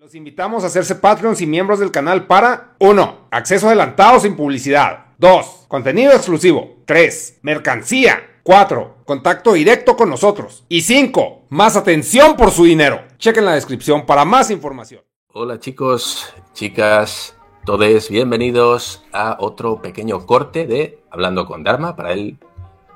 Los 0.00 0.14
invitamos 0.14 0.64
a 0.64 0.68
hacerse 0.68 0.94
Patreons 0.94 1.42
y 1.42 1.46
miembros 1.46 1.78
del 1.78 1.90
canal 1.90 2.26
para 2.26 2.74
1. 2.78 3.28
Acceso 3.30 3.66
adelantado 3.66 4.18
sin 4.18 4.34
publicidad. 4.34 5.08
2. 5.18 5.66
Contenido 5.68 6.12
exclusivo. 6.12 6.76
3. 6.86 7.40
Mercancía. 7.42 8.38
4. 8.42 9.02
Contacto 9.04 9.52
directo 9.52 9.98
con 9.98 10.08
nosotros. 10.08 10.64
Y 10.70 10.80
5. 10.80 11.48
Más 11.50 11.76
atención 11.76 12.34
por 12.38 12.50
su 12.50 12.64
dinero. 12.64 13.02
Chequen 13.18 13.44
la 13.44 13.52
descripción 13.52 14.06
para 14.06 14.24
más 14.24 14.50
información. 14.50 15.02
Hola 15.34 15.60
chicos, 15.60 16.32
chicas, 16.54 17.36
todos 17.66 18.08
bienvenidos 18.08 19.04
a 19.12 19.36
otro 19.38 19.82
pequeño 19.82 20.24
corte 20.24 20.66
de 20.66 20.98
Hablando 21.10 21.44
con 21.44 21.62
Dharma 21.62 21.94
para 21.94 22.14
el 22.14 22.38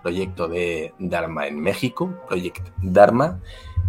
proyecto 0.05 0.49
de 0.49 0.93
Dharma 0.99 1.49
en 1.49 1.59
México, 1.59 2.15
Project 2.29 2.69
Dharma. 2.83 3.41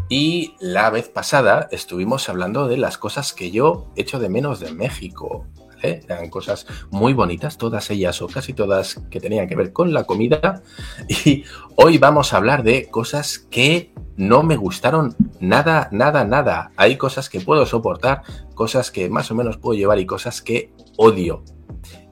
Y 0.08 0.56
la 0.60 0.90
vez 0.90 1.10
pasada 1.10 1.68
estuvimos 1.72 2.30
hablando 2.30 2.68
de 2.68 2.78
las 2.78 2.98
cosas 2.98 3.34
que 3.34 3.52
yo 3.52 3.92
echo 3.98 4.18
de 4.18 4.30
menos 4.30 4.60
de 4.62 4.72
México. 4.72 5.46
Eran 5.82 6.30
cosas 6.30 6.68
muy 6.90 7.14
bonitas, 7.14 7.58
todas 7.58 7.92
ellas 7.92 8.22
o 8.22 8.28
casi 8.28 8.54
todas 8.54 9.02
que 9.12 9.20
tenían 9.20 9.48
que 9.48 9.56
ver 9.56 9.74
con 9.74 9.94
la 9.94 10.06
comida. 10.06 10.64
Y 11.26 11.44
hoy 11.76 11.98
vamos 11.98 12.34
a 12.34 12.38
hablar 12.38 12.64
de 12.64 12.88
cosas 12.88 13.38
que 13.38 13.92
no 14.16 14.42
me 14.42 14.56
gustaron 14.56 15.16
nada, 15.42 15.90
nada, 15.92 16.24
nada. 16.24 16.72
Hay 16.78 16.98
cosas 16.98 17.30
que 17.30 17.42
puedo 17.42 17.66
soportar, 17.66 18.22
cosas 18.54 18.90
que 18.90 19.10
más 19.10 19.30
o 19.32 19.36
menos 19.36 19.58
puedo 19.58 19.78
llevar 19.78 20.00
y 20.00 20.06
cosas 20.06 20.42
que 20.42 20.72
odio. 20.98 21.44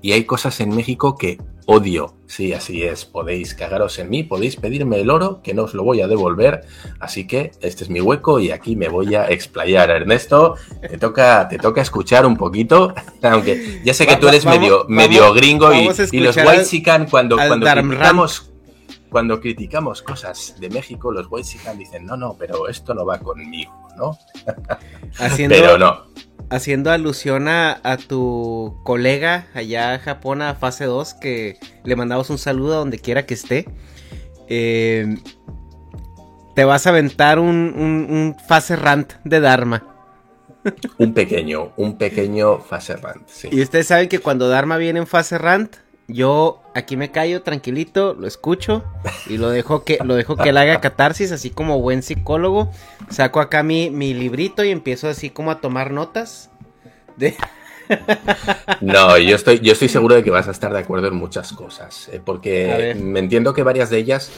Y 0.03 0.11
hay 0.11 0.25
cosas 0.25 0.59
en 0.59 0.75
México 0.75 1.17
que 1.17 1.39
odio. 1.65 2.17
Sí, 2.27 2.51
así 2.51 2.83
es. 2.83 3.05
Podéis 3.05 3.53
cagaros 3.53 3.97
en 3.99 4.09
mí, 4.09 4.23
podéis 4.23 4.57
pedirme 4.57 4.99
el 4.99 5.09
oro, 5.09 5.41
que 5.41 5.53
no 5.53 5.63
os 5.63 5.73
lo 5.73 5.85
voy 5.85 6.01
a 6.01 6.07
devolver. 6.09 6.65
Así 6.99 7.25
que 7.25 7.51
este 7.61 7.85
es 7.85 7.89
mi 7.89 8.01
hueco 8.01 8.37
y 8.41 8.51
aquí 8.51 8.75
me 8.75 8.89
voy 8.89 9.15
a 9.15 9.29
explayar. 9.29 9.89
Ernesto, 9.91 10.55
te 10.81 10.97
toca, 10.97 11.47
te 11.47 11.57
toca 11.57 11.81
escuchar 11.81 12.25
un 12.25 12.35
poquito, 12.35 12.93
aunque 13.23 13.81
ya 13.85 13.93
sé 13.93 14.05
que 14.05 14.17
tú 14.17 14.27
eres 14.27 14.45
medio, 14.45 14.83
medio 14.89 15.33
gringo 15.33 15.73
y, 15.73 15.85
los 16.19 16.35
white 16.35 16.65
chican 16.65 17.07
cuando, 17.09 17.37
cuando 17.37 17.65
criticamos 17.65 18.49
cuando 19.09 19.39
criticamos 19.39 20.01
cosas 20.01 20.55
de 20.59 20.69
México, 20.69 21.13
los 21.13 21.27
white 21.29 21.47
chican 21.47 21.77
dicen, 21.77 22.05
no, 22.05 22.17
no, 22.17 22.35
pero 22.37 22.67
esto 22.67 22.93
no 22.93 23.05
va 23.05 23.19
conmigo, 23.19 23.87
¿no? 23.95 24.17
pero 25.47 25.77
no 25.77 26.07
haciendo 26.49 26.91
alusión 26.91 27.47
a, 27.47 27.97
tu 28.07 28.79
colega 28.83 29.47
allá 29.53 29.95
en 29.95 29.99
Japón, 30.01 30.41
a 30.41 30.55
fase 30.55 30.85
2, 30.85 31.13
que 31.15 31.57
le 31.83 31.95
mandamos 31.95 32.29
un 32.29 32.37
saludo 32.37 32.73
a 32.73 32.77
donde 32.77 32.99
quiera 32.99 33.25
que 33.25 33.33
esté. 33.33 33.65
Eh, 34.47 35.17
te 36.55 36.65
vas 36.65 36.85
a 36.85 36.91
aventar 36.91 37.39
un, 37.39 38.35
fase 38.47 38.75
rant 38.75 39.13
de 39.23 39.39
Dharma. 39.39 39.87
Un 40.97 41.13
pequeño, 41.13 41.73
un 41.75 41.97
pequeño 41.97 42.59
fase 42.59 42.95
rant, 42.95 43.27
sí. 43.27 43.49
Y 43.51 43.61
ustedes 43.61 43.87
saben 43.87 44.07
que 44.07 44.19
cuando 44.19 44.47
Dharma 44.47 44.77
viene 44.77 44.99
en 44.99 45.07
fase 45.07 45.37
rant, 45.37 45.75
yo 46.07 46.61
aquí 46.75 46.97
me 46.97 47.11
callo 47.11 47.43
tranquilito, 47.43 48.13
lo 48.13 48.27
escucho 48.27 48.83
y 49.27 49.37
lo 49.37 49.49
dejo 49.49 49.83
que 49.83 49.99
lo 50.03 50.15
dejo 50.15 50.35
que 50.35 50.49
él 50.49 50.57
haga 50.57 50.81
catarsis, 50.81 51.31
así 51.31 51.49
como 51.49 51.79
buen 51.79 52.03
psicólogo. 52.03 52.71
Saco 53.09 53.39
acá 53.39 53.63
mi, 53.63 53.89
mi 53.89 54.13
librito 54.13 54.63
y 54.63 54.71
empiezo 54.71 55.07
así 55.07 55.29
como 55.29 55.51
a 55.51 55.61
tomar 55.61 55.91
notas. 55.91 56.49
De... 57.17 57.35
No, 58.79 59.17
yo 59.17 59.35
estoy, 59.35 59.59
yo 59.59 59.73
estoy 59.73 59.89
seguro 59.89 60.15
de 60.15 60.23
que 60.23 60.31
vas 60.31 60.47
a 60.47 60.51
estar 60.51 60.71
de 60.71 60.79
acuerdo 60.79 61.07
en 61.07 61.15
muchas 61.15 61.51
cosas, 61.51 62.09
eh, 62.13 62.21
porque 62.23 62.95
me 62.99 63.19
entiendo 63.19 63.53
que 63.53 63.61
varias 63.61 63.89
de 63.89 63.97
ellas 63.97 64.31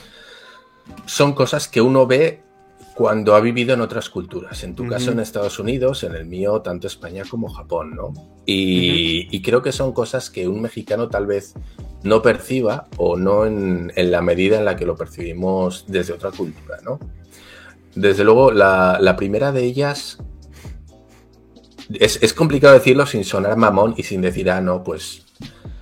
son 1.05 1.33
cosas 1.33 1.67
que 1.67 1.79
uno 1.79 2.07
ve 2.07 2.41
cuando 2.95 3.35
ha 3.35 3.41
vivido 3.41 3.73
en 3.73 3.81
otras 3.81 4.09
culturas. 4.09 4.63
En 4.63 4.73
tu 4.73 4.87
caso 4.87 5.11
en 5.11 5.19
Estados 5.19 5.59
Unidos, 5.59 6.05
en 6.05 6.15
el 6.15 6.25
mío 6.25 6.61
tanto 6.61 6.87
España 6.87 7.23
como 7.29 7.49
Japón, 7.49 7.93
¿no? 7.93 8.13
Y, 8.45 9.41
creo 9.41 9.61
que 9.61 9.73
son 9.73 9.91
cosas 9.91 10.29
que 10.29 10.47
un 10.47 10.61
mexicano 10.61 11.09
tal 11.09 11.27
vez 11.27 11.55
no 12.03 12.21
perciba 12.21 12.87
o 12.95 13.17
no 13.17 13.45
en, 13.45 13.91
la 13.95 14.21
medida 14.21 14.57
en 14.57 14.65
la 14.65 14.77
que 14.77 14.85
lo 14.85 14.95
percibimos 14.95 15.83
desde 15.89 16.13
otra 16.13 16.31
cultura, 16.31 16.77
¿no? 16.83 16.99
Desde 17.95 18.23
luego, 18.23 18.51
la, 18.51 19.15
primera 19.17 19.51
de 19.51 19.65
ellas 19.65 20.17
es, 21.93 22.33
complicado 22.33 22.75
decirlo 22.75 23.05
sin 23.05 23.25
sonar 23.25 23.57
mamón 23.57 23.93
y 23.97 24.03
sin 24.03 24.21
decir, 24.21 24.49
ah, 24.49 24.61
no, 24.61 24.83
pues 24.83 25.25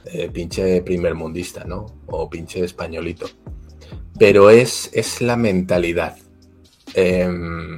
eh, 0.06 0.31
pinche 0.34 0.81
primer 0.81 1.13
mundista, 1.13 1.63
¿no? 1.63 1.85
O 2.07 2.28
pinche 2.28 2.63
españolito. 2.63 3.28
Pero 4.18 4.50
es, 4.50 4.90
es 4.94 5.22
la 5.22 5.38
mentalidad. 5.38 6.18
Em, 6.94 7.78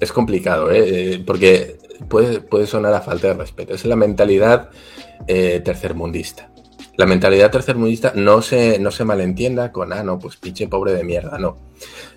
es 0.00 0.12
complicado, 0.12 0.70
¿eh? 0.70 1.14
¿eh? 1.14 1.24
porque 1.24 1.78
puede, 2.08 2.40
puede, 2.40 2.66
sonar 2.66 2.94
a 2.94 3.00
falta 3.00 3.28
de 3.28 3.34
respeto. 3.34 3.74
Es 3.74 3.84
la 3.84 3.96
mentalidad 3.96 4.70
eh, 5.26 5.60
tercermundista. 5.64 6.50
La 6.96 7.06
mentalidad 7.06 7.50
tercermundista 7.50 8.12
no 8.14 8.40
se, 8.40 8.78
no 8.78 8.92
se 8.92 9.04
malentienda 9.04 9.72
con, 9.72 9.92
ah, 9.92 10.04
no, 10.04 10.18
pues 10.20 10.36
pinche 10.36 10.68
pobre 10.68 10.92
de 10.92 11.02
mierda, 11.02 11.38
no. 11.38 11.56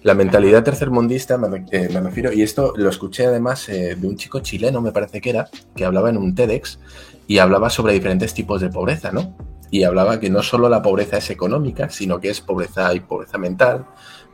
La 0.04 0.14
mentalidad 0.14 0.64
tercermundista, 0.64 1.38
me, 1.38 1.66
eh, 1.72 1.90
me 1.92 2.00
refiero, 2.00 2.32
y 2.32 2.44
esto 2.44 2.74
lo 2.76 2.90
escuché 2.90 3.26
además 3.26 3.66
de 3.68 3.98
un 4.04 4.18
chico 4.18 4.40
chileno, 4.42 4.82
me 4.82 4.92
parece 4.92 5.20
que 5.20 5.32
era, 5.32 5.50
que 5.76 5.84
hablaba 5.84 6.12
en 6.12 6.18
un 6.18 6.36
TEDx 6.36 6.80
y 7.26 7.40
hablaba 7.40 7.72
sobre 7.72 7.94
diferentes 7.94 8.36
tipos 8.36 8.62
de 8.62 8.70
pobreza, 8.70 9.12
¿no? 9.12 9.36
Y 9.70 9.84
hablaba 9.84 10.20
que 10.20 10.30
no 10.30 10.44
solo 10.44 10.70
la 10.70 10.82
pobreza 10.82 11.18
es 11.18 11.30
económica, 11.30 11.90
sino 11.90 12.20
que 12.20 12.30
es 12.30 12.42
pobreza 12.42 12.94
y 12.94 13.00
pobreza 13.02 13.38
mental, 13.38 13.86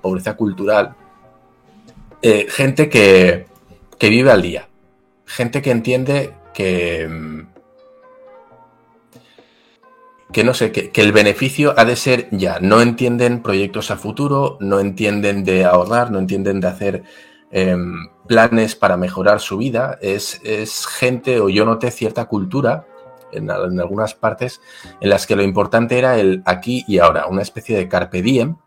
pobreza 0.01 0.35
cultural. 0.35 0.95
Eh, 2.21 2.47
gente 2.49 2.89
que, 2.89 3.47
que, 3.97 4.09
vive 4.09 4.31
al 4.31 4.41
día, 4.41 4.69
gente 5.25 5.61
que 5.61 5.71
entiende 5.71 6.33
que, 6.53 7.45
que 10.31 10.43
no 10.43 10.53
sé, 10.53 10.71
que, 10.71 10.91
el 11.01 11.11
beneficio 11.11 11.73
ha 11.77 11.85
de 11.85 11.95
ser 11.95 12.27
ya, 12.31 12.59
no 12.59 12.81
entienden 12.81 13.41
proyectos 13.41 13.91
a 13.91 13.97
futuro, 13.97 14.57
no 14.61 14.79
entienden 14.79 15.43
de 15.43 15.65
ahorrar, 15.65 16.11
no 16.11 16.19
entienden 16.19 16.61
de 16.61 16.67
hacer 16.67 17.03
em, 17.51 18.07
planes 18.27 18.75
para 18.75 18.97
mejorar 18.97 19.39
su 19.39 19.57
vida, 19.57 19.97
es, 20.01 20.39
es 20.43 20.85
gente, 20.85 21.39
o 21.39 21.49
yo 21.49 21.65
noté 21.65 21.91
cierta 21.91 22.25
cultura, 22.25 22.87
en, 23.33 23.51
algunas 23.51 24.13
partes 24.15 24.61
en 25.01 25.09
las 25.09 25.27
que 25.27 25.35
lo 25.35 25.43
importante 25.43 25.97
era 25.97 26.19
el 26.19 26.41
aquí 26.45 26.83
y 26.87 26.99
ahora, 26.99 27.27
una 27.27 27.41
especie 27.41 27.77
de 27.77 27.87
carpe 27.87 28.21
diem, 28.21 28.57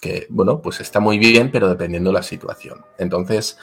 que 0.00 0.26
bueno, 0.30 0.62
pues 0.62 0.80
está 0.80 1.00
muy 1.00 1.18
bien, 1.18 1.50
pero 1.50 1.68
dependiendo 1.68 2.10
de 2.10 2.14
la 2.14 2.22
situación. 2.22 2.84
Entonces, 2.98 3.58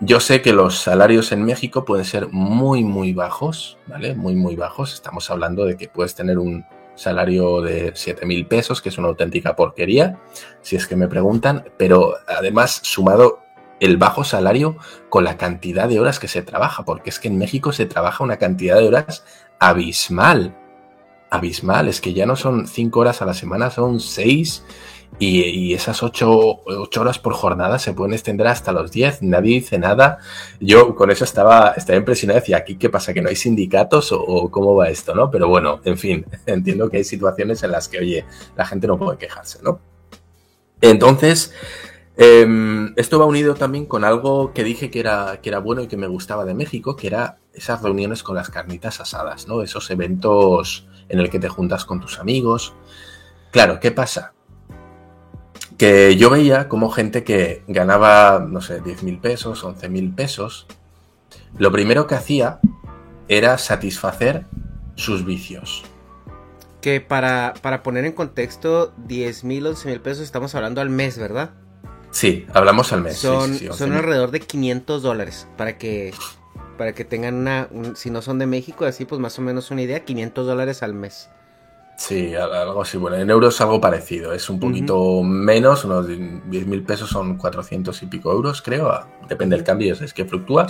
yo 0.00 0.20
sé 0.20 0.42
que 0.42 0.52
los 0.52 0.78
salarios 0.78 1.32
en 1.32 1.44
México 1.44 1.84
pueden 1.84 2.04
ser 2.04 2.28
muy, 2.30 2.84
muy 2.84 3.12
bajos, 3.12 3.78
¿vale? 3.86 4.14
Muy, 4.14 4.34
muy 4.34 4.56
bajos. 4.56 4.92
Estamos 4.92 5.30
hablando 5.30 5.64
de 5.64 5.76
que 5.76 5.88
puedes 5.88 6.14
tener 6.14 6.38
un 6.38 6.64
salario 6.94 7.60
de 7.60 7.92
7 7.94 8.26
mil 8.26 8.46
pesos, 8.46 8.80
que 8.80 8.88
es 8.88 8.98
una 8.98 9.08
auténtica 9.08 9.56
porquería, 9.56 10.20
si 10.62 10.76
es 10.76 10.86
que 10.86 10.96
me 10.96 11.08
preguntan, 11.08 11.64
pero 11.76 12.14
además 12.26 12.80
sumado 12.82 13.40
el 13.80 13.96
bajo 13.96 14.24
salario 14.24 14.76
con 15.08 15.24
la 15.24 15.36
cantidad 15.36 15.88
de 15.88 16.00
horas 16.00 16.18
que 16.18 16.28
se 16.28 16.42
trabaja, 16.42 16.84
porque 16.84 17.10
es 17.10 17.18
que 17.18 17.28
en 17.28 17.38
México 17.38 17.72
se 17.72 17.86
trabaja 17.86 18.24
una 18.24 18.36
cantidad 18.36 18.78
de 18.78 18.86
horas 18.86 19.24
abismal. 19.68 20.56
Abismal, 21.30 21.88
es 21.88 22.00
que 22.00 22.12
ya 22.12 22.26
no 22.26 22.36
son 22.36 22.66
cinco 22.66 23.00
horas 23.00 23.22
a 23.22 23.26
la 23.26 23.34
semana, 23.34 23.70
son 23.70 24.00
seis. 24.00 24.64
Y, 25.18 25.74
esas 25.74 26.02
ocho, 26.02 26.60
horas 26.64 27.18
por 27.20 27.34
jornada 27.34 27.78
se 27.78 27.92
pueden 27.92 28.14
extender 28.14 28.48
hasta 28.48 28.72
los 28.72 28.90
diez. 28.90 29.22
Nadie 29.22 29.54
dice 29.54 29.78
nada. 29.78 30.18
Yo 30.60 30.96
con 30.96 31.10
eso 31.10 31.24
estaba, 31.24 31.74
estaba 31.76 31.96
impresionado. 31.96 32.40
Decía, 32.40 32.58
¿aquí 32.58 32.76
qué 32.76 32.90
pasa? 32.90 33.14
¿Que 33.14 33.22
no 33.22 33.28
hay 33.28 33.36
sindicatos 33.36 34.10
o, 34.12 34.50
cómo 34.50 34.74
va 34.74 34.88
esto? 34.88 35.14
¿no? 35.14 35.30
Pero 35.30 35.48
bueno, 35.48 35.80
en 35.84 35.98
fin, 35.98 36.26
entiendo 36.46 36.90
que 36.90 36.98
hay 36.98 37.04
situaciones 37.04 37.62
en 37.62 37.70
las 37.70 37.88
que, 37.88 37.98
oye, 37.98 38.24
la 38.56 38.66
gente 38.66 38.86
no 38.86 38.98
puede 38.98 39.18
quejarse, 39.18 39.60
¿no? 39.62 39.78
Entonces, 40.80 41.52
Em, 42.16 42.92
esto 42.96 43.18
va 43.18 43.26
unido 43.26 43.54
también 43.54 43.86
con 43.86 44.04
algo 44.04 44.52
que 44.52 44.62
dije 44.62 44.90
que 44.90 45.00
era, 45.00 45.40
que 45.42 45.48
era 45.48 45.58
bueno 45.58 45.82
y 45.82 45.88
que 45.88 45.96
me 45.96 46.06
gustaba 46.06 46.44
de 46.44 46.54
México, 46.54 46.94
que 46.94 47.08
era 47.08 47.38
esas 47.52 47.82
reuniones 47.82 48.22
con 48.22 48.36
las 48.36 48.50
carnitas 48.50 49.00
asadas, 49.00 49.48
¿no? 49.48 49.62
Esos 49.62 49.90
eventos 49.90 50.86
en 51.08 51.18
el 51.18 51.28
que 51.28 51.40
te 51.40 51.48
juntas 51.48 51.84
con 51.84 52.00
tus 52.00 52.20
amigos. 52.20 52.74
Claro, 53.50 53.80
¿qué 53.80 53.90
pasa? 53.90 54.32
Que 55.76 56.16
yo 56.16 56.30
veía 56.30 56.68
como 56.68 56.90
gente 56.90 57.24
que 57.24 57.64
ganaba, 57.66 58.46
no 58.48 58.60
sé, 58.60 58.80
10 58.80 59.02
mil 59.02 59.18
pesos, 59.18 59.64
11 59.64 59.88
mil 59.88 60.14
pesos, 60.14 60.66
lo 61.58 61.72
primero 61.72 62.06
que 62.06 62.14
hacía 62.14 62.60
era 63.26 63.58
satisfacer 63.58 64.46
sus 64.94 65.24
vicios. 65.24 65.82
Que 66.80 67.00
para, 67.00 67.54
para 67.60 67.82
poner 67.82 68.04
en 68.04 68.12
contexto, 68.12 68.92
10 68.98 69.42
mil, 69.42 69.66
11 69.66 69.88
mil 69.88 70.00
pesos 70.00 70.22
estamos 70.22 70.54
hablando 70.54 70.80
al 70.80 70.90
mes, 70.90 71.18
¿verdad? 71.18 71.54
Sí, 72.14 72.46
hablamos 72.54 72.92
al 72.92 73.02
mes. 73.02 73.16
Son, 73.18 73.58
son 73.58 73.92
alrededor 73.92 74.30
de 74.30 74.38
500 74.38 75.02
dólares 75.02 75.48
para 75.56 75.78
que, 75.78 76.14
para 76.78 76.94
que 76.94 77.04
tengan 77.04 77.34
una, 77.34 77.68
si 77.96 78.08
no 78.08 78.22
son 78.22 78.38
de 78.38 78.46
México, 78.46 78.84
así 78.84 79.04
pues 79.04 79.20
más 79.20 79.36
o 79.40 79.42
menos 79.42 79.72
una 79.72 79.82
idea, 79.82 80.04
500 80.04 80.46
dólares 80.46 80.84
al 80.84 80.94
mes. 80.94 81.28
Sí, 81.96 82.32
algo 82.36 82.82
así. 82.82 82.98
Bueno, 82.98 83.16
en 83.16 83.28
euros 83.30 83.60
algo 83.60 83.80
parecido. 83.80 84.32
Es 84.32 84.48
un 84.48 84.60
poquito 84.60 85.24
menos, 85.24 85.84
unos 85.84 86.08
10.000 86.08 86.86
pesos 86.86 87.10
son 87.10 87.36
400 87.36 88.00
y 88.04 88.06
pico 88.06 88.30
euros, 88.30 88.62
creo. 88.62 89.06
Depende 89.28 89.56
del 89.56 89.64
cambio, 89.64 89.94
es 89.94 90.14
que 90.14 90.24
fluctúa. 90.24 90.68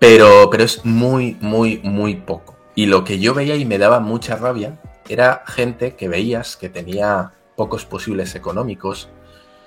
Pero, 0.00 0.50
pero 0.50 0.64
es 0.64 0.84
muy, 0.84 1.36
muy, 1.40 1.80
muy 1.84 2.16
poco. 2.16 2.56
Y 2.74 2.86
lo 2.86 3.04
que 3.04 3.20
yo 3.20 3.34
veía 3.34 3.54
y 3.54 3.64
me 3.64 3.78
daba 3.78 4.00
mucha 4.00 4.34
rabia 4.34 4.80
era 5.08 5.44
gente 5.46 5.94
que 5.94 6.08
veías 6.08 6.56
que 6.56 6.68
tenía 6.68 7.34
pocos 7.54 7.84
posibles 7.84 8.34
económicos, 8.34 9.10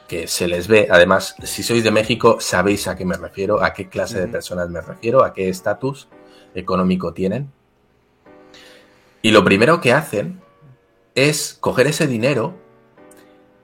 que 0.08 0.28
se 0.28 0.48
les 0.48 0.68
ve, 0.68 0.88
además, 0.92 1.36
si 1.44 1.64
sois 1.64 1.84
de 1.84 1.92
México, 1.92 2.38
sabéis 2.40 2.88
a 2.88 2.96
qué 2.96 3.06
me 3.06 3.18
refiero, 3.18 3.64
a 3.64 3.74
qué 3.74 3.90
clase 3.90 4.20
de 4.20 4.28
personas 4.28 4.70
me 4.70 4.82
refiero, 4.82 5.24
a 5.24 5.34
qué 5.34 5.50
estatus 5.50 6.08
económico 6.56 7.14
tienen. 7.14 7.52
Y 9.22 9.32
lo 9.32 9.44
primero 9.44 9.80
que 9.80 9.94
hacen 9.94 10.42
es 11.16 11.58
coger 11.60 11.88
ese 11.88 12.08
dinero 12.08 12.56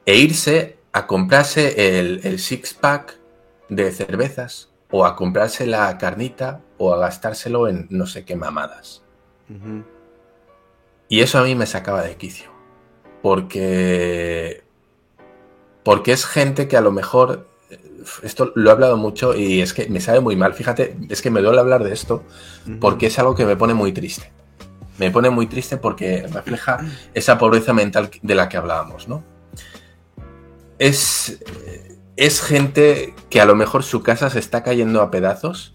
e 0.06 0.18
irse 0.18 0.78
a 0.94 1.06
comprarse 1.06 2.00
el, 2.00 2.40
six-pack 2.40 3.20
de 3.68 3.92
cervezas 3.92 4.70
o 4.90 5.06
a 5.06 5.16
comprarse 5.16 5.68
la 5.68 5.98
carnita 5.98 6.62
o 6.78 6.94
a 6.94 6.98
gastárselo 6.98 7.68
en 7.68 7.88
no 7.90 8.08
sé 8.08 8.26
qué 8.26 8.36
mamadas. 8.36 9.04
Y 11.10 11.22
eso 11.22 11.40
a 11.40 11.44
mí 11.44 11.56
me 11.56 11.66
sacaba 11.66 12.04
de 12.04 12.16
quicio. 12.16 12.50
Porque. 13.22 14.64
Porque 15.84 16.12
es 16.12 16.26
gente 16.26 16.68
que 16.68 16.78
a 16.78 16.82
lo 16.82 16.92
mejor. 16.92 17.48
Esto 18.24 18.52
lo 18.56 18.70
he 18.70 18.74
hablado 18.74 18.98
mucho 18.98 19.36
y 19.36 19.62
es 19.62 19.74
que 19.74 19.88
me 19.90 20.00
sabe 20.00 20.20
muy 20.22 20.36
mal. 20.36 20.54
Fíjate, 20.54 20.98
es 21.10 21.22
que 21.22 21.30
me 21.30 21.42
duele 21.42 21.60
hablar 21.60 21.84
de 21.84 21.94
esto 21.94 22.24
porque 22.80 23.08
es 23.08 23.20
algo 23.20 23.36
que 23.36 23.46
me 23.46 23.56
pone 23.56 23.74
muy 23.74 23.92
triste 23.92 24.32
me 25.00 25.12
pone 25.12 25.30
muy 25.30 25.48
triste 25.48 25.78
porque 25.78 26.28
refleja 26.28 26.80
esa 27.14 27.38
pobreza 27.38 27.74
mental 27.74 28.12
de 28.22 28.36
la 28.36 28.50
que 28.50 28.58
hablábamos, 28.58 29.08
¿no? 29.08 29.24
Es, 30.78 31.40
es 32.18 32.42
gente 32.42 33.16
que 33.30 33.42
a 33.42 33.46
lo 33.46 33.56
mejor 33.56 33.84
su 33.84 34.04
casa 34.04 34.30
se 34.30 34.40
está 34.40 34.62
cayendo 34.62 35.02
a 35.02 35.10
pedazos, 35.10 35.74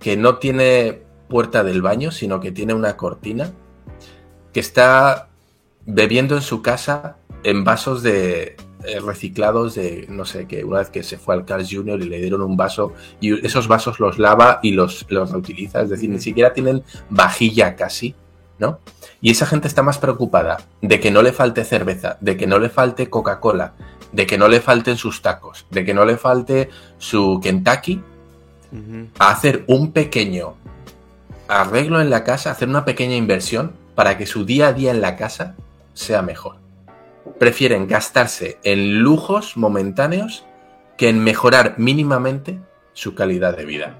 que 0.00 0.16
no 0.16 0.38
tiene 0.38 1.02
puerta 1.28 1.62
del 1.62 1.82
baño, 1.82 2.10
sino 2.10 2.40
que 2.40 2.50
tiene 2.50 2.74
una 2.74 2.96
cortina, 2.96 3.52
que 4.52 4.60
está 4.60 5.28
bebiendo 5.86 6.34
en 6.34 6.42
su 6.42 6.62
casa 6.62 7.16
en 7.44 7.64
vasos 7.64 8.02
de 8.02 8.56
reciclados 9.04 9.74
de, 9.74 10.06
no 10.08 10.24
sé, 10.24 10.46
que 10.46 10.64
una 10.64 10.78
vez 10.78 10.90
que 10.90 11.02
se 11.02 11.18
fue 11.18 11.34
al 11.34 11.44
Carl 11.44 11.66
Jr. 11.68 12.00
y 12.00 12.08
le 12.08 12.18
dieron 12.18 12.42
un 12.42 12.56
vaso 12.56 12.94
y 13.20 13.44
esos 13.46 13.68
vasos 13.68 14.00
los 14.00 14.18
lava 14.18 14.60
y 14.62 14.72
los, 14.72 15.06
los 15.08 15.30
reutiliza, 15.30 15.82
es 15.82 15.90
decir, 15.90 16.10
ni 16.10 16.18
siquiera 16.18 16.52
tienen 16.52 16.82
vajilla 17.10 17.76
casi 17.76 18.14
¿no? 18.60 18.78
Y 19.20 19.30
esa 19.30 19.46
gente 19.46 19.66
está 19.66 19.82
más 19.82 19.98
preocupada 19.98 20.58
de 20.82 21.00
que 21.00 21.10
no 21.10 21.22
le 21.22 21.32
falte 21.32 21.64
cerveza, 21.64 22.18
de 22.20 22.36
que 22.36 22.46
no 22.46 22.58
le 22.58 22.68
falte 22.68 23.10
Coca-Cola, 23.10 23.72
de 24.12 24.26
que 24.26 24.38
no 24.38 24.46
le 24.48 24.60
falten 24.60 24.96
sus 24.96 25.22
tacos, 25.22 25.66
de 25.70 25.84
que 25.84 25.94
no 25.94 26.04
le 26.04 26.16
falte 26.16 26.68
su 26.98 27.40
Kentucky, 27.42 28.02
a 29.18 29.30
hacer 29.30 29.64
un 29.66 29.90
pequeño 29.90 30.54
arreglo 31.48 32.00
en 32.00 32.10
la 32.10 32.22
casa, 32.22 32.52
hacer 32.52 32.68
una 32.68 32.84
pequeña 32.84 33.16
inversión 33.16 33.72
para 33.96 34.16
que 34.16 34.26
su 34.26 34.44
día 34.44 34.68
a 34.68 34.72
día 34.72 34.92
en 34.92 35.00
la 35.00 35.16
casa 35.16 35.56
sea 35.92 36.22
mejor. 36.22 36.56
Prefieren 37.38 37.86
gastarse 37.86 38.58
en 38.62 39.00
lujos 39.00 39.56
momentáneos 39.56 40.44
que 40.96 41.08
en 41.08 41.22
mejorar 41.22 41.74
mínimamente 41.78 42.60
su 42.92 43.14
calidad 43.14 43.56
de 43.56 43.64
vida. 43.64 43.98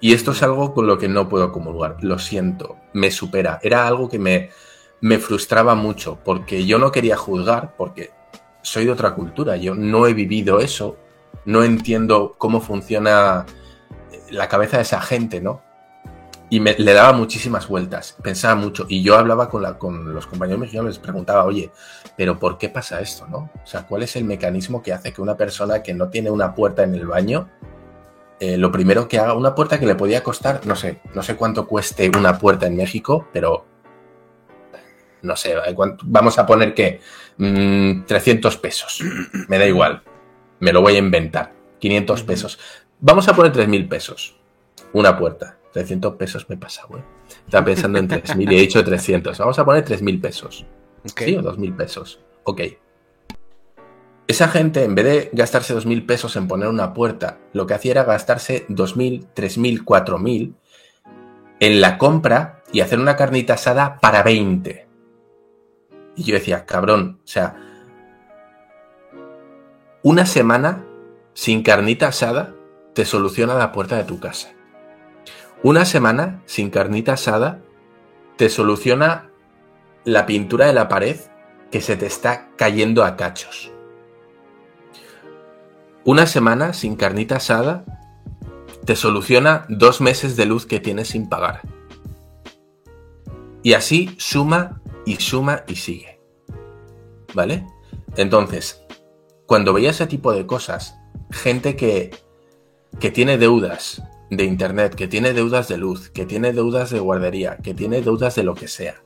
Y 0.00 0.14
esto 0.14 0.32
es 0.32 0.42
algo 0.42 0.74
con 0.74 0.86
lo 0.86 0.98
que 0.98 1.08
no 1.08 1.28
puedo 1.28 1.52
comulgar, 1.52 1.96
lo 2.02 2.18
siento, 2.18 2.76
me 2.92 3.10
supera. 3.10 3.58
Era 3.62 3.86
algo 3.86 4.08
que 4.08 4.18
me, 4.18 4.50
me 5.00 5.18
frustraba 5.18 5.74
mucho, 5.74 6.18
porque 6.24 6.66
yo 6.66 6.78
no 6.78 6.92
quería 6.92 7.16
juzgar, 7.16 7.74
porque 7.76 8.10
soy 8.62 8.84
de 8.84 8.92
otra 8.92 9.14
cultura, 9.14 9.56
yo 9.56 9.74
no 9.74 10.06
he 10.06 10.14
vivido 10.14 10.60
eso, 10.60 10.96
no 11.44 11.64
entiendo 11.64 12.34
cómo 12.38 12.60
funciona 12.60 13.46
la 14.30 14.48
cabeza 14.48 14.76
de 14.76 14.82
esa 14.84 15.00
gente, 15.00 15.40
¿no? 15.40 15.62
Y 16.50 16.60
me, 16.60 16.74
le 16.78 16.94
daba 16.94 17.12
muchísimas 17.12 17.68
vueltas, 17.68 18.16
pensaba 18.22 18.54
mucho, 18.54 18.86
y 18.88 19.02
yo 19.02 19.16
hablaba 19.16 19.50
con, 19.50 19.62
la, 19.62 19.78
con 19.78 20.14
los 20.14 20.26
compañeros 20.26 20.60
mexicanos, 20.60 20.88
les 20.88 20.98
preguntaba, 20.98 21.44
oye, 21.44 21.70
pero 22.16 22.38
¿por 22.38 22.56
qué 22.56 22.70
pasa 22.70 23.00
esto, 23.00 23.26
no? 23.26 23.50
O 23.62 23.66
sea, 23.66 23.86
¿cuál 23.86 24.02
es 24.02 24.16
el 24.16 24.24
mecanismo 24.24 24.82
que 24.82 24.94
hace 24.94 25.12
que 25.12 25.20
una 25.20 25.36
persona 25.36 25.82
que 25.82 25.92
no 25.92 26.08
tiene 26.08 26.30
una 26.30 26.54
puerta 26.54 26.84
en 26.84 26.94
el 26.94 27.06
baño 27.06 27.48
eh, 28.40 28.56
lo 28.56 28.70
primero 28.70 29.08
que 29.08 29.18
haga, 29.18 29.34
una 29.34 29.54
puerta 29.54 29.80
que 29.80 29.86
le 29.86 29.96
podía 29.96 30.22
costar, 30.22 30.64
no 30.64 30.76
sé, 30.76 31.00
no 31.12 31.22
sé 31.22 31.34
cuánto 31.34 31.66
cueste 31.66 32.08
una 32.16 32.38
puerta 32.38 32.66
en 32.66 32.76
México, 32.76 33.26
pero 33.32 33.66
no 35.22 35.34
sé, 35.34 35.56
vamos 36.04 36.38
a 36.38 36.46
poner 36.46 36.72
que 36.72 37.00
300 37.36 38.56
mm, 38.56 38.60
pesos, 38.60 39.02
me 39.48 39.58
da 39.58 39.66
igual, 39.66 40.02
me 40.60 40.72
lo 40.72 40.82
voy 40.82 40.94
a 40.94 40.98
inventar, 40.98 41.52
500 41.80 42.22
pesos, 42.22 42.58
vamos 43.00 43.26
a 43.26 43.34
poner 43.34 43.52
3.000 43.52 43.88
pesos, 43.88 44.36
una 44.92 45.18
puerta, 45.18 45.57
300 45.72 46.16
pesos 46.16 46.48
me 46.48 46.56
pasa, 46.56 46.84
güey. 46.88 47.02
Estaba 47.44 47.64
pensando 47.64 47.98
en 47.98 48.08
3.000 48.08 48.52
y 48.52 48.56
he 48.56 48.60
dicho 48.60 48.82
300, 48.82 49.38
vamos 49.38 49.58
a 49.58 49.64
poner 49.64 49.84
3.000 49.84 50.20
pesos, 50.20 50.66
¿sí? 51.04 51.36
O 51.36 51.42
2.000 51.42 51.76
pesos, 51.76 52.20
ok. 52.44 52.60
Esa 54.26 54.48
gente, 54.48 54.84
en 54.84 54.94
vez 54.94 55.04
de 55.04 55.30
gastarse 55.32 55.74
2.000 55.74 56.04
pesos 56.04 56.36
en 56.36 56.48
poner 56.48 56.68
una 56.68 56.92
puerta, 56.92 57.38
lo 57.54 57.66
que 57.66 57.74
hacía 57.74 57.92
era 57.92 58.04
gastarse 58.04 58.66
2.000, 58.68 59.28
3.000, 59.34 59.84
4.000 59.84 60.54
en 61.60 61.80
la 61.80 61.96
compra 61.96 62.62
y 62.70 62.80
hacer 62.80 62.98
una 62.98 63.16
carnita 63.16 63.54
asada 63.54 63.98
para 64.00 64.22
20. 64.22 64.86
Y 66.16 66.22
yo 66.24 66.34
decía, 66.34 66.66
cabrón, 66.66 67.20
o 67.24 67.26
sea, 67.26 67.56
una 70.02 70.26
semana 70.26 70.84
sin 71.32 71.62
carnita 71.62 72.08
asada 72.08 72.54
te 72.94 73.04
soluciona 73.04 73.54
la 73.54 73.72
puerta 73.72 73.96
de 73.96 74.04
tu 74.04 74.20
casa. 74.20 74.50
Una 75.64 75.84
semana 75.84 76.40
sin 76.46 76.70
carnita 76.70 77.14
asada 77.14 77.60
te 78.36 78.48
soluciona 78.48 79.32
la 80.04 80.24
pintura 80.24 80.66
de 80.66 80.72
la 80.72 80.88
pared 80.88 81.16
que 81.72 81.80
se 81.80 81.96
te 81.96 82.06
está 82.06 82.50
cayendo 82.54 83.02
a 83.04 83.16
cachos. 83.16 83.72
Una 86.04 86.28
semana 86.28 86.74
sin 86.74 86.94
carnita 86.94 87.36
asada 87.36 87.84
te 88.84 88.94
soluciona 88.94 89.66
dos 89.68 90.00
meses 90.00 90.36
de 90.36 90.46
luz 90.46 90.64
que 90.64 90.78
tienes 90.78 91.08
sin 91.08 91.28
pagar. 91.28 91.62
Y 93.64 93.72
así 93.72 94.14
suma 94.16 94.80
y 95.04 95.16
suma 95.16 95.64
y 95.66 95.74
sigue. 95.74 96.20
¿Vale? 97.34 97.66
Entonces, 98.16 98.80
cuando 99.44 99.72
veía 99.72 99.90
ese 99.90 100.06
tipo 100.06 100.32
de 100.32 100.46
cosas, 100.46 100.96
gente 101.32 101.74
que, 101.74 102.16
que 103.00 103.10
tiene 103.10 103.38
deudas 103.38 104.00
de 104.30 104.44
internet, 104.44 104.94
que 104.94 105.08
tiene 105.08 105.32
deudas 105.32 105.68
de 105.68 105.78
luz, 105.78 106.10
que 106.10 106.26
tiene 106.26 106.52
deudas 106.52 106.90
de 106.90 107.00
guardería, 107.00 107.56
que 107.56 107.74
tiene 107.74 108.02
deudas 108.02 108.34
de 108.34 108.44
lo 108.44 108.54
que 108.54 108.68
sea. 108.68 109.02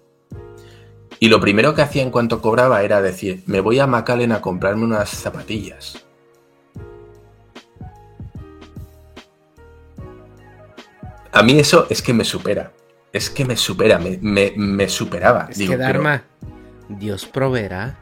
Y 1.21 1.29
lo 1.29 1.41
primero 1.41 1.75
que 1.75 1.83
hacía 1.83 2.03
en 2.03 2.11
cuanto 2.11 2.43
cobraba 2.43 2.83
era 2.83 3.01
decir, 3.01 3.45
me 3.47 3.61
voy 3.61 3.79
a 3.79 3.87
Macallen 3.87 4.33
a 4.33 4.41
comprarme 4.41 4.85
unas 4.85 5.09
zapatillas. 5.09 6.05
A 11.31 11.43
mí 11.43 11.59
eso 11.59 11.87
es 11.89 12.03
que 12.03 12.13
me 12.13 12.25
supera. 12.25 12.73
Es 13.13 13.31
que 13.31 13.45
me 13.45 13.57
supera, 13.57 13.99
me, 14.01 14.89
superaba. 14.89 15.49
Es 15.51 15.59
que 15.59 15.77
Dharma, 15.77 16.25
Dios 16.89 17.27
proveerá. 17.27 17.99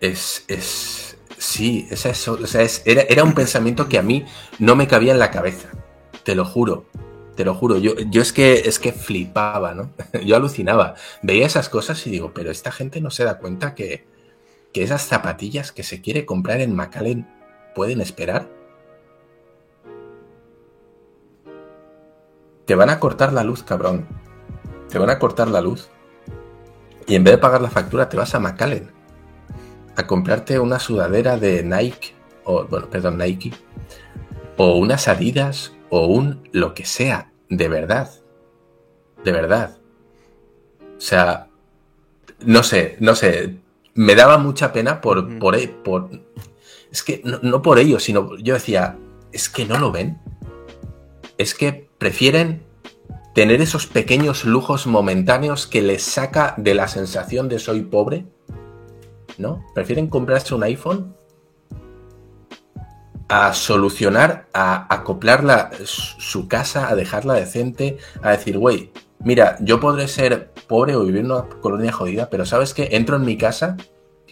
Es, 0.00 0.44
es, 0.48 1.18
sí, 1.36 1.86
es 1.90 2.06
eso. 2.06 2.38
O 2.42 2.46
sea, 2.46 2.66
era, 2.84 3.02
era, 3.02 3.24
un 3.24 3.34
pensamiento 3.34 3.88
que 3.88 3.98
a 3.98 4.02
mí 4.02 4.24
no 4.58 4.76
me 4.76 4.86
cabía 4.86 5.12
en 5.12 5.18
la 5.18 5.30
cabeza. 5.30 5.68
Te 6.24 6.34
lo 6.34 6.44
juro, 6.44 6.86
te 7.36 7.44
lo 7.44 7.54
juro. 7.54 7.78
Yo, 7.78 7.94
yo 8.10 8.22
es 8.22 8.32
que 8.32 8.54
es 8.66 8.78
que 8.78 8.92
flipaba, 8.92 9.74
¿no? 9.74 9.92
Yo 10.24 10.36
alucinaba. 10.36 10.94
Veía 11.22 11.46
esas 11.46 11.68
cosas 11.68 12.06
y 12.06 12.10
digo, 12.10 12.32
pero 12.34 12.50
esta 12.50 12.72
gente 12.72 13.00
no 13.00 13.10
se 13.10 13.24
da 13.24 13.38
cuenta 13.38 13.74
que, 13.74 14.06
que 14.72 14.82
esas 14.82 15.02
zapatillas 15.02 15.72
que 15.72 15.82
se 15.82 16.00
quiere 16.00 16.26
comprar 16.26 16.60
en 16.60 16.74
McAllen 16.74 17.26
pueden 17.74 18.00
esperar. 18.00 18.58
te 22.68 22.74
van 22.74 22.90
a 22.90 23.00
cortar 23.00 23.32
la 23.32 23.44
luz, 23.44 23.62
cabrón. 23.62 24.06
Te 24.90 24.98
van 24.98 25.08
a 25.08 25.18
cortar 25.18 25.48
la 25.48 25.62
luz. 25.62 25.88
Y 27.06 27.14
en 27.14 27.24
vez 27.24 27.32
de 27.32 27.38
pagar 27.38 27.62
la 27.62 27.70
factura, 27.70 28.10
te 28.10 28.18
vas 28.18 28.34
a 28.34 28.40
McAllen 28.40 28.90
a 29.96 30.06
comprarte 30.06 30.58
una 30.58 30.78
sudadera 30.78 31.38
de 31.38 31.62
Nike, 31.62 32.14
o 32.44 32.66
bueno, 32.66 32.90
perdón, 32.90 33.16
Nike, 33.16 33.54
o 34.58 34.76
unas 34.76 35.08
Adidas, 35.08 35.72
o 35.90 36.06
un 36.06 36.48
lo 36.52 36.74
que 36.74 36.84
sea, 36.84 37.32
de 37.48 37.68
verdad. 37.68 38.10
De 39.24 39.32
verdad. 39.32 39.78
O 40.96 41.00
sea, 41.00 41.48
no 42.44 42.62
sé, 42.62 42.96
no 43.00 43.14
sé. 43.14 43.56
Me 43.94 44.14
daba 44.14 44.38
mucha 44.38 44.72
pena 44.72 45.00
por, 45.00 45.38
por, 45.38 45.58
por 45.82 46.10
es 46.90 47.02
que 47.02 47.20
no, 47.24 47.38
no 47.42 47.62
por 47.62 47.78
ello, 47.78 47.98
sino 47.98 48.36
yo 48.38 48.54
decía, 48.54 48.96
es 49.32 49.48
que 49.48 49.64
no 49.64 49.78
lo 49.78 49.92
ven. 49.92 50.18
Es 51.36 51.54
que 51.54 51.88
prefieren 51.98 52.62
tener 53.34 53.60
esos 53.60 53.86
pequeños 53.86 54.44
lujos 54.44 54.86
momentáneos 54.86 55.66
que 55.66 55.82
les 55.82 56.02
saca 56.02 56.54
de 56.56 56.74
la 56.74 56.88
sensación 56.88 57.48
de 57.48 57.58
soy 57.58 57.82
pobre, 57.82 58.26
¿no? 59.36 59.64
Prefieren 59.74 60.08
comprarse 60.08 60.54
un 60.54 60.64
iPhone 60.64 61.14
a 63.28 63.52
solucionar, 63.52 64.46
a 64.54 64.92
acoplar 64.92 65.70
su 65.84 66.48
casa, 66.48 66.88
a 66.88 66.94
dejarla 66.94 67.34
decente, 67.34 67.98
a 68.22 68.30
decir, 68.30 68.58
güey, 68.58 68.90
mira, 69.20 69.56
yo 69.60 69.80
podré 69.80 70.08
ser 70.08 70.50
pobre 70.66 70.96
o 70.96 71.04
vivir 71.04 71.20
en 71.20 71.30
una 71.30 71.42
colonia 71.60 71.92
jodida, 71.92 72.30
pero 72.30 72.46
¿sabes 72.46 72.72
qué? 72.72 72.88
Entro 72.92 73.16
en 73.16 73.24
mi 73.24 73.36
casa 73.36 73.76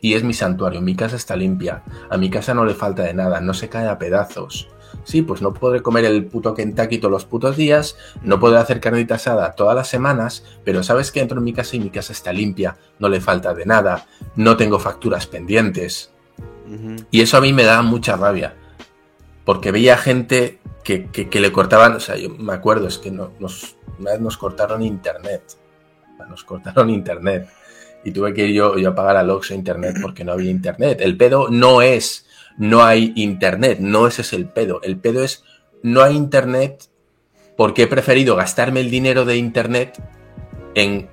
y 0.01 0.15
es 0.15 0.25
mi 0.25 0.33
santuario, 0.33 0.81
mi 0.81 0.95
casa 0.95 1.17
está 1.17 1.37
limpia, 1.37 1.83
a 2.11 2.17
mi 2.17 2.31
casa 2.31 2.55
no 2.55 2.65
le 2.65 2.75
falta 2.75 3.03
de 3.03 3.15
nada, 3.15 3.41
no 3.41 3.55
se 3.55 3.69
cae 3.69 3.87
a 3.87 3.99
pedazos. 3.99 4.69
Sí, 5.05 5.23
pues 5.23 5.43
no 5.43 5.53
podré 5.53 5.83
comer 5.83 6.05
el 6.07 6.25
puto 6.25 6.55
Kentucky 6.55 6.99
todos 6.99 7.13
los 7.13 7.27
putos 7.27 7.57
días, 7.57 7.97
no 8.23 8.41
podré 8.41 8.59
hacer 8.59 8.81
carnita 8.81 9.17
asada 9.17 9.53
todas 9.53 9.77
las 9.77 9.89
semanas, 9.89 10.43
pero 10.65 10.83
sabes 10.83 11.13
que 11.13 11.21
entro 11.21 11.39
en 11.39 11.45
mi 11.45 11.53
casa 11.53 11.77
y 11.77 11.81
mi 11.81 11.91
casa 11.91 12.13
está 12.13 12.33
limpia, 12.33 12.77
no 12.99 13.09
le 13.09 13.21
falta 13.21 13.53
de 13.53 13.67
nada, 13.67 14.07
no 14.37 14.57
tengo 14.57 14.79
facturas 14.79 15.27
pendientes. 15.27 16.13
Y 17.11 17.21
eso 17.21 17.37
a 17.37 17.41
mí 17.41 17.53
me 17.53 17.63
da 17.63 17.83
mucha 17.83 18.17
rabia 18.17 18.57
porque 19.47 19.71
veía 19.71 19.97
gente 19.97 20.59
que, 20.83 21.09
le 21.33 21.53
cortaban, 21.53 21.95
o 21.95 22.01
sea, 22.01 22.17
yo 22.17 22.31
me 22.31 22.53
acuerdo, 22.53 22.89
es 22.89 22.99
que 22.99 23.13
nos, 23.13 23.77
una 23.99 24.11
vez 24.11 24.21
nos 24.21 24.37
cortaron 24.37 24.83
internet, 24.83 25.43
nos 26.29 26.45
cortaron 26.45 26.91
internet 26.91 27.49
y 28.05 28.11
tuve 28.11 28.35
que 28.35 28.49
ir 28.49 28.55
yo, 28.55 28.77
yo 28.77 28.91
a 28.91 28.95
pagar 28.95 29.17
al 29.17 29.31
Oxxo 29.31 29.55
internet 29.55 29.97
porque 30.03 30.25
no 30.25 30.33
había 30.33 30.51
internet. 30.51 31.01
El 31.01 31.17
pedo 31.17 31.49
no 31.49 31.81
es 31.81 32.27
no 32.59 32.85
hay 32.85 33.13
internet, 33.15 33.79
no 33.81 34.09
ese 34.09 34.23
es 34.23 34.33
el 34.33 34.47
pedo, 34.47 34.81
el 34.83 34.97
pedo 34.97 35.23
es 35.23 35.45
no 35.83 36.03
hay 36.03 36.17
internet 36.17 36.85
porque 37.57 37.85
he 37.85 37.87
preferido 37.87 38.35
gastarme 38.35 38.81
el 38.81 38.91
dinero 38.91 39.25
de 39.25 39.37
internet 39.37 40.03
en 40.75 41.09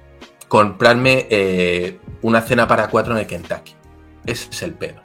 comprarme 0.48 1.28
eh, 1.30 2.00
una 2.24 2.42
cena 2.42 2.68
para 2.68 2.90
cuatro 2.90 3.14
en 3.14 3.20
el 3.20 3.28
Kentucky. 3.28 3.76
Ese 4.26 4.50
es 4.50 4.64
el 4.64 4.74
pedo. 4.74 5.02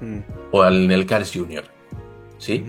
Mm. 0.00 0.18
O 0.52 0.64
en 0.64 0.90
el 0.92 1.06
Cars 1.06 1.32
Junior. 1.34 1.77
¿Sí? 2.38 2.64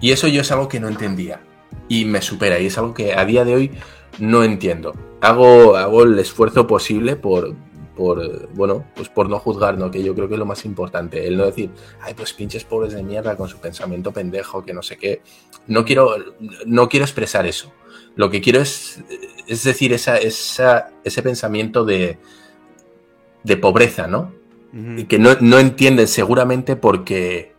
Y 0.00 0.12
eso 0.12 0.28
yo 0.28 0.40
es 0.40 0.50
algo 0.52 0.68
que 0.68 0.80
no 0.80 0.88
entendía 0.88 1.40
y 1.88 2.04
me 2.04 2.20
supera 2.20 2.58
y 2.58 2.66
es 2.66 2.78
algo 2.78 2.94
que 2.94 3.14
a 3.14 3.24
día 3.24 3.44
de 3.44 3.54
hoy 3.54 3.70
no 4.18 4.44
entiendo. 4.44 4.94
Hago, 5.20 5.76
hago 5.76 6.02
el 6.02 6.18
esfuerzo 6.18 6.66
posible 6.66 7.16
por, 7.16 7.54
por, 7.96 8.48
bueno, 8.54 8.84
pues 8.94 9.08
por 9.08 9.28
no 9.28 9.38
juzgar, 9.38 9.78
¿no? 9.78 9.90
Que 9.90 10.02
yo 10.02 10.14
creo 10.14 10.28
que 10.28 10.34
es 10.34 10.38
lo 10.38 10.46
más 10.46 10.64
importante. 10.64 11.26
El 11.26 11.36
no 11.36 11.46
decir, 11.46 11.70
ay, 12.00 12.14
pues 12.14 12.32
pinches 12.32 12.64
pobres 12.64 12.92
de 12.92 13.02
mierda 13.02 13.36
con 13.36 13.48
su 13.48 13.58
pensamiento 13.58 14.12
pendejo, 14.12 14.64
que 14.64 14.74
no 14.74 14.82
sé 14.82 14.96
qué. 14.96 15.22
No 15.66 15.84
quiero, 15.84 16.16
no 16.66 16.88
quiero 16.88 17.04
expresar 17.04 17.46
eso. 17.46 17.72
Lo 18.14 18.30
que 18.30 18.40
quiero 18.40 18.60
es, 18.60 19.02
es 19.46 19.64
decir, 19.64 19.92
esa, 19.92 20.16
esa, 20.18 20.90
ese 21.04 21.22
pensamiento 21.22 21.84
de, 21.84 22.18
de 23.42 23.56
pobreza, 23.56 24.06
¿no? 24.06 24.34
Que 25.08 25.18
no, 25.18 25.30
no 25.40 25.58
entienden 25.58 26.06
seguramente 26.06 26.76
porque 26.76 27.55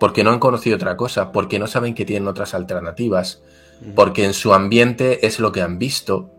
porque 0.00 0.24
no 0.24 0.30
han 0.30 0.38
conocido 0.38 0.76
otra 0.76 0.96
cosa, 0.96 1.32
porque 1.32 1.58
no 1.58 1.66
saben 1.66 1.94
que 1.94 2.04
tienen 2.04 2.28
otras 2.28 2.54
alternativas, 2.54 3.42
porque 3.94 4.24
en 4.24 4.32
su 4.32 4.54
ambiente 4.54 5.26
es 5.26 5.40
lo 5.40 5.52
que 5.52 5.62
han 5.62 5.78
visto, 5.78 6.30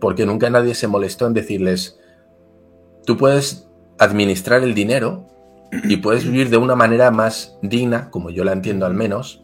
porque 0.00 0.26
nunca 0.26 0.50
nadie 0.50 0.74
se 0.74 0.88
molestó 0.88 1.26
en 1.26 1.34
decirles, 1.34 1.98
tú 3.04 3.16
puedes 3.16 3.68
administrar 3.98 4.62
el 4.62 4.74
dinero 4.74 5.26
y 5.84 5.96
puedes 5.96 6.24
vivir 6.24 6.50
de 6.50 6.56
una 6.56 6.74
manera 6.74 7.10
más 7.10 7.58
digna, 7.62 8.10
como 8.10 8.30
yo 8.30 8.44
la 8.44 8.52
entiendo 8.52 8.86
al 8.86 8.94
menos, 8.94 9.42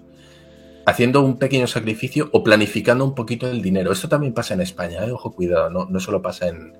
haciendo 0.87 1.23
un 1.23 1.39
pequeño 1.39 1.67
sacrificio 1.67 2.29
o 2.33 2.45
planificando 2.45 3.05
un 3.05 3.15
poquito 3.15 3.49
el 3.49 3.63
dinero. 3.63 3.93
Esto 3.93 4.09
también 4.09 4.35
pasa 4.35 4.55
en 4.55 4.61
España, 4.61 5.05
¿eh? 5.05 5.11
ojo, 5.11 5.33
cuidado, 5.33 5.71
no, 5.71 5.87
no 5.87 6.01
solo 6.01 6.23
pasa 6.23 6.49
en, 6.49 6.73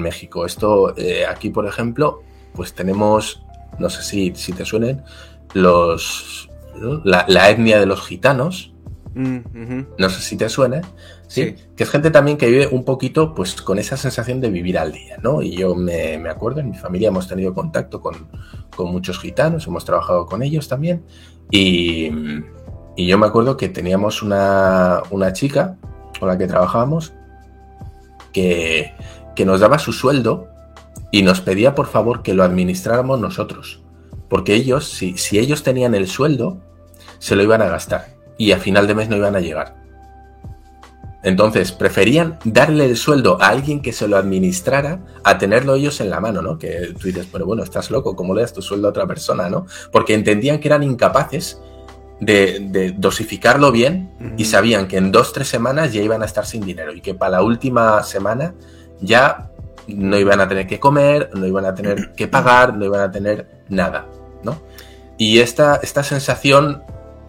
México. 0.00 0.46
Esto, 0.46 0.96
eh, 0.96 1.26
aquí, 1.26 1.50
por 1.50 1.66
ejemplo, 1.66 2.22
pues 2.54 2.74
tenemos, 2.74 3.42
no 3.78 3.90
sé 3.90 4.02
si, 4.02 4.32
si 4.34 4.52
te 4.52 4.64
suenen, 4.64 5.02
los 5.54 6.48
la, 7.02 7.50
etnia 7.50 7.80
de 7.80 7.86
los 7.86 8.06
gitanos. 8.06 8.72
Mm, 9.14 9.38
no 9.96 10.10
sé 10.10 10.20
si 10.20 10.36
te 10.36 10.48
suena, 10.48 10.82
¿sí? 11.28 11.54
Que 11.76 11.84
es 11.84 11.90
gente 11.90 12.10
también 12.10 12.36
que 12.36 12.48
vive 12.48 12.66
un 12.66 12.84
poquito 12.84 13.32
pues 13.32 13.54
con 13.62 13.78
esa 13.78 13.96
sensación 13.96 14.40
de 14.40 14.50
vivir 14.50 14.76
al 14.76 14.90
día, 14.90 15.18
¿no? 15.22 15.40
Y 15.40 15.56
yo 15.56 15.76
me, 15.76 16.16
acuerdo, 16.28 16.60
en 16.60 16.70
mi 16.70 16.76
familia 16.76 17.08
hemos 17.08 17.28
tenido 17.28 17.54
contacto 17.54 18.00
con, 18.00 18.28
muchos 18.76 19.20
gitanos, 19.20 19.68
hemos 19.68 19.84
trabajado 19.84 20.26
con 20.26 20.42
ellos 20.42 20.66
también. 20.68 21.04
Y, 21.50 22.10
yo 22.96 23.18
me 23.18 23.26
acuerdo 23.26 23.56
que 23.56 23.68
teníamos 23.68 24.22
una, 24.22 25.02
chica 25.32 25.76
con 26.18 26.28
la 26.28 26.38
que 26.38 26.46
trabajábamos 26.46 27.12
que, 28.32 28.94
que 29.36 29.44
nos 29.44 29.60
daba 29.60 29.78
su 29.78 29.92
sueldo 29.92 30.48
y 31.12 31.22
nos 31.22 31.40
pedía 31.40 31.76
por 31.76 31.86
favor 31.86 32.22
que 32.22 32.34
lo 32.34 32.42
administráramos 32.42 33.20
nosotros. 33.20 33.83
Porque 34.28 34.54
ellos, 34.54 34.88
si, 34.88 35.16
si 35.16 35.38
ellos 35.38 35.62
tenían 35.62 35.94
el 35.94 36.08
sueldo, 36.08 36.60
se 37.18 37.36
lo 37.36 37.42
iban 37.42 37.62
a 37.62 37.68
gastar 37.68 38.14
y 38.36 38.52
a 38.52 38.58
final 38.58 38.86
de 38.86 38.94
mes 38.94 39.08
no 39.08 39.16
iban 39.16 39.36
a 39.36 39.40
llegar. 39.40 39.76
Entonces, 41.22 41.72
preferían 41.72 42.38
darle 42.44 42.84
el 42.84 42.98
sueldo 42.98 43.40
a 43.40 43.48
alguien 43.48 43.80
que 43.80 43.94
se 43.94 44.06
lo 44.06 44.18
administrara 44.18 45.00
a 45.24 45.38
tenerlo 45.38 45.74
ellos 45.74 46.00
en 46.02 46.10
la 46.10 46.20
mano, 46.20 46.42
¿no? 46.42 46.58
Que 46.58 46.94
tú 47.00 47.06
dices, 47.06 47.26
pero 47.32 47.46
bueno, 47.46 47.62
estás 47.62 47.90
loco, 47.90 48.14
¿cómo 48.14 48.34
le 48.34 48.42
das 48.42 48.52
tu 48.52 48.60
sueldo 48.60 48.88
a 48.88 48.90
otra 48.90 49.06
persona, 49.06 49.48
no? 49.48 49.64
Porque 49.90 50.12
entendían 50.12 50.60
que 50.60 50.68
eran 50.68 50.82
incapaces 50.82 51.58
de, 52.20 52.94
dosificarlo 52.98 53.72
bien 53.72 54.34
y 54.36 54.44
sabían 54.44 54.86
que 54.86 54.98
en 54.98 55.12
dos, 55.12 55.32
tres 55.32 55.48
semanas 55.48 55.94
ya 55.94 56.02
iban 56.02 56.22
a 56.22 56.26
estar 56.26 56.44
sin 56.44 56.64
dinero 56.64 56.92
y 56.92 57.00
que 57.00 57.14
para 57.14 57.32
la 57.32 57.42
última 57.42 58.02
semana 58.02 58.54
ya 59.00 59.50
no 59.88 60.18
iban 60.18 60.40
a 60.40 60.48
tener 60.48 60.66
que 60.66 60.80
comer, 60.80 61.30
no 61.34 61.46
iban 61.46 61.64
a 61.64 61.74
tener 61.74 62.12
que 62.16 62.28
pagar, 62.28 62.76
no 62.76 62.84
iban 62.84 63.00
a 63.00 63.10
tener 63.10 63.46
nada, 63.68 64.06
¿no? 64.42 64.60
Y 65.16 65.38
esta, 65.38 65.76
esta 65.76 66.02
sensación 66.02 66.82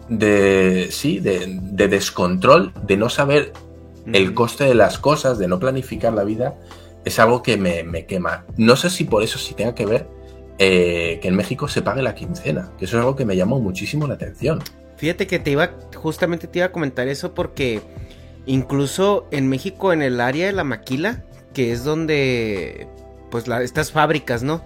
de, 0.08 0.88
sí, 0.90 1.20
de, 1.20 1.88
descontrol, 1.88 2.72
de 2.86 2.96
no 2.96 3.08
saber 3.08 3.52
el 4.12 4.34
coste 4.34 4.64
de 4.64 4.74
las 4.74 4.98
cosas, 4.98 5.38
de 5.38 5.48
no 5.48 5.58
planificar 5.58 6.12
la 6.12 6.24
vida, 6.24 6.54
es 7.04 7.18
algo 7.18 7.42
que 7.42 7.56
me, 7.56 8.06
quema. 8.06 8.44
No 8.56 8.76
sé 8.76 8.90
si 8.90 9.04
por 9.04 9.22
eso 9.22 9.38
sí 9.38 9.54
tenga 9.54 9.74
que 9.74 9.86
ver 9.86 10.08
eh, 10.58 11.18
que 11.22 11.28
en 11.28 11.36
México 11.36 11.68
se 11.68 11.82
pague 11.82 12.02
la 12.02 12.14
quincena, 12.14 12.72
que 12.78 12.86
eso 12.86 12.96
es 12.96 13.00
algo 13.00 13.16
que 13.16 13.24
me 13.24 13.36
llamó 13.36 13.60
muchísimo 13.60 14.06
la 14.06 14.14
atención. 14.14 14.62
Fíjate 14.96 15.26
que 15.26 15.38
te 15.38 15.50
iba, 15.50 15.72
justamente 15.94 16.46
te 16.46 16.60
iba 16.60 16.66
a 16.66 16.72
comentar 16.72 17.06
eso 17.08 17.34
porque 17.34 17.82
incluso 18.46 19.26
en 19.30 19.48
México, 19.48 19.92
en 19.92 20.02
el 20.02 20.20
área 20.20 20.46
de 20.46 20.52
la 20.52 20.64
maquila, 20.64 21.24
que 21.56 21.72
es 21.72 21.84
donde, 21.84 22.86
pues, 23.30 23.48
estas 23.48 23.90
fábricas, 23.90 24.42
¿no? 24.42 24.60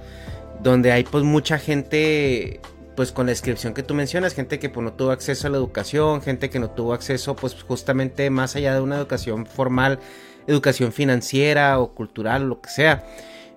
Donde 0.61 0.91
hay, 0.91 1.05
pues, 1.05 1.23
mucha 1.23 1.57
gente, 1.57 2.61
pues, 2.97 3.13
con 3.13 3.27
la 3.27 3.31
descripción 3.31 3.75
que 3.75 3.85
tú 3.85 3.95
mencionas, 3.95 4.35
gente 4.35 4.59
que, 4.59 4.71
pues, 4.71 4.83
no 4.83 4.93
tuvo 4.95 5.13
acceso 5.13 5.47
a 5.47 5.51
la 5.51 5.57
educación, 5.57 6.21
gente 6.21 6.51
que 6.51 6.59
no 6.59 6.69
tuvo 6.71 6.93
acceso, 6.93 7.37
pues, 7.37 7.55
justamente 7.63 8.29
más 8.29 8.57
allá 8.57 8.75
de 8.75 8.81
una 8.81 8.97
educación 8.97 9.47
formal, 9.47 10.01
educación 10.49 10.93
financiera 10.93 11.79
o 11.79 11.95
cultural, 11.95 12.49
lo 12.49 12.61
que 12.61 12.71
sea, 12.71 13.05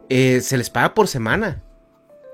eh, 0.10 0.40
se 0.42 0.56
les 0.56 0.70
paga 0.70 0.94
por 0.94 1.08
semana. 1.08 1.64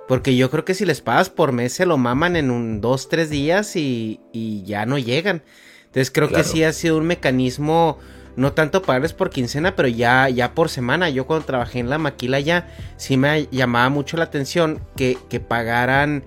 Porque 0.05 0.35
yo 0.35 0.51
creo 0.51 0.65
que 0.65 0.73
si 0.73 0.83
les 0.85 0.99
pagas 0.99 1.29
por 1.29 1.53
mes 1.53 1.71
se 1.71 1.85
lo 1.85 1.97
maman 1.97 2.35
en 2.35 2.51
un 2.51 2.81
dos, 2.81 3.07
tres 3.07 3.29
días 3.29 3.77
y, 3.77 4.19
ya 4.65 4.85
no 4.85 4.97
llegan. 4.97 5.43
Entonces 5.85 6.11
creo 6.11 6.27
que 6.27 6.43
sí 6.43 6.61
ha 6.65 6.73
sido 6.73 6.97
un 6.97 7.07
mecanismo 7.07 7.99
no 8.39 8.53
tanto 8.53 8.81
pagarles 8.81 9.11
por 9.11 9.29
quincena, 9.29 9.75
pero 9.75 9.89
ya, 9.89 10.29
ya 10.29 10.53
por 10.53 10.69
semana. 10.69 11.09
Yo 11.09 11.27
cuando 11.27 11.45
trabajé 11.45 11.79
en 11.79 11.89
la 11.89 11.97
maquila 11.97 12.39
ya, 12.39 12.69
sí 12.95 13.17
me 13.17 13.47
llamaba 13.51 13.89
mucho 13.89 14.15
la 14.15 14.23
atención 14.23 14.79
que, 14.95 15.17
pagaran 15.45 16.23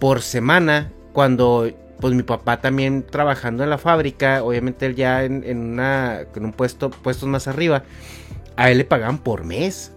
por 0.00 0.22
semana 0.22 0.90
cuando 1.12 1.70
pues 2.00 2.14
mi 2.14 2.22
papá 2.22 2.60
también 2.62 3.04
trabajando 3.04 3.62
en 3.62 3.68
la 3.68 3.76
fábrica, 3.76 4.42
obviamente 4.42 4.86
él 4.86 4.94
ya 4.94 5.24
en, 5.24 5.44
una 5.58 6.20
en 6.34 6.44
un 6.44 6.52
puesto 6.52 6.90
puestos 6.90 7.28
más 7.28 7.46
arriba, 7.46 7.82
a 8.56 8.70
él 8.70 8.78
le 8.78 8.84
pagaban 8.84 9.18
por 9.18 9.44
mes. 9.44 9.92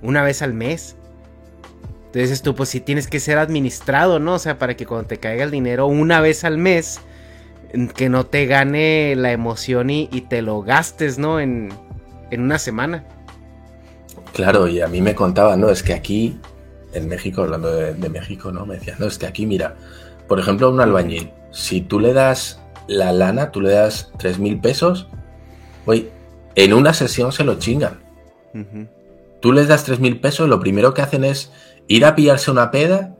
Una 0.00 0.22
vez 0.22 0.40
al 0.40 0.54
mes. 0.54 0.96
Entonces 2.06 2.40
tú 2.40 2.54
pues 2.54 2.70
sí 2.70 2.80
tienes 2.80 3.06
que 3.06 3.20
ser 3.20 3.36
administrado, 3.36 4.18
¿no? 4.18 4.34
O 4.34 4.38
sea, 4.38 4.58
para 4.58 4.76
que 4.76 4.86
cuando 4.86 5.08
te 5.08 5.18
caiga 5.18 5.44
el 5.44 5.50
dinero 5.50 5.86
una 5.88 6.22
vez 6.22 6.44
al 6.44 6.56
mes 6.56 7.02
que 7.94 8.08
no 8.08 8.24
te 8.24 8.46
gane 8.46 9.14
la 9.16 9.32
emoción 9.32 9.90
y, 9.90 10.06
te 10.28 10.42
lo 10.42 10.62
gastes, 10.62 11.18
¿no? 11.18 11.40
En, 11.40 11.70
una 12.32 12.58
semana. 12.58 13.04
Claro, 14.32 14.68
y 14.68 14.80
a 14.80 14.88
mí 14.88 15.00
me 15.00 15.14
contaba, 15.14 15.56
¿no? 15.56 15.70
Es 15.70 15.82
que 15.82 15.94
aquí, 15.94 16.38
en 16.92 17.08
México, 17.08 17.42
hablando 17.42 17.70
de, 17.74 18.08
México, 18.08 18.52
¿no? 18.52 18.66
Me 18.66 18.74
decía, 18.74 18.96
no, 18.98 19.06
es 19.06 19.18
que 19.18 19.26
aquí, 19.26 19.46
mira, 19.46 19.76
por 20.26 20.38
ejemplo, 20.38 20.66
a 20.66 20.70
un 20.70 20.80
albañil, 20.80 21.30
si 21.50 21.80
tú 21.80 22.00
le 22.00 22.12
das 22.12 22.60
la 22.86 23.12
lana, 23.12 23.50
tú 23.50 23.60
le 23.60 23.70
das 23.70 24.12
tres 24.18 24.38
mil 24.38 24.60
pesos, 24.60 25.08
oye, 25.86 26.10
en 26.54 26.72
una 26.72 26.92
sesión 26.92 27.32
se 27.32 27.44
lo 27.44 27.58
chingan. 27.58 28.00
Tú 29.40 29.52
les 29.52 29.68
das 29.68 29.84
tres 29.84 30.00
mil 30.00 30.20
pesos, 30.20 30.48
lo 30.48 30.60
primero 30.60 30.94
que 30.94 31.02
hacen 31.02 31.24
es 31.24 31.52
ir 31.86 32.04
a 32.04 32.14
pillarse 32.14 32.50
una 32.50 32.70
peda 32.70 33.14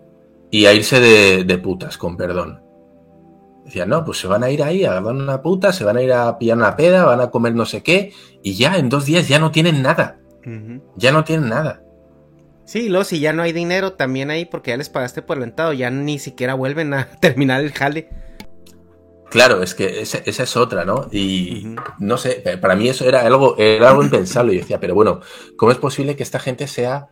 y 0.50 0.66
a 0.66 0.72
irse 0.72 1.00
de 1.00 1.58
putas, 1.58 1.96
con 1.96 2.16
perdón. 2.16 2.67
Decían, 3.68 3.90
no, 3.90 4.02
pues 4.02 4.16
se 4.16 4.26
van 4.26 4.42
a 4.42 4.48
ir 4.48 4.62
ahí 4.62 4.86
a 4.86 4.92
agarrar 4.92 5.14
una 5.14 5.42
puta, 5.42 5.74
se 5.74 5.84
van 5.84 5.98
a 5.98 6.02
ir 6.02 6.10
a 6.10 6.38
pillar 6.38 6.56
una 6.56 6.74
peda, 6.74 7.04
van 7.04 7.20
a 7.20 7.30
comer 7.30 7.54
no 7.54 7.66
sé 7.66 7.82
qué, 7.82 8.14
y 8.42 8.54
ya 8.54 8.78
en 8.78 8.88
dos 8.88 9.04
días 9.04 9.28
ya 9.28 9.38
no 9.38 9.50
tienen 9.50 9.82
nada. 9.82 10.18
Ya 10.96 11.12
no 11.12 11.22
tienen 11.22 11.50
nada. 11.50 11.82
Sí, 12.64 12.88
luego 12.88 13.04
si 13.04 13.20
ya 13.20 13.34
no 13.34 13.42
hay 13.42 13.52
dinero 13.52 13.92
también 13.92 14.30
ahí 14.30 14.46
porque 14.46 14.70
ya 14.70 14.78
les 14.78 14.88
pagaste 14.88 15.20
por 15.20 15.36
el 15.36 15.42
ventado, 15.42 15.74
ya 15.74 15.90
ni 15.90 16.18
siquiera 16.18 16.54
vuelven 16.54 16.94
a 16.94 17.10
terminar 17.20 17.60
el 17.60 17.72
jale. 17.72 18.08
Claro, 19.28 19.62
es 19.62 19.74
que 19.74 20.00
esa, 20.00 20.22
es 20.24 20.56
otra, 20.56 20.86
¿no? 20.86 21.08
Y 21.12 21.76
no 21.98 22.16
sé, 22.16 22.42
para 22.62 22.74
mí 22.74 22.88
eso 22.88 23.06
era 23.06 23.20
algo, 23.26 23.54
era 23.58 23.90
algo 23.90 24.02
impensable. 24.02 24.54
Y 24.54 24.58
decía, 24.60 24.80
pero 24.80 24.94
bueno, 24.94 25.20
¿cómo 25.58 25.72
es 25.72 25.76
posible 25.76 26.16
que 26.16 26.22
esta 26.22 26.38
gente 26.38 26.66
sea 26.66 27.08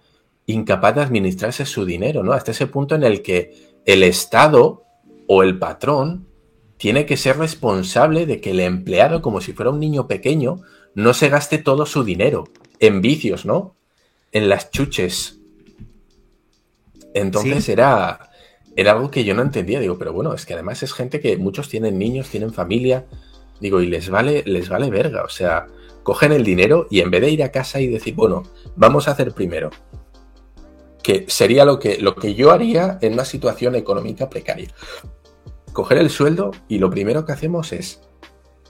incapaz 0.46 0.94
de 0.94 1.02
administrarse 1.02 1.66
su 1.66 1.84
dinero, 1.84 2.22
¿no? 2.22 2.32
Hasta 2.32 2.52
ese 2.52 2.66
punto 2.66 2.94
en 2.94 3.02
el 3.02 3.20
que 3.20 3.82
el 3.84 4.02
Estado 4.02 4.84
o 5.28 5.42
el 5.42 5.58
patrón 5.58 6.26
tiene 6.76 7.06
que 7.06 7.16
ser 7.16 7.38
responsable 7.38 8.26
de 8.26 8.40
que 8.40 8.50
el 8.50 8.61
empleado, 8.61 9.23
como 9.23 9.40
si 9.40 9.52
fuera 9.52 9.71
un 9.71 9.80
niño 9.80 10.06
pequeño, 10.06 10.61
no 10.95 11.14
se 11.14 11.28
gaste 11.28 11.59
todo 11.59 11.87
su 11.87 12.04
dinero 12.04 12.45
en 12.80 13.00
vicios, 13.00 13.47
¿no? 13.47 13.76
En 14.33 14.49
las 14.49 14.71
chuches. 14.71 15.38
Entonces 17.14 17.68
era 17.68 18.30
era 18.76 18.92
algo 18.92 19.11
que 19.11 19.25
yo 19.25 19.35
no 19.35 19.42
entendía. 19.42 19.80
Digo, 19.80 19.99
pero 19.99 20.12
bueno, 20.12 20.35
es 20.35 20.45
que 20.45 20.52
además 20.52 20.83
es 20.83 20.92
gente 20.92 21.18
que 21.18 21.38
muchos 21.38 21.68
tienen 21.68 21.99
niños, 21.99 22.28
tienen 22.28 22.52
familia. 22.52 23.06
Digo, 23.59 23.80
y 23.80 23.87
les 23.87 24.11
vale, 24.11 24.45
les 24.47 24.68
vale 24.68 24.90
verga. 24.90 25.25
O 25.25 25.30
sea, 25.30 25.66
cogen 26.02 26.33
el 26.33 26.45
dinero 26.45 26.87
y 26.90 27.00
en 27.00 27.11
vez 27.11 27.23
de 27.23 27.30
ir 27.30 27.42
a 27.42 27.50
casa 27.50 27.80
y 27.80 27.88
decir, 27.88 28.14
bueno, 28.14 28.42
vamos 28.76 29.09
a 29.09 29.12
hacer 29.12 29.33
primero. 29.33 29.71
Que 31.02 31.25
sería 31.28 31.64
lo 31.64 31.78
que, 31.78 31.99
lo 31.99 32.14
que 32.14 32.35
yo 32.35 32.52
haría 32.52 32.99
en 33.00 33.14
una 33.14 33.25
situación 33.25 33.75
económica 33.76 34.28
precaria. 34.28 34.68
Coger 35.76 35.99
el 35.99 36.09
sueldo 36.09 36.52
y 36.68 36.78
lo 36.78 36.88
primero 36.88 37.26
que 37.26 37.33
hacemos 37.33 37.71
es, 37.75 38.00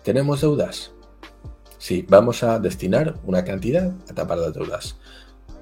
¿tenemos 0.02 0.40
deudas? 0.40 0.92
Sí, 1.78 2.04
vamos 2.08 2.42
a 2.42 2.58
destinar 2.58 3.14
una 3.22 3.44
cantidad 3.44 3.92
a 4.10 4.12
tapar 4.12 4.38
las 4.38 4.52
deudas. 4.52 4.98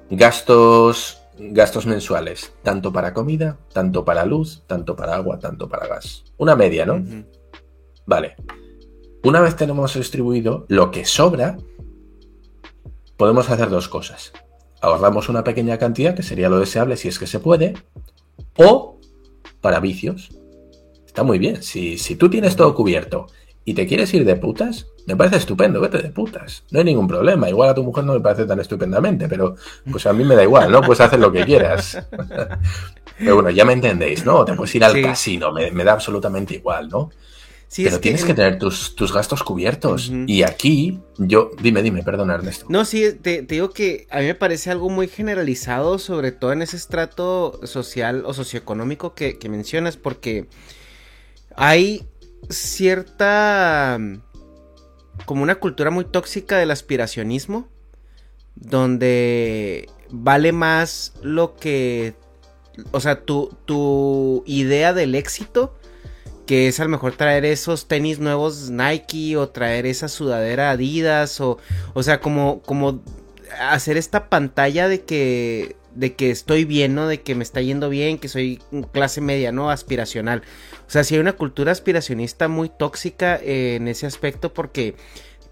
Gastos 0.09 1.21
gastos 1.37 1.85
mensuales, 1.85 2.51
tanto 2.63 2.91
para 2.91 3.13
comida, 3.13 3.59
tanto 3.73 4.03
para 4.03 4.25
luz, 4.25 4.63
tanto 4.65 4.95
para 4.95 5.13
agua, 5.13 5.37
tanto 5.37 5.69
para 5.69 5.85
gas. 5.85 6.23
Una 6.37 6.55
media, 6.55 6.83
¿no? 6.83 7.05
Vale. 8.07 8.37
Una 9.23 9.39
vez 9.39 9.55
tenemos 9.55 9.93
distribuido 9.93 10.65
lo 10.67 10.89
que 10.89 11.05
sobra, 11.05 11.57
podemos 13.17 13.51
hacer 13.51 13.69
dos 13.69 13.87
cosas. 13.87 14.33
Ahorramos 14.81 15.29
una 15.29 15.43
pequeña 15.43 15.77
cantidad, 15.77 16.15
que 16.15 16.23
sería 16.23 16.49
lo 16.49 16.57
deseable 16.57 16.97
si 16.97 17.07
es 17.07 17.19
que 17.19 17.27
se 17.27 17.39
puede, 17.39 17.75
o 18.57 18.99
para 19.61 19.79
vicios. 19.79 20.31
Está 21.15 21.23
muy 21.23 21.39
bien. 21.39 21.63
Si, 21.63 21.97
si 21.97 22.17
tú 22.17 22.29
tienes 22.29 22.57
todo 22.57 22.75
cubierto 22.75 23.27
y 23.63 23.73
te 23.73 23.87
quieres 23.87 24.13
ir 24.13 24.25
de 24.25 24.35
putas, 24.35 24.87
me 25.05 25.15
parece 25.15 25.37
estupendo, 25.37 25.79
vete 25.79 25.99
de 25.99 26.09
putas. 26.09 26.65
No 26.71 26.79
hay 26.79 26.83
ningún 26.83 27.07
problema. 27.07 27.47
Igual 27.47 27.69
a 27.69 27.73
tu 27.73 27.85
mujer 27.85 28.03
no 28.03 28.11
me 28.11 28.19
parece 28.19 28.43
tan 28.43 28.59
estupendamente, 28.59 29.29
pero 29.29 29.55
pues 29.89 30.05
a 30.07 30.11
mí 30.11 30.25
me 30.25 30.35
da 30.35 30.43
igual, 30.43 30.69
¿no? 30.69 30.81
Puedes 30.81 30.99
hacer 30.99 31.21
lo 31.21 31.31
que 31.31 31.45
quieras. 31.45 32.05
pero 33.17 33.35
bueno, 33.35 33.49
ya 33.49 33.63
me 33.63 33.71
entendéis, 33.71 34.25
¿no? 34.25 34.43
Te 34.43 34.55
puedes 34.55 34.75
ir 34.75 34.83
al 34.83 35.01
casino, 35.01 35.53
me, 35.53 35.71
da 35.85 35.93
absolutamente 35.93 36.55
igual, 36.55 36.89
¿no? 36.89 37.09
pero 37.77 37.99
tienes 38.01 38.25
que, 38.25 38.33
tener 38.33 38.59
tus, 38.59 39.13
gastos 39.13 39.41
cubiertos. 39.41 40.11
Y 40.27 40.43
aquí, 40.43 40.99
yo, 41.17 41.51
dime, 41.61 41.81
dime, 41.81 42.03
perdona 42.03 42.35
Ernesto. 42.35 42.65
No, 42.67 42.83
sí, 42.83 43.13
te, 43.21 43.41
digo 43.43 43.69
que 43.69 44.05
a 44.11 44.19
mí 44.19 44.25
me 44.25 44.35
parece 44.35 44.69
algo 44.69 44.89
muy 44.89 45.07
generalizado, 45.07 45.97
sobre 45.97 46.33
todo 46.33 46.51
en 46.51 46.61
ese 46.61 46.75
estrato 46.75 47.61
social 47.63 48.23
o 48.25 48.33
socioeconómico 48.33 49.13
que, 49.13 49.37
que 49.37 49.47
mencionas, 49.47 49.95
porque 49.95 50.47
hay 51.55 52.07
cierta 52.49 53.99
como 55.25 55.43
una 55.43 55.55
cultura 55.55 55.91
muy 55.91 56.05
tóxica 56.05 56.57
del 56.57 56.71
aspiracionismo, 56.71 57.69
donde 58.55 59.89
vale 60.09 60.51
más 60.51 61.13
lo 61.21 61.55
que, 61.55 62.15
o 62.91 62.99
sea, 62.99 63.21
tu, 63.21 63.55
tu 63.65 64.43
idea 64.45 64.93
del 64.93 65.15
éxito, 65.15 65.75
que 66.45 66.67
es 66.67 66.79
a 66.79 66.83
lo 66.83 66.89
mejor 66.89 67.15
traer 67.15 67.45
esos 67.45 67.87
tenis 67.87 68.19
nuevos 68.19 68.69
Nike 68.69 69.35
o 69.37 69.49
traer 69.49 69.85
esa 69.85 70.07
sudadera 70.07 70.71
Adidas 70.71 71.41
o, 71.41 71.57
o 71.93 72.03
sea, 72.03 72.19
como, 72.19 72.61
como 72.61 73.01
hacer 73.59 73.97
esta 73.97 74.29
pantalla 74.29 74.87
de 74.87 75.03
que 75.03 75.75
de 75.95 76.13
que 76.13 76.29
estoy 76.29 76.65
bien, 76.65 76.93
¿no? 76.93 77.07
De 77.07 77.21
que 77.21 77.35
me 77.35 77.43
está 77.43 77.61
yendo 77.61 77.89
bien, 77.89 78.19
que 78.19 78.27
soy 78.27 78.61
clase 78.91 79.21
media, 79.21 79.51
¿no? 79.51 79.71
Aspiracional. 79.71 80.43
O 80.87 80.91
sea, 80.91 81.03
si 81.03 81.15
hay 81.15 81.21
una 81.21 81.33
cultura 81.33 81.71
aspiracionista 81.71 82.47
muy 82.47 82.69
tóxica 82.69 83.39
en 83.41 83.87
ese 83.87 84.05
aspecto 84.05 84.53
porque 84.53 84.95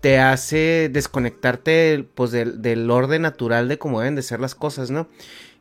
te 0.04 0.20
hace 0.20 0.90
desconectarte 0.92 2.06
pues, 2.14 2.32
del, 2.32 2.92
orden 2.92 3.22
natural 3.22 3.70
de 3.70 3.78
cómo 3.78 4.02
deben 4.02 4.16
de 4.16 4.22
ser 4.22 4.42
las 4.42 4.54
cosas, 4.54 4.92
¿no? 4.92 5.08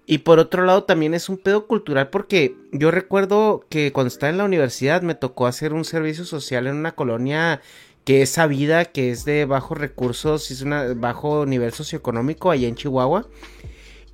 Y 0.05 0.19
por 0.19 0.41
otro 0.41 0.65
lado 0.65 0.83
también 0.83 1.15
es 1.15 1.29
un 1.29 1.39
pedo 1.39 1.69
cultural 1.69 2.11
porque 2.11 2.57
yo 2.73 2.91
recuerdo 2.91 3.65
que 3.69 3.93
cuando 3.93 4.09
estaba 4.09 4.31
en 4.31 4.39
la 4.39 4.45
universidad 4.45 5.03
me 5.03 5.15
tocó 5.15 5.47
hacer 5.47 5.73
un 5.73 5.85
servicio 5.85 6.25
social 6.25 6.67
en 6.67 6.75
una 6.75 6.97
colonia 6.97 7.61
que 8.05 8.23
es 8.23 8.31
sabida, 8.31 8.85
que 8.87 9.13
es 9.13 9.25
de 9.25 9.45
bajos 9.45 9.79
recursos, 9.79 10.51
es 10.51 10.63
una 10.63 10.93
bajo 10.95 11.47
nivel 11.47 11.73
socioeconómico 11.73 12.51
allá 12.51 12.67
en 12.67 12.75
Chihuahua. 12.75 13.29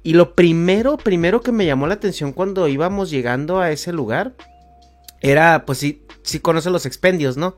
Y 0.03 0.15
lo 0.15 0.35
primero, 0.35 0.97
primero 0.97 1.41
que 1.41 1.53
me 1.53 1.67
llamó 1.67 1.87
la 1.87 1.95
atención 1.95 2.33
cuando 2.33 2.69
íbamos 2.69 3.11
llegando 3.11 3.61
a 3.61 3.71
ese 3.71 3.93
lugar 3.93 4.35
era, 5.21 5.65
pues 5.67 5.79
sí, 5.79 6.03
sí 6.23 6.41
conoce 6.41 6.71
los 6.71 6.87
expendios, 6.87 7.37
¿no? 7.37 7.57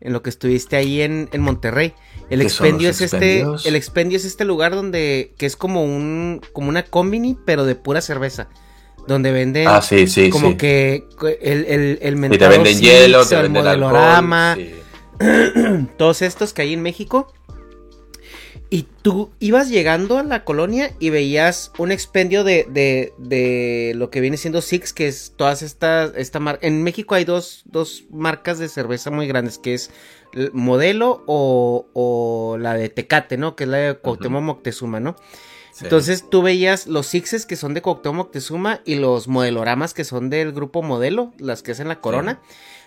En 0.00 0.12
lo 0.12 0.22
que 0.22 0.30
estuviste 0.30 0.76
ahí 0.76 1.00
en, 1.02 1.28
Monterrey. 1.38 1.94
El 2.30 2.42
expendio 2.42 2.88
es 2.88 3.00
este, 3.00 3.44
el 3.64 3.76
expendio 3.76 4.16
es 4.16 4.24
este 4.24 4.44
lugar 4.44 4.74
donde, 4.74 5.34
que 5.36 5.46
es 5.46 5.56
como 5.56 5.84
un, 5.84 6.40
como 6.52 6.68
una 6.68 6.84
combini, 6.84 7.36
pero 7.44 7.64
de 7.64 7.74
pura 7.74 8.00
cerveza. 8.00 8.48
Donde 9.06 9.32
venden 9.32 9.66
ah, 9.66 9.80
sí, 9.80 10.06
sí, 10.06 10.28
como 10.28 10.58
que 10.58 11.04
el, 11.40 11.64
el, 11.64 11.98
el 12.02 12.32
y 12.32 12.38
te 12.38 12.48
venden 12.48 12.78
hielo, 12.78 13.26
te 13.26 13.34
venden 13.34 13.64
modelorama, 13.64 14.56
todos 15.96 16.22
estos 16.22 16.52
que 16.52 16.62
hay 16.62 16.74
en 16.74 16.82
México. 16.82 17.32
Y 18.72 18.86
tú 19.02 19.32
ibas 19.40 19.68
llegando 19.68 20.18
a 20.18 20.22
la 20.22 20.44
colonia 20.44 20.94
y 21.00 21.10
veías 21.10 21.72
un 21.76 21.90
expendio 21.90 22.44
de, 22.44 22.68
de, 22.70 23.12
de 23.18 23.94
lo 23.96 24.10
que 24.10 24.20
viene 24.20 24.36
siendo 24.36 24.62
Six, 24.62 24.92
que 24.92 25.08
es 25.08 25.34
todas 25.36 25.62
estas, 25.62 26.12
esta 26.14 26.38
marca. 26.38 26.64
En 26.64 26.84
México 26.84 27.16
hay 27.16 27.24
dos, 27.24 27.64
dos, 27.64 28.04
marcas 28.12 28.60
de 28.60 28.68
cerveza 28.68 29.10
muy 29.10 29.26
grandes, 29.26 29.58
que 29.58 29.74
es 29.74 29.90
Modelo 30.52 31.24
o, 31.26 31.88
o 31.94 32.58
la 32.58 32.74
de 32.74 32.88
Tecate, 32.88 33.36
¿no? 33.36 33.56
Que 33.56 33.64
es 33.64 33.70
la 33.70 33.76
de 33.78 33.98
Cuauhtémoc 33.98 34.42
Moctezuma, 34.42 35.00
¿no? 35.00 35.16
Entonces 35.80 36.30
tú 36.30 36.42
veías 36.42 36.86
los 36.86 37.08
Sixes 37.08 37.46
que 37.46 37.56
son 37.56 37.74
de 37.74 37.82
Cuauhtémoc 37.82 38.16
Moctezuma 38.16 38.82
y 38.84 38.94
los 38.94 39.26
modeloramas 39.26 39.94
que 39.94 40.04
son 40.04 40.30
del 40.30 40.52
grupo 40.52 40.82
Modelo, 40.82 41.32
las 41.38 41.64
que 41.64 41.72
hacen 41.72 41.88
la 41.88 42.00
corona. 42.00 42.40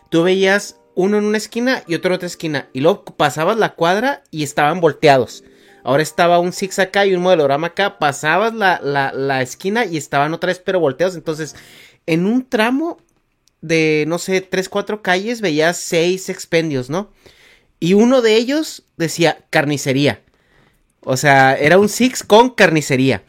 Tú 0.07 0.23
veías 0.23 0.79
uno 0.95 1.17
en 1.17 1.25
una 1.25 1.37
esquina 1.37 1.83
y 1.87 1.95
otro 1.95 2.11
en 2.11 2.15
otra 2.15 2.27
esquina. 2.27 2.69
Y 2.71 2.79
luego 2.79 3.03
pasabas 3.03 3.57
la 3.57 3.75
cuadra 3.75 4.23
y 4.31 4.43
estaban 4.43 4.79
volteados. 4.79 5.43
Ahora 5.83 6.01
estaba 6.01 6.39
un 6.39 6.53
Six 6.53 6.79
acá 6.79 7.05
y 7.05 7.13
un 7.13 7.21
modelorama 7.21 7.67
acá. 7.67 7.99
Pasabas 7.99 8.53
la, 8.53 8.79
la, 8.81 9.41
esquina 9.41 9.85
y 9.85 9.97
estaban 9.97 10.33
otra 10.33 10.47
vez 10.47 10.59
pero 10.59 10.79
volteados. 10.79 11.15
Entonces, 11.15 11.55
en 12.05 12.25
un 12.25 12.47
tramo 12.47 12.97
de, 13.61 14.05
no 14.07 14.17
sé, 14.17 14.41
tres, 14.41 14.69
cuatro 14.69 15.01
calles 15.01 15.41
veías 15.41 15.77
seis 15.77 16.29
expendios, 16.29 16.89
¿no? 16.89 17.11
Y 17.79 17.95
uno 17.95 18.21
de 18.21 18.35
ellos 18.35 18.83
decía 18.97 19.45
carnicería. 19.49 20.21
O 21.01 21.17
sea, 21.17 21.55
era 21.55 21.77
un 21.77 21.89
Six 21.89 22.23
con 22.23 22.51
carnicería. 22.51 23.23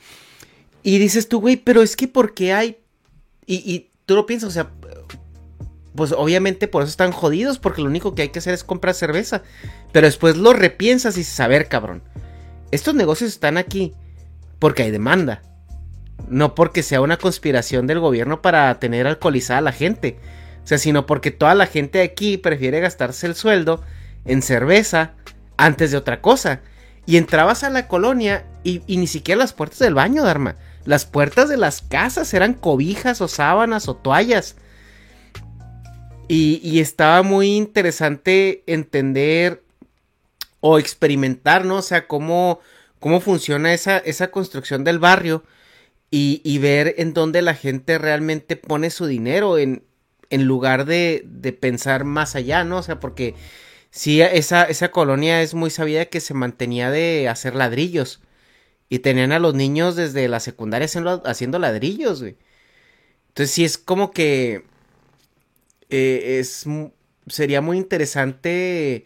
Y 0.84 0.98
dices 0.98 1.28
tú, 1.28 1.40
güey, 1.40 1.56
pero 1.56 1.82
es 1.82 1.96
que 1.96 2.06
¿por 2.06 2.34
qué 2.34 2.52
hay? 2.52 2.78
Y, 3.46 3.56
y 3.56 3.90
tú 4.06 4.14
lo 4.14 4.26
piensas, 4.26 4.50
o 4.50 4.52
sea, 4.52 4.70
pues 5.94 6.12
obviamente 6.12 6.68
por 6.68 6.82
eso 6.82 6.90
están 6.90 7.12
jodidos, 7.12 7.58
porque 7.58 7.80
lo 7.80 7.88
único 7.88 8.14
que 8.14 8.22
hay 8.22 8.28
que 8.28 8.40
hacer 8.40 8.54
es 8.54 8.64
comprar 8.64 8.94
cerveza. 8.94 9.42
Pero 9.92 10.06
después 10.06 10.36
lo 10.36 10.52
repiensas 10.52 11.16
y 11.16 11.20
dices, 11.20 11.40
a 11.40 11.48
ver, 11.48 11.68
cabrón. 11.68 12.02
Estos 12.74 12.96
negocios 12.96 13.30
están 13.30 13.56
aquí 13.56 13.92
porque 14.58 14.82
hay 14.82 14.90
demanda. 14.90 15.42
No 16.28 16.56
porque 16.56 16.82
sea 16.82 17.02
una 17.02 17.18
conspiración 17.18 17.86
del 17.86 18.00
gobierno 18.00 18.42
para 18.42 18.80
tener 18.80 19.06
alcoholizada 19.06 19.60
a 19.60 19.62
la 19.62 19.70
gente. 19.70 20.18
O 20.64 20.66
sea, 20.66 20.78
sino 20.78 21.06
porque 21.06 21.30
toda 21.30 21.54
la 21.54 21.68
gente 21.68 21.98
de 21.98 22.04
aquí 22.04 22.36
prefiere 22.36 22.80
gastarse 22.80 23.28
el 23.28 23.36
sueldo 23.36 23.84
en 24.24 24.42
cerveza 24.42 25.12
antes 25.56 25.92
de 25.92 25.98
otra 25.98 26.20
cosa. 26.20 26.62
Y 27.06 27.16
entrabas 27.16 27.62
a 27.62 27.70
la 27.70 27.86
colonia 27.86 28.44
y, 28.64 28.80
ni 28.88 29.06
siquiera 29.06 29.38
las 29.38 29.52
puertas 29.52 29.78
del 29.78 29.94
baño, 29.94 30.24
Dharma. 30.24 30.56
Las 30.84 31.04
puertas 31.04 31.48
de 31.48 31.56
las 31.56 31.80
casas 31.80 32.34
eran 32.34 32.54
cobijas 32.54 33.20
o 33.20 33.28
sábanas 33.28 33.86
o 33.86 33.94
toallas. 33.94 34.56
Y, 36.26 36.60
y 36.60 36.80
estaba 36.80 37.22
muy 37.22 37.54
interesante 37.54 38.64
entender 38.66 39.63
o 40.66 40.78
experimentar, 40.78 41.66
¿no? 41.66 41.76
O 41.76 41.82
sea, 41.82 42.06
cómo, 42.06 42.58
cómo 42.98 43.20
funciona 43.20 43.74
esa, 43.74 43.98
esa 43.98 44.30
construcción 44.30 44.82
del 44.82 44.98
barrio 44.98 45.44
y, 46.10 46.58
ver 46.58 46.94
en 46.96 47.12
dónde 47.12 47.42
la 47.42 47.54
gente 47.54 47.98
realmente 47.98 48.56
pone 48.56 48.88
su 48.88 49.04
dinero, 49.06 49.58
en, 49.58 49.84
en 50.30 50.44
lugar 50.46 50.86
de, 50.86 51.22
de 51.26 51.52
pensar 51.52 52.04
más 52.04 52.34
allá, 52.34 52.64
¿no? 52.64 52.78
O 52.78 52.82
sea, 52.82 52.98
porque 52.98 53.34
sí, 53.90 54.22
esa, 54.22 54.64
esa 54.64 54.90
colonia 54.90 55.42
es 55.42 55.52
muy 55.52 55.68
sabida 55.68 56.06
que 56.06 56.20
se 56.20 56.32
mantenía 56.32 56.90
de 56.90 57.28
hacer 57.28 57.54
ladrillos. 57.54 58.22
Y 58.88 59.00
tenían 59.00 59.32
a 59.32 59.40
los 59.40 59.54
niños 59.54 59.96
desde 59.96 60.28
la 60.28 60.40
secundaria 60.40 60.86
haciendo, 60.86 61.22
haciendo 61.26 61.58
ladrillos, 61.58 62.22
güey. 62.22 62.36
Entonces 63.28 63.50
sí 63.54 63.64
es 63.64 63.76
como 63.76 64.12
que 64.12 64.64
eh, 65.90 66.38
es 66.40 66.64
sería 67.26 67.60
muy 67.60 67.76
interesante. 67.76 69.04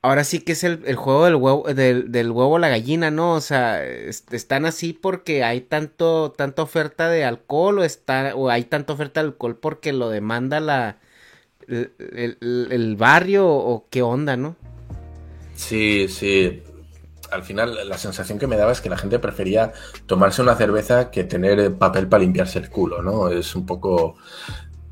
Ahora 0.00 0.22
sí 0.22 0.40
que 0.40 0.52
es 0.52 0.62
el, 0.62 0.94
juego 0.94 1.24
del 1.24 1.34
huevo, 1.34 1.64
del, 1.74 2.30
huevo 2.30 2.58
la 2.60 2.68
gallina, 2.68 3.10
¿no? 3.10 3.34
O 3.34 3.40
sea, 3.40 3.84
están 3.84 4.64
así 4.64 4.92
porque 4.92 5.42
hay 5.42 5.60
tanto, 5.60 6.32
tanta 6.36 6.62
oferta 6.62 7.08
de 7.08 7.24
alcohol 7.24 7.80
o, 7.80 7.84
está, 7.84 8.32
o 8.36 8.48
hay 8.48 8.62
tanta 8.64 8.92
oferta 8.92 9.20
de 9.20 9.28
alcohol 9.28 9.56
porque 9.56 9.92
lo 9.92 10.08
demanda 10.08 10.60
la, 10.60 10.98
el, 11.68 12.96
barrio 12.96 13.48
o 13.48 13.86
qué 13.90 14.02
onda, 14.02 14.36
¿no? 14.36 14.54
Sí, 15.56 16.06
sí. 16.08 16.62
Al 17.32 17.42
final 17.42 17.88
la 17.88 17.98
sensación 17.98 18.38
que 18.38 18.46
me 18.46 18.56
daba 18.56 18.70
es 18.72 18.80
que 18.80 18.88
la 18.88 18.96
gente 18.96 19.18
prefería 19.18 19.72
tomarse 20.06 20.42
una 20.42 20.54
cerveza 20.54 21.10
que 21.10 21.24
tener 21.24 21.74
papel 21.74 22.08
para 22.08 22.22
limpiarse 22.22 22.60
el 22.60 22.70
culo, 22.70 23.02
¿no? 23.02 23.30
Es 23.30 23.56
un 23.56 23.66
poco... 23.66 24.16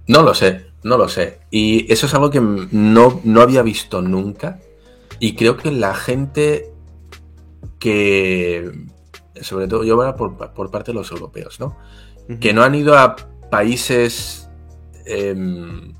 No 0.08 0.22
lo 0.22 0.34
sé, 0.34 0.66
no 0.82 0.98
lo 0.98 1.08
sé. 1.08 1.38
Y 1.50 1.90
eso 1.92 2.06
es 2.06 2.14
algo 2.14 2.30
que 2.30 2.40
no, 2.40 3.20
no 3.24 3.40
había 3.40 3.62
visto 3.62 4.02
nunca. 4.02 4.58
Y 5.18 5.35
creo 5.35 5.57
que 5.57 5.70
la 5.70 5.94
gente 5.94 6.72
que, 7.79 8.70
sobre 9.40 9.68
todo 9.68 9.85
yo 9.85 9.94
ahora 9.94 10.16
por, 10.16 10.37
por 10.52 10.70
parte 10.70 10.92
de 10.92 10.94
los 10.94 11.11
europeos, 11.11 11.61
¿no? 11.61 11.76
Que 12.40 12.52
no 12.52 12.62
han 12.62 12.74
ido 12.74 12.98
a 12.98 13.14
países 13.50 14.50
em, 15.05 15.94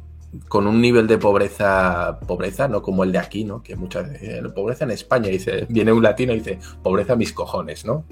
con 0.49 0.67
un 0.67 0.81
nivel 0.81 1.07
de 1.07 1.19
pobreza, 1.19 2.19
pobreza, 2.27 2.67
no 2.67 2.83
como 2.83 3.05
el 3.05 3.13
de 3.13 3.19
aquí, 3.19 3.45
¿no? 3.45 3.63
Que 3.63 3.77
muchas 3.77 4.11
veces, 4.11 4.45
eh, 4.45 4.49
pobreza 4.55 4.85
en 4.85 4.91
España, 4.91 5.29
dice, 5.29 5.67
viene 5.69 5.93
un 5.93 6.03
latino 6.03 6.33
y 6.33 6.39
dice, 6.39 6.59
pobreza 6.83 7.15
mis 7.15 7.33
cojones, 7.33 7.85
¿no? 7.85 8.05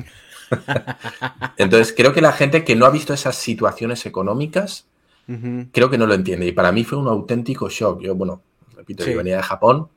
Entonces 1.56 1.92
creo 1.96 2.12
que 2.12 2.20
la 2.20 2.32
gente 2.32 2.64
que 2.64 2.76
no 2.76 2.86
ha 2.86 2.90
visto 2.90 3.12
esas 3.12 3.34
situaciones 3.34 4.06
económicas, 4.06 4.86
creo 5.72 5.88
que 5.88 5.98
no 5.98 6.06
lo 6.06 6.14
entiende. 6.14 6.46
Y 6.46 6.52
para 6.52 6.70
mí 6.70 6.84
fue 6.84 6.98
un 6.98 7.08
auténtico 7.08 7.70
shock. 7.70 8.02
Yo, 8.02 8.14
bueno, 8.14 8.42
repito, 8.76 9.06
yo 9.06 9.16
venía 9.16 9.38
de 9.38 9.42
Japón 9.42 9.88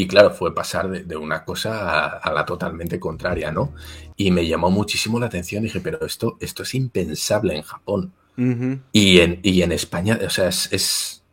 y 0.00 0.06
claro, 0.06 0.30
fue 0.30 0.54
pasar 0.54 0.88
de, 0.88 1.16
una 1.16 1.44
cosa 1.44 2.06
a, 2.06 2.32
la 2.32 2.46
totalmente 2.46 3.00
contraria, 3.00 3.50
¿no? 3.50 3.74
Y 4.16 4.30
me 4.30 4.46
llamó 4.46 4.70
muchísimo 4.70 5.18
la 5.18 5.26
atención. 5.26 5.64
Dije, 5.64 5.80
pero 5.80 6.06
esto, 6.06 6.36
esto 6.38 6.62
es 6.62 6.72
impensable 6.76 7.56
en 7.56 7.62
Japón. 7.62 8.12
y, 8.92 9.18
en, 9.18 9.40
y 9.42 9.62
en 9.62 9.72
España, 9.72 10.16
o 10.24 10.30
sea, 10.30 10.46
es, 10.46 11.24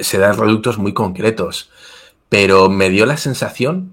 se 0.00 0.18
dan 0.18 0.34
productos 0.34 0.78
muy 0.78 0.94
concretos. 0.94 1.70
Pero 2.30 2.70
me 2.70 2.88
dio 2.88 3.04
la 3.04 3.18
sensación 3.18 3.92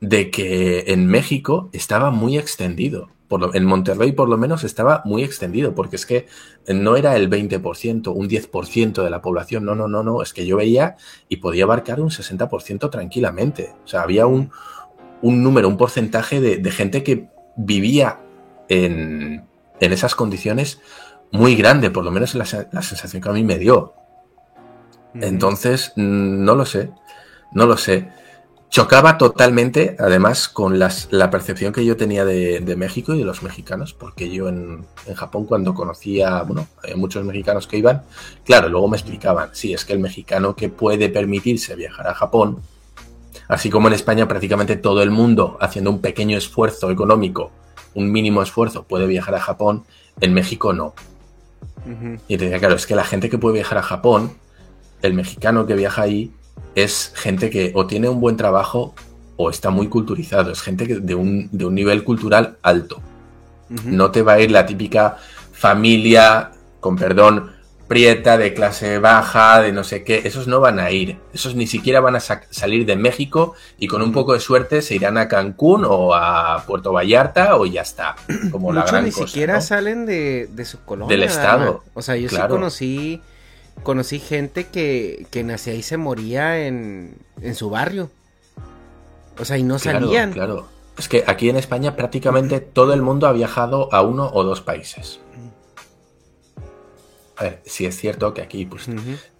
de 0.00 0.30
que 0.30 0.84
en 0.86 1.08
México 1.08 1.68
estaba 1.72 2.12
muy 2.12 2.38
extendido 2.38 3.10
en 3.30 3.64
Monterrey 3.64 4.12
por 4.12 4.28
lo 4.28 4.36
menos 4.36 4.64
estaba 4.64 5.02
muy 5.04 5.24
extendido, 5.24 5.74
porque 5.74 5.96
es 5.96 6.06
que 6.06 6.26
no 6.68 6.96
era 6.96 7.16
el 7.16 7.28
20%, 7.28 8.12
un 8.14 8.28
10% 8.28 9.02
de 9.02 9.10
la 9.10 9.20
población, 9.20 9.64
no, 9.64 9.74
no, 9.74 9.88
no, 9.88 10.02
no, 10.02 10.22
es 10.22 10.32
que 10.32 10.46
yo 10.46 10.56
veía 10.56 10.96
y 11.28 11.36
podía 11.36 11.64
abarcar 11.64 12.00
un 12.00 12.10
60% 12.10 12.90
tranquilamente. 12.90 13.74
O 13.84 13.88
sea, 13.88 14.02
había 14.02 14.26
un, 14.26 14.50
número, 15.22 15.68
un 15.68 15.76
porcentaje 15.76 16.40
de, 16.40 16.70
gente 16.70 17.02
que 17.02 17.28
vivía 17.56 18.20
en, 18.68 19.44
esas 19.80 20.14
condiciones 20.14 20.80
muy 21.32 21.56
grande, 21.56 21.90
por 21.90 22.04
lo 22.04 22.10
menos 22.10 22.34
la, 22.34 22.46
la 22.72 22.82
sensación 22.82 23.22
que 23.22 23.28
a 23.28 23.32
mí 23.32 23.44
me 23.44 23.58
dio. 23.58 23.94
Entonces, 25.14 25.92
no 25.96 26.54
lo 26.54 26.66
sé, 26.66 26.90
no 27.52 27.66
lo 27.66 27.76
sé 27.76 28.08
chocaba 28.76 29.16
totalmente, 29.16 29.96
además, 29.98 30.50
con 30.50 30.78
la 30.78 31.30
percepción 31.30 31.72
que 31.72 31.82
yo 31.82 31.96
tenía 31.96 32.26
de, 32.26 32.76
México 32.76 33.14
y 33.14 33.18
de 33.20 33.24
los 33.24 33.42
mexicanos, 33.42 33.94
porque 33.94 34.28
yo 34.28 34.50
en, 34.50 34.84
Japón 35.14 35.46
cuando 35.46 35.72
conocía, 35.72 36.42
bueno, 36.42 36.66
hay 36.82 36.94
muchos 36.94 37.24
mexicanos 37.24 37.66
que 37.66 37.78
iban, 37.78 38.02
claro, 38.44 38.68
luego 38.68 38.86
me 38.88 38.98
explicaban, 38.98 39.48
sí, 39.54 39.72
es 39.72 39.86
que 39.86 39.94
el 39.94 39.98
mexicano 39.98 40.54
que 40.54 40.68
puede 40.68 41.08
permitirse 41.08 41.74
viajar 41.74 42.06
a 42.06 42.12
Japón, 42.12 42.58
así 43.48 43.70
como 43.70 43.88
en 43.88 43.94
España 43.94 44.28
prácticamente 44.28 44.76
todo 44.76 45.02
el 45.02 45.10
mundo 45.10 45.56
haciendo 45.58 45.90
un 45.90 46.02
pequeño 46.02 46.36
esfuerzo 46.36 46.90
económico, 46.90 47.52
un 47.94 48.12
mínimo 48.12 48.42
esfuerzo, 48.42 48.82
puede 48.82 49.06
viajar 49.06 49.36
a 49.36 49.40
Japón, 49.40 49.84
en 50.20 50.34
México 50.34 50.74
no. 50.74 50.92
Y 52.28 52.36
te 52.36 52.44
decía, 52.44 52.58
claro, 52.58 52.74
es 52.74 52.86
que 52.86 52.94
la 52.94 53.04
gente 53.04 53.30
que 53.30 53.38
puede 53.38 53.54
viajar 53.54 53.78
a 53.78 53.82
Japón, 53.82 54.36
el 55.00 55.14
mexicano 55.14 55.64
que 55.64 55.72
viaja 55.72 56.02
ahí, 56.02 56.30
es 56.74 57.12
gente 57.14 57.50
que 57.50 57.72
o 57.74 57.86
tiene 57.86 58.08
un 58.08 58.20
buen 58.20 58.36
trabajo 58.36 58.94
o 59.36 59.50
está 59.50 59.70
muy 59.70 59.88
culturizado, 59.88 60.52
es 60.52 60.60
gente 60.62 60.86
de 60.86 61.14
un, 61.14 61.48
de 61.52 61.64
un 61.64 61.74
nivel 61.74 62.04
cultural 62.04 62.56
alto. 62.62 63.00
No 63.84 64.12
te 64.12 64.22
va 64.22 64.34
a 64.34 64.40
ir 64.40 64.52
la 64.52 64.64
típica 64.64 65.16
familia, 65.52 66.52
con 66.78 66.96
perdón, 66.96 67.50
prieta, 67.88 68.36
de 68.36 68.54
clase 68.54 68.98
baja, 68.98 69.60
de 69.60 69.72
no 69.72 69.84
sé 69.84 70.04
qué, 70.04 70.22
esos 70.24 70.46
no 70.46 70.60
van 70.60 70.78
a 70.78 70.90
ir, 70.90 71.18
esos 71.32 71.54
ni 71.54 71.66
siquiera 71.66 72.00
van 72.00 72.16
a 72.16 72.20
salir 72.20 72.86
de 72.86 72.96
México 72.96 73.54
y 73.78 73.86
con 73.86 74.02
un 74.02 74.12
poco 74.12 74.32
de 74.32 74.40
suerte 74.40 74.82
se 74.82 74.96
irán 74.96 75.18
a 75.18 75.28
Cancún 75.28 75.84
o 75.84 76.14
a 76.14 76.64
Puerto 76.66 76.92
Vallarta 76.92 77.56
o 77.56 77.66
ya 77.66 77.82
está, 77.82 78.16
como 78.50 78.72
la 78.72 78.84
gran 78.84 79.04
ni 79.04 79.12
siquiera 79.12 79.60
salen 79.60 80.06
de, 80.06 80.48
su 80.64 80.80
colonia. 80.84 81.14
Del 81.14 81.24
estado. 81.24 81.84
O 81.94 82.02
sea, 82.02 82.16
yo 82.16 82.28
sí 82.28 82.36
conocí 82.48 83.22
conocí 83.82 84.18
gente 84.18 84.66
que, 84.66 85.26
que 85.30 85.44
nacía 85.44 85.74
y 85.74 85.82
se 85.82 85.96
moría 85.96 86.66
en, 86.66 87.16
en 87.40 87.54
su 87.54 87.70
barrio. 87.70 88.10
O 89.38 89.44
sea, 89.44 89.58
y 89.58 89.62
no 89.62 89.78
salían. 89.78 90.32
Claro, 90.32 90.68
es 90.98 91.08
que 91.08 91.24
aquí 91.26 91.48
en 91.48 91.56
España 91.56 91.94
prácticamente 91.94 92.60
todo 92.60 92.94
el 92.94 93.02
mundo 93.02 93.26
ha 93.26 93.32
viajado 93.32 93.92
a 93.92 94.02
uno 94.02 94.30
o 94.32 94.44
dos 94.44 94.60
países. 94.60 95.20
A 97.38 97.44
ver, 97.44 97.60
si 97.66 97.84
es 97.84 97.94
cierto 97.98 98.32
que 98.32 98.40
aquí 98.40 98.64
pues, 98.64 98.88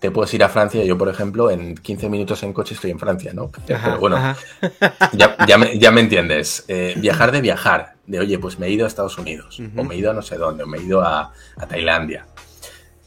te 0.00 0.10
puedes 0.10 0.32
ir 0.34 0.44
a 0.44 0.50
Francia. 0.50 0.84
Yo, 0.84 0.98
por 0.98 1.08
ejemplo, 1.08 1.50
en 1.50 1.74
15 1.74 2.10
minutos 2.10 2.42
en 2.42 2.52
coche 2.52 2.74
estoy 2.74 2.90
en 2.90 2.98
Francia, 2.98 3.32
¿no? 3.32 3.50
Pero 3.66 3.98
bueno, 3.98 4.18
ya, 5.12 5.56
me, 5.90 6.00
entiendes. 6.00 6.66
Eh, 6.68 6.92
viajar 6.98 7.32
de 7.32 7.40
viajar. 7.40 7.94
De, 8.06 8.20
oye, 8.20 8.38
pues 8.38 8.58
me 8.58 8.66
he 8.66 8.70
ido 8.70 8.84
a 8.84 8.88
Estados 8.88 9.16
Unidos. 9.16 9.62
O 9.76 9.82
me 9.82 9.94
he 9.94 9.98
ido 9.98 10.10
a 10.10 10.14
no 10.14 10.20
sé 10.20 10.36
dónde. 10.36 10.64
O 10.64 10.66
me 10.66 10.76
he 10.76 10.82
ido 10.82 11.00
a, 11.00 11.32
a 11.56 11.66
Tailandia. 11.66 12.26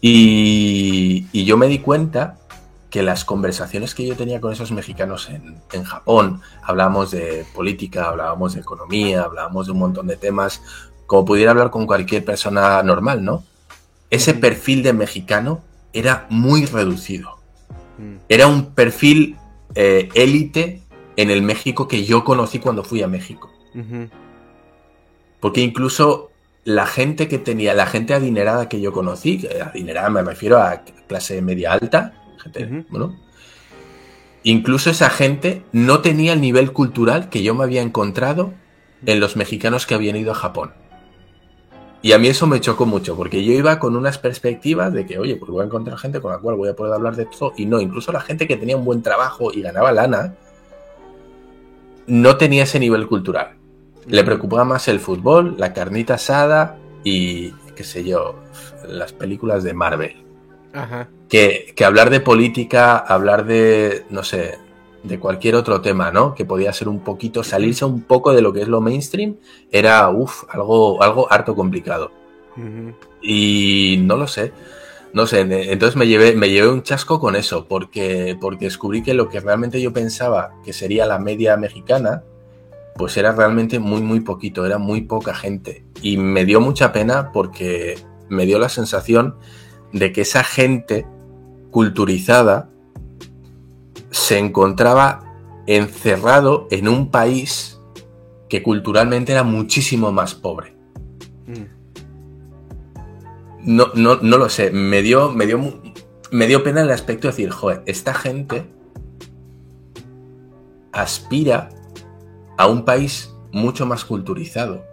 Y, 0.02 1.44
yo 1.46 1.58
me 1.58 1.68
di 1.68 1.80
cuenta 1.80 2.38
que 2.90 3.04
las 3.04 3.26
conversaciones 3.26 3.94
que 3.94 4.06
yo 4.06 4.16
tenía 4.16 4.42
con 4.42 4.52
esos 4.52 4.72
mexicanos 4.72 5.30
en, 5.30 5.84
Japón, 5.84 6.42
hablábamos 6.64 7.12
de 7.12 7.46
política, 7.54 8.10
hablábamos 8.10 8.54
de 8.54 8.62
economía, 8.62 9.24
hablábamos 9.24 9.68
de 9.68 9.74
un 9.74 9.80
montón 9.80 10.08
de 10.08 10.18
temas, 10.18 10.62
como 11.06 11.26
pudiera 11.26 11.52
hablar 11.52 11.70
con 11.70 11.86
cualquier 11.86 12.26
persona 12.26 12.82
normal, 12.84 13.24
¿no? 13.24 13.44
Ese 14.10 14.34
perfil 14.34 14.82
de 14.82 14.94
mexicano 14.94 15.62
era 15.94 16.26
muy 16.30 16.66
reducido. 16.66 17.38
Mm. 17.98 18.16
Era 18.28 18.48
un 18.48 18.74
perfil 18.74 19.38
eh, 19.76 20.10
élite 20.16 20.82
en 21.16 21.30
el 21.30 21.42
México 21.42 21.88
que 21.88 22.06
yo 22.06 22.24
conocí 22.24 22.60
cuando 22.60 22.84
fui 22.84 23.04
a 23.04 23.08
México. 23.08 23.52
Porque 25.40 25.62
incluso 25.62 26.29
la 26.63 26.86
gente 26.86 27.28
que 27.28 27.38
tenía, 27.38 27.74
la 27.74 27.86
gente 27.86 28.13
adinerada 28.13 28.69
que 28.69 28.82
yo 28.82 28.91
conocí, 28.91 29.48
adinerada 29.63 30.10
me 30.10 30.22
refiero 30.22 30.58
a 30.58 30.84
clase 31.08 31.41
media 31.41 31.74
alta, 31.74 32.13
gente, 32.38 32.86
bueno, 32.89 33.15
incluso 34.43 34.89
esa 34.89 35.10
gente 35.10 35.63
no 35.72 36.02
tenía 36.02 36.34
el 36.34 36.41
nivel 36.41 36.72
cultural 36.72 37.30
que 37.30 37.43
yo 37.43 37.56
me 37.56 37.63
había 37.63 37.82
encontrado 37.82 38.54
en 39.06 39.19
los 39.19 39.36
mexicanos 39.36 39.86
que 39.86 39.95
habían 39.95 40.15
ido 40.15 40.32
a 40.32 40.36
Japón. 40.36 40.74
Y 42.02 42.13
a 42.13 42.17
mí 42.17 42.30
eso 42.30 42.48
me 42.48 42.62
chocó 42.62 42.86
mucho, 42.86 43.17
porque 43.17 43.43
yo 43.43 43.52
iba 43.52 43.78
con 43.78 43.98
unas 43.98 44.17
perspectivas 44.17 44.93
de 44.93 45.06
que, 45.06 45.19
oye, 45.19 45.36
pues 45.36 45.52
voy 45.52 45.63
a 45.63 45.65
encontrar 45.65 45.98
gente 45.98 46.22
con 46.22 46.32
la 46.32 46.38
cual 46.38 46.56
voy 46.56 46.69
a 46.69 46.76
poder 46.76 46.93
hablar 46.93 47.15
de 47.15 47.24
esto, 47.24 47.54
y 47.58 47.65
no, 47.65 47.82
incluso 47.82 48.13
la 48.13 48.22
gente 48.22 48.48
que 48.48 48.56
tenía 48.56 48.78
un 48.78 48.86
buen 48.86 49.02
trabajo 49.02 49.52
y 49.54 49.62
ganaba 49.62 49.91
lana, 49.91 50.36
no 52.08 52.38
tenía 52.38 52.63
ese 52.63 52.80
nivel 52.80 53.08
cultural. 53.08 53.59
Le 54.08 54.24
preocupaba 54.24 54.64
más 54.66 54.88
el 54.88 55.00
fútbol, 55.00 55.56
la 55.58 55.74
carnita 55.74 56.16
asada 56.16 56.78
y, 57.04 57.52
qué 57.76 57.84
sé 57.84 58.04
yo, 58.04 58.36
las 58.88 59.14
películas 59.14 59.64
de 59.64 59.74
Marvel. 59.74 60.24
Ajá. 60.74 61.10
Que, 61.28 61.74
hablar 61.86 62.10
de 62.10 62.20
política, 62.20 62.98
hablar 62.98 63.46
de, 63.46 64.06
no 64.10 64.24
sé, 64.24 64.58
de 65.04 65.20
cualquier 65.20 65.56
otro 65.56 65.82
tema, 65.82 66.12
¿no? 66.12 66.34
Que 66.34 66.46
podía 66.46 66.74
ser 66.74 66.88
un 66.88 67.00
poquito, 67.00 67.44
salirse 67.44 67.86
un 67.86 68.02
poco 68.02 68.34
de 68.34 68.42
lo 68.42 68.52
que 68.52 68.62
es 68.62 68.68
lo 68.68 68.82
mainstream, 68.82 69.38
era, 69.72 70.10
uff, 70.10 70.44
algo, 70.50 71.02
algo 71.02 71.32
harto 71.32 71.56
complicado. 71.56 72.12
Y 73.22 74.00
no 74.02 74.18
lo 74.18 74.28
sé. 74.28 74.52
No 75.14 75.26
sé, 75.26 75.40
entonces 75.42 75.96
me 75.96 76.08
llevé, 76.08 76.36
me 76.36 76.50
llevé 76.50 76.68
un 76.68 76.84
chasco 76.84 77.20
con 77.20 77.36
eso, 77.36 77.66
porque, 77.68 78.38
porque 78.40 78.66
descubrí 78.66 79.02
que 79.02 79.16
lo 79.16 79.28
que 79.28 79.40
realmente 79.40 79.82
yo 79.82 79.92
pensaba 79.92 80.54
que 80.64 80.72
sería 80.72 81.08
la 81.08 81.18
media 81.18 81.58
mexicana, 81.58 82.24
pues 83.00 83.16
era 83.16 83.32
realmente 83.32 83.80
muy, 83.80 84.02
muy 84.02 84.20
poquito, 84.20 84.66
era 84.66 84.78
muy 84.78 85.00
poca 85.00 85.34
gente. 85.34 85.86
Y 86.02 86.18
me 86.18 86.44
dio 86.44 86.60
mucha 86.60 86.92
pena 86.92 87.32
porque 87.32 87.98
me 88.28 88.46
dio 88.46 88.60
la 88.60 88.68
sensación 88.68 89.38
de 89.94 90.12
que 90.12 90.20
esa 90.20 90.44
gente 90.44 91.08
culturizada 91.72 92.70
se 94.12 94.38
encontraba 94.38 95.22
encerrado 95.66 96.68
en 96.72 96.90
un 96.90 97.10
país 97.10 97.80
que 98.50 98.62
culturalmente 98.62 99.32
era 99.32 99.44
muchísimo 99.44 100.12
más 100.12 100.36
pobre. 100.36 100.76
Mm. 101.48 101.64
No, 103.78 103.88
no, 103.96 104.18
no 104.18 104.38
lo 104.38 104.50
sé, 104.50 104.72
me 104.72 105.02
dio, 105.02 105.32
me, 105.32 105.46
dio, 105.46 105.82
me 106.32 106.48
dio 106.48 106.66
pena 106.66 106.82
el 106.82 106.92
aspecto 106.92 107.30
de 107.30 107.32
decir, 107.32 107.50
joder, 107.50 107.82
esta 107.86 108.14
gente 108.14 108.66
aspira 110.92 111.70
a 112.60 112.67
un 112.67 112.84
país 112.84 113.34
mucho 113.54 113.86
más 113.86 114.04
culturizado 114.04 114.84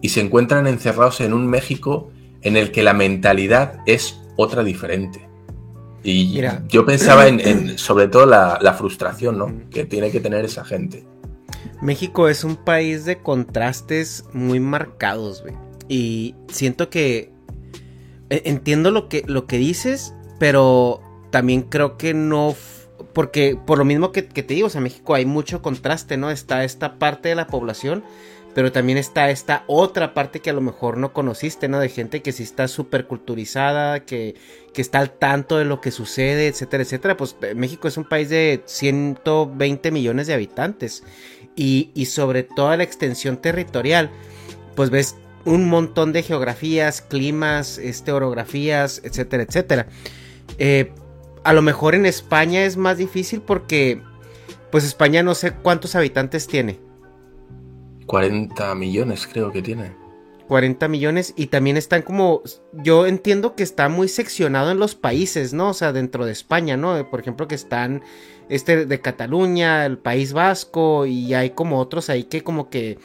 y 0.00 0.08
se 0.08 0.22
encuentran 0.22 0.66
encerrados 0.66 1.20
en 1.20 1.34
un 1.34 1.46
México 1.46 2.10
en 2.40 2.56
el 2.56 2.72
que 2.72 2.82
la 2.82 2.94
mentalidad 2.94 3.80
es 3.84 4.18
otra 4.36 4.64
diferente. 4.64 5.28
Y 6.02 6.40
yo 6.68 6.86
pensaba 6.86 7.28
en, 7.28 7.76
sobre 7.76 8.08
todo 8.08 8.24
la, 8.24 8.74
frustración 8.78 9.66
que 9.70 9.84
tiene 9.84 10.10
que 10.10 10.20
tener 10.20 10.46
esa 10.46 10.64
gente. 10.64 11.04
México 11.82 12.28
es 12.28 12.44
un 12.44 12.56
país 12.56 13.04
de 13.04 13.20
contrastes 13.20 14.24
muy 14.32 14.58
marcados, 14.58 15.42
güey. 15.42 15.54
Y 15.88 16.34
siento 16.48 16.88
que 16.88 17.30
e, 18.30 18.42
entiendo 18.46 18.90
lo 18.90 19.10
que, 19.10 19.22
lo 19.26 19.46
que 19.46 19.58
dices, 19.58 20.14
pero 20.38 21.02
también 21.30 21.60
creo 21.60 21.98
que 21.98 22.14
no 22.14 22.56
porque 23.12 23.58
por 23.66 23.78
lo 23.78 23.84
mismo 23.84 24.12
que, 24.12 24.22
te 24.22 24.54
digo, 24.54 24.66
o 24.66 24.70
sea, 24.70 24.80
México 24.80 25.14
hay 25.14 25.26
mucho 25.26 25.62
contraste, 25.62 26.16
¿no? 26.16 26.30
Está 26.30 26.64
esta 26.64 26.98
parte 26.98 27.28
de 27.28 27.34
la 27.34 27.46
población, 27.46 28.02
pero 28.54 28.72
también 28.72 28.98
está 28.98 29.30
esta 29.30 29.64
otra 29.66 30.14
parte 30.14 30.40
que 30.40 30.50
a 30.50 30.52
lo 30.52 30.60
mejor 30.60 30.96
no 30.96 31.12
conociste, 31.12 31.68
¿no? 31.68 31.78
De 31.78 31.88
gente 31.88 32.22
que 32.22 32.32
sí 32.32 32.42
está 32.42 32.68
súper 32.68 33.06
culturizada, 33.06 34.00
que, 34.00 34.34
que 34.72 34.82
está 34.82 34.98
al 34.98 35.10
tanto 35.10 35.58
de 35.58 35.64
lo 35.64 35.80
que 35.80 35.90
sucede, 35.90 36.48
etcétera, 36.48 36.82
etcétera. 36.82 37.16
Pues 37.16 37.36
eh, 37.42 37.54
México 37.54 37.88
es 37.88 37.96
un 37.96 38.04
país 38.04 38.28
de 38.28 38.62
120 38.66 39.90
millones 39.90 40.26
de 40.26 40.34
habitantes 40.34 41.02
y, 41.56 41.90
y 41.94 42.06
sobre 42.06 42.42
toda 42.42 42.76
la 42.76 42.82
extensión 42.82 43.36
territorial, 43.36 44.10
pues 44.74 44.90
ves 44.90 45.16
un 45.44 45.68
montón 45.68 46.12
de 46.12 46.22
geografías, 46.22 47.00
climas, 47.00 47.78
este, 47.78 48.12
orografías, 48.12 49.00
etcétera, 49.04 49.42
etcétera. 49.42 49.86
Eh, 50.58 50.92
a 51.44 51.52
lo 51.52 51.62
mejor 51.62 51.94
en 51.94 52.06
España 52.06 52.64
es 52.64 52.76
más 52.76 52.98
difícil 52.98 53.40
porque, 53.40 54.02
pues 54.70 54.84
España 54.84 55.22
no 55.22 55.34
sé 55.34 55.52
cuántos 55.52 55.94
habitantes 55.94 56.46
tiene. 56.46 56.78
40 58.06 58.74
millones 58.74 59.28
creo 59.30 59.52
que 59.52 59.62
tiene. 59.62 59.92
40 60.48 60.88
millones 60.88 61.32
y 61.36 61.46
también 61.46 61.76
están 61.76 62.02
como, 62.02 62.42
yo 62.72 63.06
entiendo 63.06 63.54
que 63.54 63.62
está 63.62 63.88
muy 63.88 64.08
seccionado 64.08 64.70
en 64.70 64.78
los 64.78 64.94
países, 64.94 65.52
¿no? 65.52 65.70
O 65.70 65.74
sea, 65.74 65.92
dentro 65.92 66.26
de 66.26 66.32
España, 66.32 66.76
¿no? 66.76 67.08
Por 67.08 67.20
ejemplo, 67.20 67.48
que 67.48 67.54
están 67.54 68.02
este 68.48 68.84
de 68.84 69.00
Cataluña, 69.00 69.86
el 69.86 69.98
País 69.98 70.32
Vasco 70.32 71.06
y 71.06 71.32
hay 71.32 71.50
como 71.50 71.78
otros 71.78 72.10
ahí 72.10 72.24
que 72.24 72.42
como 72.42 72.68
que 72.68 72.98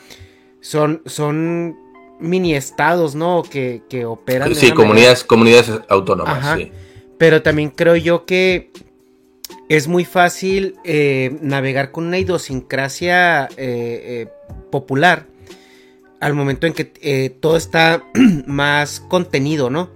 son, 0.60 1.02
son 1.06 1.78
mini 2.20 2.54
estados, 2.54 3.16
¿no? 3.16 3.44
Que, 3.44 3.84
que 3.88 4.06
operan. 4.06 4.54
Sí, 4.54 4.72
comunidades, 4.72 5.24
comunidades 5.24 5.72
autónomas, 5.88 6.58
sí. 6.58 6.72
Pero 7.18 7.42
también 7.42 7.70
creo 7.70 7.96
yo 7.96 8.26
que 8.26 8.72
es 9.70 9.88
muy 9.88 10.06
fácil 10.06 10.76
eh, 10.84 11.38
navegar 11.42 11.92
con 11.92 12.06
una 12.06 12.18
idiosincrasia 12.18 13.46
eh, 13.46 13.58
eh, 13.58 14.28
popular 14.72 15.26
al 16.20 16.34
momento 16.34 16.66
en 16.66 16.74
que 16.74 17.38
todo 17.40 17.58
está 17.58 18.04
más 18.48 19.00
contenido, 19.02 19.70
¿no? 19.70 19.90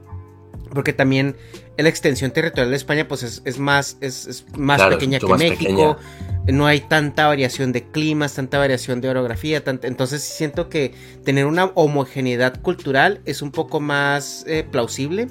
Porque 0.72 0.94
también 0.94 1.36
la 1.78 1.90
extensión 1.90 2.30
territorial 2.30 2.70
de 2.70 2.78
España 2.78 3.08
pues 3.08 3.42
es, 3.44 3.60
más, 3.60 3.98
es, 4.02 4.46
más 4.56 4.82
pequeña 4.84 5.20
que 5.20 5.34
México. 5.34 5.98
No 6.46 6.68
hay 6.68 6.82
tanta 6.82 7.28
variación 7.28 7.72
de 7.72 7.84
climas, 7.84 8.36
tanta 8.36 8.60
variación 8.60 9.02
de 9.02 9.10
orografía. 9.10 9.64
entonces 9.66 10.22
siento 10.22 10.70
que 10.70 10.94
tener 11.24 11.48
una 11.48 11.66
homogeneidad 11.74 12.62
cultural 12.62 13.22
es 13.26 13.42
un 13.42 13.52
poco 13.52 13.80
más 13.80 14.46
plausible. 14.70 15.28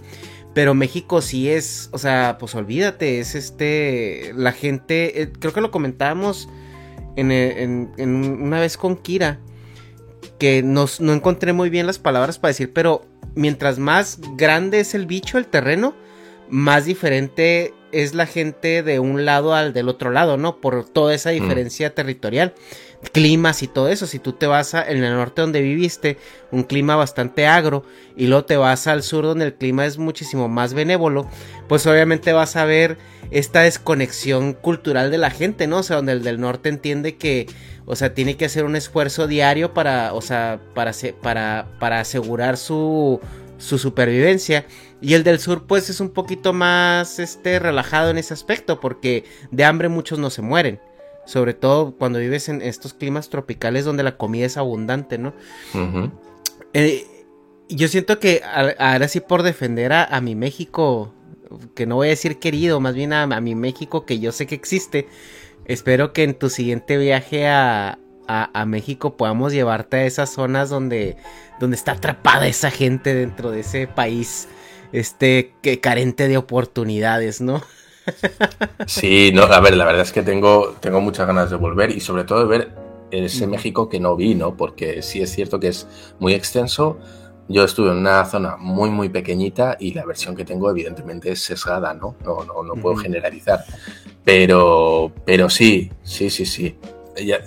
Pero 0.55 0.75
México 0.75 1.23
sí 1.23 1.49
es, 1.49 1.89
o 1.93 1.99
sea, 1.99 2.37
pues 2.39 2.55
olvídate, 2.55 3.21
es 3.21 3.35
este, 3.35 4.33
la 4.35 4.53
gente, 4.53 5.23
eh, 5.23 5.33
creo 5.39 5.53
que 5.53 5.61
lo 5.61 5.71
comentábamos 5.71 6.49
en, 7.17 7.93
una 7.99 8.61
vez 8.61 8.77
con 8.77 8.97
Kira, 8.97 9.39
que 10.39 10.63
no 10.63 10.87
encontré 11.13 11.53
muy 11.53 11.71
bien 11.71 11.87
las 11.87 11.99
palabras 11.99 12.39
para 12.39 12.51
decir, 12.51 12.73
pero 12.73 13.07
mientras 13.35 13.79
más 13.79 14.19
grande 14.37 14.81
es 14.81 14.95
el 14.95 15.07
bicho, 15.07 15.39
el 15.39 15.47
terreno, 15.47 15.95
más 16.49 16.85
diferente 16.85 17.75
es 17.93 18.15
la 18.15 18.27
gente 18.27 18.83
de 18.83 18.99
un 18.99 19.25
lado 19.25 19.55
al 19.55 19.73
del 19.73 19.89
otro 19.89 20.11
lado, 20.11 20.37
¿no? 20.37 20.61
Por 20.61 20.85
toda 20.85 21.15
esa 21.15 21.31
mm. 21.31 21.35
diferencia 21.35 21.95
territorial 21.95 22.55
climas 23.13 23.63
y 23.63 23.69
todo 23.69 23.89
eso. 23.89 24.07
Si 24.07 24.19
tú 24.19 24.33
te 24.33 24.47
vas 24.47 24.75
a, 24.75 24.89
en 24.89 25.03
el 25.03 25.15
norte 25.15 25.41
donde 25.41 25.63
viviste, 25.63 26.19
un 26.51 26.65
clima 26.65 26.97
bastante 26.97 27.47
agro, 27.47 27.85
y 28.17 28.27
luego 28.27 28.45
te 28.45 28.57
vas 28.57 28.87
al 28.87 29.03
sur 29.03 29.25
donde 29.25 29.47
el 29.47 29.55
clima 29.55 29.87
es 29.87 29.99
muchísimo 29.99 30.49
más 30.49 30.75
benévolo, 30.75 31.29
pues 31.69 31.87
obviamente 31.87 32.33
vas 32.33 32.57
a 32.57 32.65
ver 32.65 32.99
esta 33.31 33.63
desconexión 33.63 34.53
cultural 34.53 35.11
de 35.11 35.19
la 35.19 35.31
gente, 35.31 35.67
¿no? 35.67 35.79
O 35.79 35.83
sea, 35.83 35.97
donde 35.97 36.13
el 36.13 36.23
del 36.23 36.41
norte 36.41 36.69
entiende 36.69 37.17
que, 37.17 37.47
o 37.87 37.97
sea, 37.97 38.15
tiene 38.15 38.37
que 38.37 38.45
hacer 38.45 38.65
un 38.65 38.77
esfuerzo 38.77 39.27
diario 39.27 39.73
para, 39.73 40.13
o 40.15 40.21
sea, 40.21 40.61
para, 40.75 40.93
para, 41.23 41.67
para 41.79 42.01
asegurar 42.01 42.57
su, 42.57 43.21
su 43.59 43.79
supervivencia. 43.79 44.67
Y 45.01 45.15
el 45.15 45.25
del 45.25 45.39
sur, 45.39 45.67
pues, 45.67 45.89
es 45.89 46.01
un 46.01 46.11
poquito 46.11 46.53
más, 46.53 47.19
este, 47.19 47.59
relajado 47.59 48.11
en 48.11 48.19
ese 48.19 48.35
aspecto, 48.35 48.81
porque 48.81 49.25
de 49.51 49.65
hambre 49.65 49.89
muchos 49.89 50.19
no 50.19 50.29
se 50.29 50.43
mueren 50.43 50.81
sobre 51.31 51.55
todo 51.55 51.93
cuando 51.93 52.19
vives 52.19 52.49
en 52.49 52.61
estos 52.61 52.93
climas 52.93 53.29
tropicales 53.29 53.85
donde 53.85 54.03
la 54.03 54.17
comida 54.17 54.47
es 54.47 54.57
abundante, 54.57 55.17
¿no? 55.17 55.33
Eh, 56.73 57.07
yo 57.69 57.87
siento 57.87 58.19
que 58.19 58.43
ahora 58.45 59.07
sí 59.07 59.21
por 59.21 59.45
defender 59.45 59.93
a, 59.93 60.21
mi 60.21 60.35
México, 60.35 61.15
que 61.77 61.87
no 61.87 61.95
voy 61.95 62.09
a 62.09 62.11
decir 62.11 62.41
querido, 62.41 62.81
más 62.81 62.95
bien 62.97 63.13
a, 63.13 63.29
mi 63.41 63.55
México 63.55 64.05
que 64.05 64.19
yo 64.19 64.33
sé 64.33 64.49
que 64.49 64.57
existe, 64.57 65.07
espero 65.67 66.13
que 66.13 66.25
en 66.25 66.35
tu 66.35 66.51
siguiente 66.51 66.99
viaje 66.99 67.47
a, 67.47 67.97
México 68.67 69.17
podamos 69.17 69.53
llevarte 69.53 69.99
a 69.99 70.07
esas 70.07 70.31
zonas 70.31 70.69
donde, 70.69 71.17
donde 71.61 71.77
está 71.77 71.93
atrapada 71.93 72.49
esa 72.49 72.73
gente 72.73 73.15
dentro 73.15 73.53
de 73.53 73.61
ese 73.61 73.87
país, 73.87 74.49
este, 74.91 75.55
que 75.63 75.79
carente 75.79 76.27
de 76.27 76.39
oportunidades, 76.39 77.41
¿no? 77.41 77.63
Sí, 78.87 79.31
no, 79.35 79.43
a 79.43 79.61
ver, 79.61 79.77
la 79.77 79.85
verdad 79.85 80.03
es 80.03 80.13
que 80.13 80.23
tengo, 80.23 80.77
tengo 80.81 81.01
muchas 81.01 81.27
ganas 81.27 81.51
de 81.51 81.57
volver 81.57 81.91
y 81.91 82.01
sobre 82.01 82.25
todo 82.25 82.41
de 82.41 82.47
ver 82.47 82.75
ese 83.11 83.47
México 83.47 83.89
que 83.89 84.01
no 84.01 84.17
vi, 84.17 84.35
¿no? 84.35 84.57
Porque 84.57 85.03
sí 85.03 85.21
es 85.21 85.31
cierto 85.31 85.61
que 85.61 85.69
es 85.69 85.87
muy 86.19 86.35
extenso. 86.35 86.99
Yo 87.49 87.65
estuve 87.65 87.91
en 87.91 87.99
una 87.99 88.25
zona 88.27 88.57
muy, 88.57 88.91
muy 88.91 89.09
pequeñita 89.09 89.77
y 89.81 89.93
la 89.93 90.05
versión 90.05 90.37
que 90.37 90.45
tengo 90.45 90.71
evidentemente 90.71 91.33
es 91.33 91.43
sesgada, 91.43 91.95
¿no? 91.95 92.15
No, 92.25 92.45
no, 92.45 92.63
no 92.63 92.75
puedo 92.75 92.97
generalizar. 92.97 93.65
Pero, 94.25 95.13
pero 95.25 95.51
sí, 95.51 95.91
sí, 96.03 96.31
sí, 96.31 96.47
sí. 96.47 96.77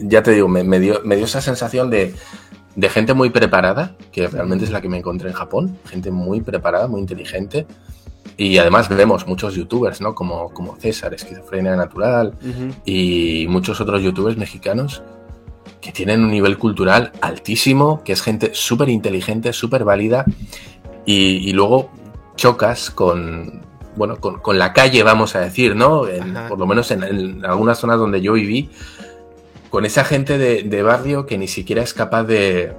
Ya, 0.02 0.22
te 0.22 0.32
digo, 0.32 0.48
me, 0.50 0.80
dio, 0.80 1.02
me 1.06 1.16
dio 1.16 1.26
esa 1.26 1.42
sensación 1.42 1.89
de, 1.89 2.13
de 2.76 2.89
gente 2.89 3.13
muy 3.13 3.30
preparada, 3.30 3.96
que 4.12 4.28
realmente 4.28 4.66
es 4.66 4.72
la 4.72 4.82
que 4.82 4.89
me 4.89 4.98
encontré 4.98 5.30
en 5.30 5.36
Japón. 5.36 5.78
Gente 5.86 6.12
muy 6.12 6.42
preparada, 6.42 6.88
muy 6.88 7.00
inteligente 7.00 7.66
y 8.38 8.58
además 8.58 8.89
vemos 8.89 9.28
muchos 9.28 9.56
youtubers, 9.56 10.02
¿no? 10.02 10.15
Como, 10.15 10.50
como 10.54 10.76
César, 10.78 11.13
Esquizofrenia 11.13 11.76
Natural, 11.76 12.34
y 12.86 13.46
muchos 13.50 13.80
otros 13.82 14.02
youtubers 14.02 14.38
mexicanos 14.38 15.04
que 15.82 15.91
tienen 15.91 16.24
un 16.24 16.32
nivel 16.32 16.58
cultural 16.58 17.12
altísimo, 17.22 18.04
que 18.04 18.13
es 18.13 18.22
gente 18.22 18.52
súper 18.54 18.89
inteligente, 18.89 19.54
súper 19.54 19.84
válida, 19.84 20.26
y, 21.06 21.52
luego 21.52 21.91
chocas 22.36 22.89
con, 22.89 23.62
bueno, 23.96 24.17
con, 24.17 24.58
la 24.58 24.74
calle, 24.74 25.04
vamos 25.04 25.36
a 25.36 25.41
decir, 25.41 25.76
¿no? 25.76 26.06
por 26.48 26.58
lo 26.58 26.65
menos 26.65 26.89
en, 26.91 27.46
algunas 27.46 27.78
zonas 27.78 28.00
donde 28.00 28.22
yo 28.22 28.34
viví, 28.34 28.69
con 29.69 29.86
esa 29.86 30.06
gente 30.06 30.38
de, 30.38 30.63
de 30.63 30.84
barrio 30.84 31.26
que 31.26 31.38
ni 31.38 31.48
siquiera 31.48 31.82
es 31.82 31.93
capaz 31.93 32.24
de, 32.24 32.74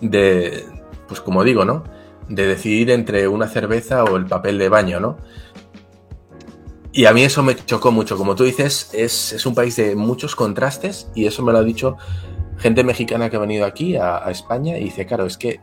de, 0.00 0.64
pues 1.06 1.20
como 1.20 1.44
digo, 1.44 1.64
¿no? 1.64 1.84
De 2.28 2.46
decidir 2.46 2.90
entre 2.90 3.28
una 3.28 3.48
cerveza 3.48 4.04
o 4.04 4.16
el 4.16 4.26
papel 4.26 4.58
de 4.58 4.68
baño, 4.68 5.00
¿no? 5.00 5.16
Y 6.92 7.06
a 7.06 7.12
mí 7.12 7.24
eso 7.24 7.42
me 7.42 7.56
chocó 7.56 7.90
mucho. 7.90 8.18
Como 8.18 8.34
tú 8.34 8.44
dices, 8.44 8.90
es, 8.92 9.46
un 9.46 9.54
país 9.54 9.76
de 9.76 9.96
muchos 9.96 10.36
contrastes 10.36 11.08
y 11.14 11.26
eso 11.26 11.42
me 11.42 11.52
lo 11.52 11.58
ha 11.58 11.62
dicho 11.62 11.96
gente 12.58 12.84
mexicana 12.84 13.30
que 13.30 13.36
ha 13.36 13.40
venido 13.40 13.64
aquí 13.64 13.96
a, 13.96 14.30
España 14.30 14.76
y 14.76 14.84
dice, 14.84 15.06
claro, 15.06 15.24
es 15.24 15.38
que 15.38 15.60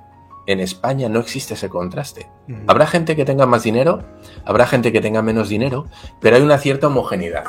en 0.48 0.60
España 0.60 1.08
no 1.08 1.20
existe 1.20 1.54
ese 1.54 1.70
contraste. 1.70 2.28
Habrá 2.66 2.88
gente 2.88 3.16
que 3.16 3.26
tenga 3.26 3.46
más 3.46 3.62
dinero, 3.62 4.04
habrá 4.44 4.66
gente 4.66 4.92
que 4.92 5.02
tenga 5.02 5.22
menos 5.22 5.50
dinero, 5.50 5.86
pero 6.20 6.36
hay 6.36 6.42
una 6.42 6.58
cierta 6.58 6.88
homogeneidad. 6.88 7.44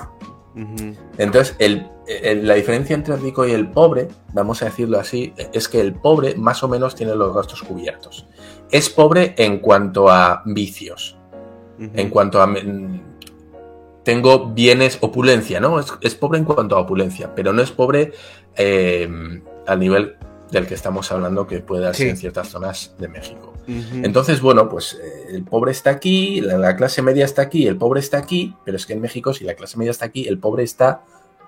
Entonces, 1.18 1.56
la 2.42 2.54
diferencia 2.54 2.94
entre 2.94 3.14
el 3.14 3.22
rico 3.22 3.46
y 3.46 3.52
el 3.52 3.68
pobre, 3.70 4.08
vamos 4.32 4.62
a 4.62 4.66
decirlo 4.66 4.98
así, 4.98 5.32
es 5.52 5.68
que 5.68 5.80
el 5.80 5.94
pobre 5.94 6.34
más 6.34 6.62
o 6.62 6.68
menos 6.68 6.94
tiene 6.94 7.14
los 7.14 7.34
gastos 7.34 7.62
cubiertos. 7.62 8.26
Es 8.70 8.90
pobre 8.90 9.34
en 9.38 9.58
cuanto 9.58 10.08
a 10.08 10.42
vicios. 10.44 11.16
En 11.78 12.10
cuanto 12.10 12.42
a... 12.42 12.52
Tengo 14.02 14.46
bienes, 14.46 14.98
opulencia, 15.02 15.60
¿no? 15.60 15.78
Es, 15.78 16.14
pobre 16.14 16.38
en 16.38 16.44
cuanto 16.44 16.76
a 16.76 16.80
opulencia, 16.80 17.34
pero 17.34 17.52
no 17.52 17.62
es 17.62 17.70
pobre 17.70 18.12
eh, 18.56 19.08
al 19.66 19.78
nivel 19.78 20.16
del 20.50 20.66
que 20.66 20.74
estamos 20.74 21.10
hablando 21.12 21.46
que 21.46 21.60
puede 21.60 21.84
darse 21.84 22.08
en 22.08 22.16
ciertas 22.16 22.48
zonas 22.48 22.94
de 22.98 23.08
México. 23.08 23.54
Entonces, 24.02 24.40
bueno, 24.40 24.68
pues 24.68 24.98
eh, 25.00 25.36
el 25.36 25.44
pobre 25.44 25.70
está 25.70 25.90
aquí, 25.90 26.40
la, 26.40 26.74
clase 26.76 27.02
media 27.02 27.24
está 27.24 27.42
aquí, 27.42 27.66
el 27.66 27.76
pobre 27.76 28.00
está 28.00 28.18
aquí, 28.18 28.54
pero 28.64 28.76
es 28.76 28.86
que 28.86 28.94
en 28.94 29.00
México 29.00 29.32
si 29.32 29.44
la 29.44 29.54
clase 29.54 29.78
media 29.78 29.92
está 29.92 30.06
aquí, 30.06 30.26
el 30.26 30.38
pobre 30.38 30.64
está 30.64 31.02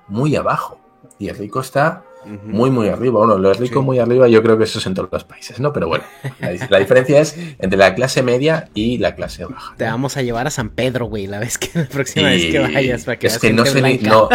muy 0.09 0.37
abajo 0.37 0.79
y 1.19 1.29
el 1.29 1.37
rico 1.37 1.61
está 1.61 2.05
muy, 2.25 2.71
muy 2.71 2.89
arriba. 2.89 3.19
Bueno, 3.19 3.39
lo 3.39 3.53
rico 3.55 3.83
muy 3.83 3.99
arriba 3.99 4.29
yo 4.29 4.43
creo 4.43 4.57
que 4.57 4.65
eso 4.65 4.79
es 4.79 4.87
en 4.87 4.95
todos 4.95 5.09
los 5.11 5.25
países, 5.25 5.59
¿no? 5.59 5.73
Pero 5.73 5.89
bueno, 5.89 6.05
la, 6.41 6.79
diferencia 6.79 7.21
es 7.21 7.37
entre 7.59 7.77
la 7.77 7.95
clase 7.95 8.23
media 8.23 8.69
y 8.75 8.99
la 8.99 9.17
clase 9.17 9.45
baja. 9.45 9.75
Te 9.77 9.85
vamos 9.85 10.17
a 10.17 10.23
llevar 10.23 10.47
a 10.47 10.51
San 10.51 10.71
Pedro, 10.71 11.07
güey, 11.07 11.27
la 11.27 11.41
vez 11.41 11.59
que 11.59 11.71
la 11.75 11.87
próxima 11.87 12.29
vez 12.29 12.53
que 12.53 12.59
vayas 12.61 13.05
para 13.05 13.19
que 13.19 13.27
Es 13.27 13.39
que 13.39 13.53
no 13.53 13.67
sé 13.67 13.83
ni... 13.83 13.99
No, 13.99 14.29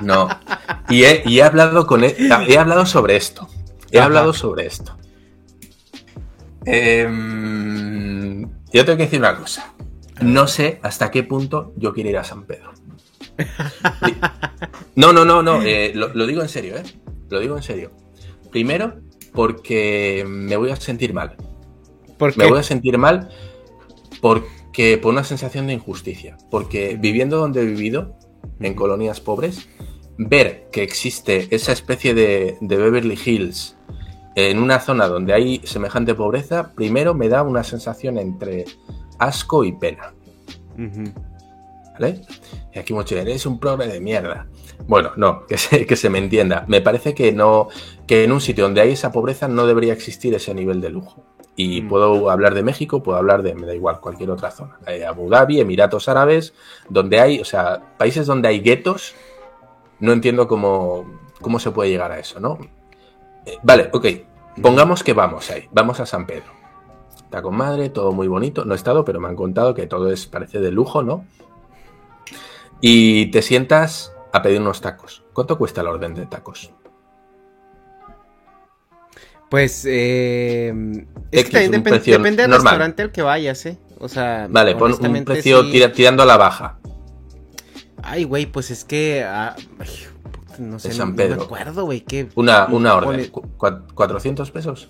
no. 0.00 0.28
Y 0.88 1.04
he, 1.04 1.22
y 1.24 1.38
he 1.38 1.42
hablado 1.44 1.86
con 1.86 2.02
él, 2.02 2.14
he 2.48 2.58
hablado 2.58 2.86
sobre 2.86 3.16
esto. 3.16 3.48
He 3.90 4.00
hablado 4.00 4.32
sobre 4.32 4.66
esto. 4.66 4.96
Em, 6.64 8.42
yo 8.72 8.84
tengo 8.84 8.96
que 8.98 9.04
decir 9.04 9.18
una 9.18 9.36
cosa. 9.36 9.74
No 10.20 10.46
sé 10.46 10.78
hasta 10.82 11.10
qué 11.10 11.22
punto 11.22 11.72
yo 11.76 11.92
quiero 11.94 12.10
ir 12.10 12.18
a 12.18 12.24
San 12.24 12.44
Pedro. 12.44 12.72
No, 14.96 15.12
no, 15.12 15.24
no, 15.24 15.42
no. 15.42 15.62
Eh, 15.62 15.92
lo, 15.94 16.26
digo 16.26 16.42
en 16.42 16.48
serio, 16.48 16.76
¿eh? 16.76 16.82
Lo 17.30 17.40
digo 17.40 17.56
en 17.56 17.62
serio. 17.62 17.92
Primero, 18.50 19.00
porque 19.32 20.24
me 20.26 20.56
voy 20.56 20.70
a 20.70 20.76
sentir 20.76 21.14
mal. 21.14 21.36
¿Por 22.18 22.36
Me 22.36 22.48
voy 22.48 22.58
a 22.58 22.62
sentir 22.62 22.98
mal 22.98 23.30
porque 24.20 24.98
por 24.98 25.12
una 25.12 25.24
sensación 25.24 25.66
de 25.66 25.74
injusticia. 25.74 26.36
Porque 26.50 26.98
viviendo 27.00 27.38
donde 27.38 27.62
he 27.62 27.64
vivido, 27.64 28.18
en 28.60 28.74
colonias 28.74 29.20
pobres, 29.20 29.68
ver 30.28 30.68
que 30.70 30.82
existe 30.82 31.48
esa 31.50 31.72
especie 31.72 32.14
de, 32.14 32.58
de 32.60 32.76
Beverly 32.76 33.18
Hills 33.24 33.76
en 34.34 34.58
una 34.58 34.80
zona 34.80 35.08
donde 35.08 35.32
hay 35.32 35.60
semejante 35.64 36.14
pobreza, 36.14 36.72
primero 36.74 37.14
me 37.14 37.28
da 37.28 37.42
una 37.42 37.64
sensación 37.64 38.18
entre 38.18 38.64
asco 39.18 39.64
y 39.64 39.72
pena. 39.72 40.14
¿Vale? 41.92 42.22
Y 42.72 42.78
aquí 42.78 42.92
mucho 42.92 43.16
eres 43.16 43.44
un 43.44 43.58
progre 43.58 43.86
de 43.86 44.00
mierda. 44.00 44.46
Bueno, 44.86 45.12
no, 45.16 45.46
que 45.48 45.58
se, 45.58 45.86
que 45.86 45.96
se 45.96 46.10
me 46.10 46.18
entienda. 46.18 46.64
Me 46.68 46.80
parece 46.80 47.14
que 47.14 47.32
no, 47.32 47.68
que 48.06 48.24
en 48.24 48.32
un 48.32 48.40
sitio 48.40 48.64
donde 48.64 48.80
hay 48.80 48.92
esa 48.92 49.12
pobreza 49.12 49.48
no 49.48 49.66
debería 49.66 49.92
existir 49.92 50.34
ese 50.34 50.54
nivel 50.54 50.80
de 50.80 50.90
lujo. 50.90 51.24
Y 51.56 51.82
mm. 51.82 51.88
puedo 51.88 52.30
hablar 52.30 52.54
de 52.54 52.62
México, 52.62 53.02
puedo 53.02 53.18
hablar 53.18 53.42
de, 53.42 53.54
me 53.54 53.66
da 53.66 53.74
igual, 53.74 54.00
cualquier 54.00 54.30
otra 54.30 54.50
zona. 54.50 54.78
Eh, 54.86 55.04
Abu 55.04 55.28
Dhabi, 55.28 55.60
Emiratos 55.60 56.08
Árabes, 56.08 56.54
donde 56.88 57.20
hay, 57.20 57.40
o 57.40 57.44
sea, 57.44 57.96
países 57.98 58.26
donde 58.26 58.48
hay 58.48 58.60
guetos, 58.60 59.14
no 60.00 60.12
entiendo 60.12 60.48
cómo, 60.48 61.04
cómo 61.40 61.58
se 61.58 61.70
puede 61.70 61.90
llegar 61.90 62.12
a 62.12 62.18
eso, 62.18 62.40
¿no? 62.40 62.58
Eh, 63.46 63.58
vale, 63.62 63.90
ok. 63.92 64.06
Pongamos 64.60 65.02
que 65.04 65.12
vamos 65.12 65.50
ahí, 65.50 65.68
vamos 65.72 66.00
a 66.00 66.06
San 66.06 66.26
Pedro. 66.26 66.52
Está 67.16 67.42
con 67.42 67.56
madre, 67.56 67.90
todo 67.90 68.12
muy 68.12 68.26
bonito. 68.26 68.64
No 68.64 68.72
he 68.72 68.76
estado, 68.76 69.04
pero 69.04 69.20
me 69.20 69.28
han 69.28 69.36
contado 69.36 69.74
que 69.74 69.86
todo 69.86 70.10
es, 70.10 70.26
parece 70.26 70.58
de 70.58 70.72
lujo, 70.72 71.02
¿no? 71.02 71.24
Y 72.80 73.30
te 73.30 73.42
sientas 73.42 74.12
a 74.32 74.42
pedir 74.42 74.60
unos 74.60 74.80
tacos. 74.80 75.22
¿Cuánto 75.32 75.56
cuesta 75.56 75.82
la 75.82 75.90
orden 75.90 76.14
de 76.14 76.26
tacos? 76.26 76.72
Pues 79.48 79.84
eh, 79.88 80.72
es 81.30 81.48
que 81.48 81.68
depende 81.68 82.42
del 82.42 82.52
restaurante 82.52 83.02
al 83.02 83.12
que 83.12 83.22
vayas, 83.22 83.66
¿eh? 83.66 83.78
O 83.98 84.08
sea, 84.08 84.46
vale, 84.48 84.74
pon 84.76 84.92
un 84.92 85.24
precio 85.24 85.70
tirando 85.92 86.22
a 86.22 86.26
la 86.26 86.36
baja. 86.36 86.79
Ay, 88.02 88.24
güey, 88.24 88.46
pues 88.46 88.70
es 88.70 88.84
que 88.84 89.24
ah, 89.24 89.56
no 90.58 90.78
sé, 90.78 90.92
San 90.92 91.16
Pedro. 91.16 91.36
me 91.36 91.42
acuerdo, 91.44 91.84
güey. 91.84 92.04
Una, 92.34 92.66
una 92.66 92.94
orden, 92.94 93.30
¿400 93.30 94.50
pesos? 94.50 94.88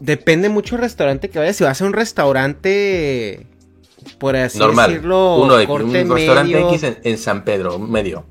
Depende 0.00 0.48
mucho 0.48 0.76
del 0.76 0.82
restaurante 0.82 1.28
que 1.30 1.38
vayas. 1.38 1.56
Si 1.56 1.64
vas 1.64 1.80
a 1.80 1.84
un 1.84 1.92
restaurante, 1.92 3.46
por 4.18 4.36
así 4.36 4.58
Normal. 4.58 4.90
decirlo, 4.90 5.42
Uno 5.42 5.56
de, 5.56 5.66
un 5.66 6.10
restaurante 6.10 6.60
X 6.74 6.96
en, 7.02 7.18
San 7.18 7.44
Pedro, 7.44 7.78
medio. 7.78 8.24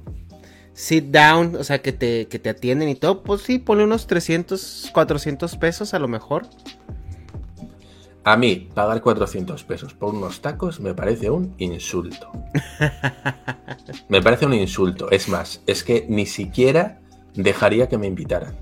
Sit 0.74 1.06
down, 1.06 1.56
o 1.56 1.64
sea, 1.64 1.82
que 1.82 1.92
te, 1.92 2.28
que 2.28 2.38
te 2.40 2.50
atienden 2.50 2.88
y 2.90 2.96
todo, 2.96 3.24
pues 3.24 3.42
sí, 3.42 3.58
pone 3.58 3.84
unos 3.84 4.08
300, 4.08 4.92
400 4.94 5.56
pesos 5.58 5.94
a 5.94 6.00
lo 6.00 6.08
mejor. 6.08 6.48
A 8.28 8.36
mí, 8.36 8.68
pagar 8.74 9.02
400 9.02 9.64
pesos 9.64 9.94
por 9.94 10.14
unos 10.14 10.42
tacos 10.42 10.82
me 10.82 10.94
parece 10.94 11.30
un 11.30 11.56
insulto. 11.60 12.30
me 14.10 14.22
parece 14.22 14.46
un 14.46 14.54
insulto. 14.54 15.10
Es 15.12 15.30
más, 15.30 15.64
es 15.66 15.82
que 15.82 16.06
ni 16.10 16.26
siquiera 16.26 17.00
dejaría 17.36 17.88
que 17.88 17.98
me 17.98 18.06
invitaran. 18.06 18.54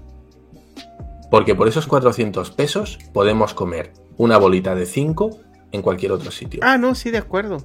Porque 1.32 1.56
por 1.56 1.68
esos 1.68 1.88
400 1.88 2.52
pesos 2.52 3.00
podemos 3.12 3.56
comer 3.56 3.92
una 4.18 4.38
bolita 4.38 4.76
de 4.76 4.86
5 4.86 5.40
en 5.72 5.82
cualquier 5.82 6.12
otro 6.12 6.30
sitio. 6.30 6.60
Ah, 6.62 6.78
no, 6.78 6.94
sí, 6.94 7.10
de 7.10 7.18
acuerdo. 7.18 7.58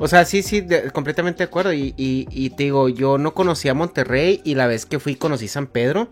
O 0.00 0.08
sea, 0.08 0.24
sí, 0.24 0.42
sí, 0.42 0.66
completamente 0.92 1.38
de 1.38 1.44
acuerdo. 1.44 1.72
Y, 1.72 1.94
y, 1.96 2.50
te 2.50 2.64
digo, 2.64 2.88
yo 2.88 3.16
no 3.16 3.32
conocía 3.34 3.74
Monterrey 3.74 4.40
y 4.42 4.56
la 4.56 4.66
vez 4.66 4.86
que 4.86 4.98
fui 4.98 5.14
conocí 5.14 5.46
San 5.46 5.68
Pedro. 5.68 6.10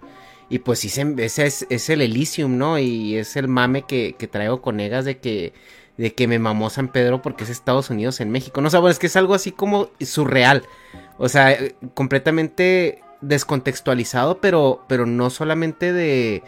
Y 0.48 0.60
pues 0.60 0.78
sí, 0.78 0.88
ese 1.18 1.46
es, 1.46 1.90
el 1.90 2.00
Elysium, 2.00 2.56
¿no? 2.56 2.78
Y 2.78 3.16
es 3.16 3.36
el 3.36 3.48
mame 3.48 3.82
que, 3.82 4.14
traigo 4.30 4.62
con 4.62 4.78
Egas 4.78 5.04
de 5.04 5.18
que, 5.18 5.52
de 5.96 6.14
que 6.14 6.28
me 6.28 6.38
mamó 6.38 6.70
San 6.70 6.88
Pedro 6.88 7.20
porque 7.20 7.44
es 7.44 7.50
Estados 7.50 7.90
Unidos 7.90 8.20
en 8.20 8.30
México. 8.30 8.60
No, 8.60 8.68
o 8.68 8.88
es 8.88 8.98
que 8.98 9.08
es 9.08 9.16
algo 9.16 9.34
así 9.34 9.50
como 9.50 9.90
surreal. 10.00 10.62
O 11.18 11.28
sea, 11.28 11.56
completamente 11.94 13.00
descontextualizado, 13.20 14.40
pero, 14.40 14.84
pero 14.88 15.04
no 15.04 15.30
solamente 15.30 15.92
de, 15.92 16.44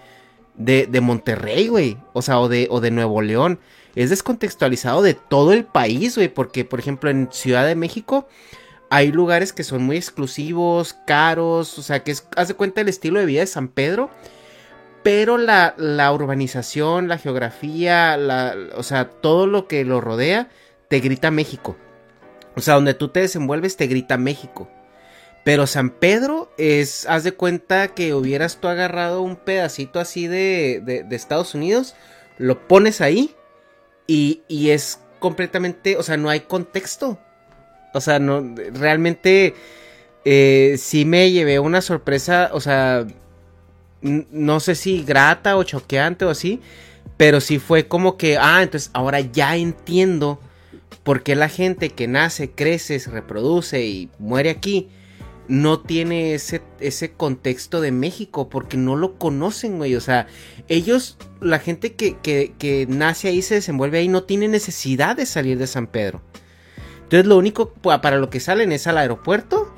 de, 0.54 0.86
de 0.86 1.00
Monterrey, 1.00 1.66
güey. 1.66 1.96
O 2.12 2.22
sea, 2.22 2.38
o 2.38 2.48
de, 2.48 2.68
o 2.70 2.80
de 2.80 2.92
Nuevo 2.92 3.20
León. 3.20 3.58
Es 3.96 4.10
descontextualizado 4.10 5.02
de 5.02 5.14
todo 5.14 5.52
el 5.52 5.64
país, 5.64 6.14
güey. 6.14 6.28
Porque, 6.28 6.64
por 6.64 6.78
ejemplo, 6.78 7.10
en 7.10 7.30
Ciudad 7.32 7.66
de 7.66 7.74
México 7.74 8.28
hay 8.90 9.12
lugares 9.12 9.52
que 9.52 9.64
son 9.64 9.82
muy 9.82 9.96
exclusivos, 9.96 10.96
caros, 11.06 11.78
o 11.78 11.82
sea, 11.82 12.02
que 12.02 12.10
es, 12.10 12.26
haz 12.36 12.48
de 12.48 12.54
cuenta 12.54 12.80
el 12.80 12.88
estilo 12.88 13.20
de 13.20 13.26
vida 13.26 13.40
de 13.40 13.46
San 13.46 13.68
Pedro, 13.68 14.10
pero 15.02 15.38
la, 15.38 15.74
la 15.76 16.12
urbanización, 16.12 17.08
la 17.08 17.18
geografía, 17.18 18.16
la, 18.16 18.56
o 18.74 18.82
sea, 18.82 19.08
todo 19.08 19.46
lo 19.46 19.68
que 19.68 19.84
lo 19.84 20.00
rodea, 20.00 20.48
te 20.88 21.00
grita 21.00 21.30
México. 21.30 21.76
O 22.56 22.60
sea, 22.60 22.74
donde 22.74 22.94
tú 22.94 23.08
te 23.08 23.20
desenvuelves, 23.20 23.76
te 23.76 23.86
grita 23.86 24.16
México. 24.16 24.68
Pero 25.44 25.66
San 25.66 25.90
Pedro 25.90 26.50
es, 26.58 27.06
haz 27.06 27.24
de 27.24 27.32
cuenta 27.32 27.88
que 27.88 28.12
hubieras 28.14 28.56
tú 28.56 28.68
agarrado 28.68 29.22
un 29.22 29.36
pedacito 29.36 30.00
así 30.00 30.26
de, 30.26 30.82
de, 30.84 31.04
de 31.04 31.16
Estados 31.16 31.54
Unidos, 31.54 31.94
lo 32.36 32.66
pones 32.66 33.00
ahí 33.00 33.34
y, 34.06 34.42
y 34.48 34.70
es 34.70 35.00
completamente, 35.20 35.96
o 35.96 36.02
sea, 36.02 36.16
no 36.16 36.28
hay 36.28 36.40
contexto. 36.40 37.18
O 37.94 38.00
sea, 38.00 38.18
no, 38.18 38.54
realmente 38.74 39.54
eh, 40.24 40.76
sí 40.78 41.04
me 41.04 41.30
llevé 41.30 41.58
una 41.58 41.80
sorpresa, 41.80 42.50
o 42.52 42.60
sea, 42.60 43.06
no 44.02 44.60
sé 44.60 44.74
si 44.74 45.02
grata 45.02 45.56
o 45.56 45.62
choqueante 45.62 46.24
o 46.24 46.30
así, 46.30 46.60
pero 47.16 47.40
sí 47.40 47.58
fue 47.58 47.88
como 47.88 48.16
que, 48.16 48.38
ah, 48.38 48.62
entonces 48.62 48.90
ahora 48.92 49.20
ya 49.20 49.56
entiendo 49.56 50.40
por 51.02 51.22
qué 51.22 51.34
la 51.34 51.48
gente 51.48 51.90
que 51.90 52.06
nace, 52.06 52.50
crece, 52.50 52.98
se 52.98 53.10
reproduce 53.10 53.84
y 53.84 54.10
muere 54.18 54.50
aquí 54.50 54.88
no 55.48 55.80
tiene 55.80 56.34
ese, 56.34 56.62
ese 56.78 57.12
contexto 57.12 57.80
de 57.80 57.90
México 57.90 58.48
porque 58.48 58.76
no 58.76 58.96
lo 58.96 59.18
conocen, 59.18 59.78
güey. 59.78 59.96
O 59.96 60.00
sea, 60.00 60.26
ellos, 60.68 61.16
la 61.40 61.58
gente 61.58 61.94
que, 61.94 62.18
que, 62.18 62.52
que 62.58 62.86
nace 62.88 63.28
ahí, 63.28 63.42
se 63.42 63.54
desenvuelve 63.54 63.98
ahí, 63.98 64.08
no 64.08 64.24
tiene 64.24 64.46
necesidad 64.46 65.16
de 65.16 65.26
salir 65.26 65.58
de 65.58 65.66
San 65.66 65.86
Pedro. 65.86 66.22
Entonces 67.08 67.26
lo 67.26 67.38
único 67.38 67.70
para 67.72 68.18
lo 68.18 68.28
que 68.28 68.38
salen 68.38 68.70
es 68.70 68.86
al 68.86 68.98
aeropuerto 68.98 69.72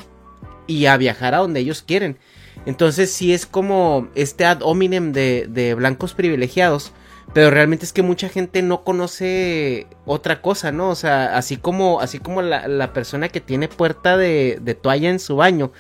y 0.67 0.87
a 0.87 0.97
viajar 0.97 1.33
a 1.33 1.39
donde 1.39 1.61
ellos 1.61 1.81
quieren. 1.81 2.19
Entonces 2.67 3.13
sí 3.13 3.33
es 3.33 3.47
como 3.47 4.09
este 4.17 4.45
ad 4.45 4.63
hominem 4.63 5.13
de, 5.13 5.75
blancos 5.77 6.13
privilegiados. 6.15 6.91
Pero 7.33 7.53
realmente 7.53 7.85
es 7.85 7.93
que 7.93 8.03
mucha 8.03 8.29
gente 8.29 8.63
no 8.63 8.83
conoce 8.83 9.87
otra 10.07 10.43
cosa, 10.43 10.73
¿no? 10.73 10.89
O 10.89 10.97
sea, 10.97 11.37
así 11.37 11.57
como, 11.57 12.01
así 12.01 12.19
como 12.19 12.43
la, 12.43 12.93
persona 12.93 13.29
que 13.29 13.41
tiene 13.41 13.69
puerta 13.69 14.17
de, 14.17 14.77
toalla 14.83 15.09
en 15.09 15.21
su 15.21 15.37
baño. 15.37 15.71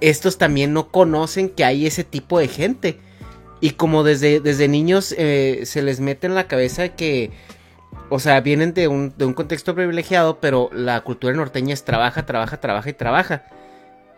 Estos 0.00 0.38
también 0.38 0.72
no 0.72 0.88
conocen 0.88 1.50
que 1.50 1.66
hay 1.66 1.86
ese 1.86 2.04
tipo 2.04 2.38
de 2.38 2.48
gente. 2.48 2.98
Y 3.60 3.72
como 3.72 4.02
desde, 4.02 4.40
desde 4.40 4.66
niños 4.66 5.14
eh, 5.18 5.60
se 5.64 5.82
les 5.82 6.00
mete 6.00 6.26
en 6.26 6.34
la 6.34 6.48
cabeza 6.48 6.88
que 6.88 7.32
o 8.10 8.18
sea, 8.18 8.40
vienen 8.40 8.74
de 8.74 8.88
un, 8.88 9.16
de 9.16 9.24
un 9.24 9.34
contexto 9.34 9.74
privilegiado, 9.74 10.40
pero 10.40 10.68
la 10.72 11.00
cultura 11.00 11.34
norteña 11.34 11.72
es 11.72 11.84
trabaja, 11.84 12.26
trabaja, 12.26 12.60
trabaja 12.60 12.90
y 12.90 12.92
trabaja. 12.92 13.44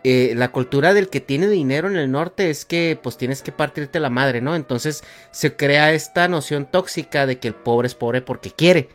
Eh, 0.03 0.33
la 0.35 0.51
cultura 0.51 0.93
del 0.93 1.09
que 1.09 1.21
tiene 1.21 1.47
dinero 1.47 1.87
en 1.87 1.95
el 1.95 2.11
norte 2.11 2.49
es 2.49 2.65
que 2.65 2.99
pues 3.01 3.15
tienes 3.17 3.41
que 3.41 3.53
partirte 3.53 4.01
la 4.01 4.09
madre, 4.09 4.41
¿no? 4.41 4.55
Entonces 4.55 5.03
se 5.31 5.55
crea 5.55 5.93
esta 5.93 6.27
noción 6.27 6.65
tóxica 6.65 7.25
de 7.25 7.39
que 7.39 7.47
el 7.47 7.55
pobre 7.55 7.87
es 7.87 7.95
pobre 7.95 8.21
porque 8.21 8.51
quiere. 8.51 8.89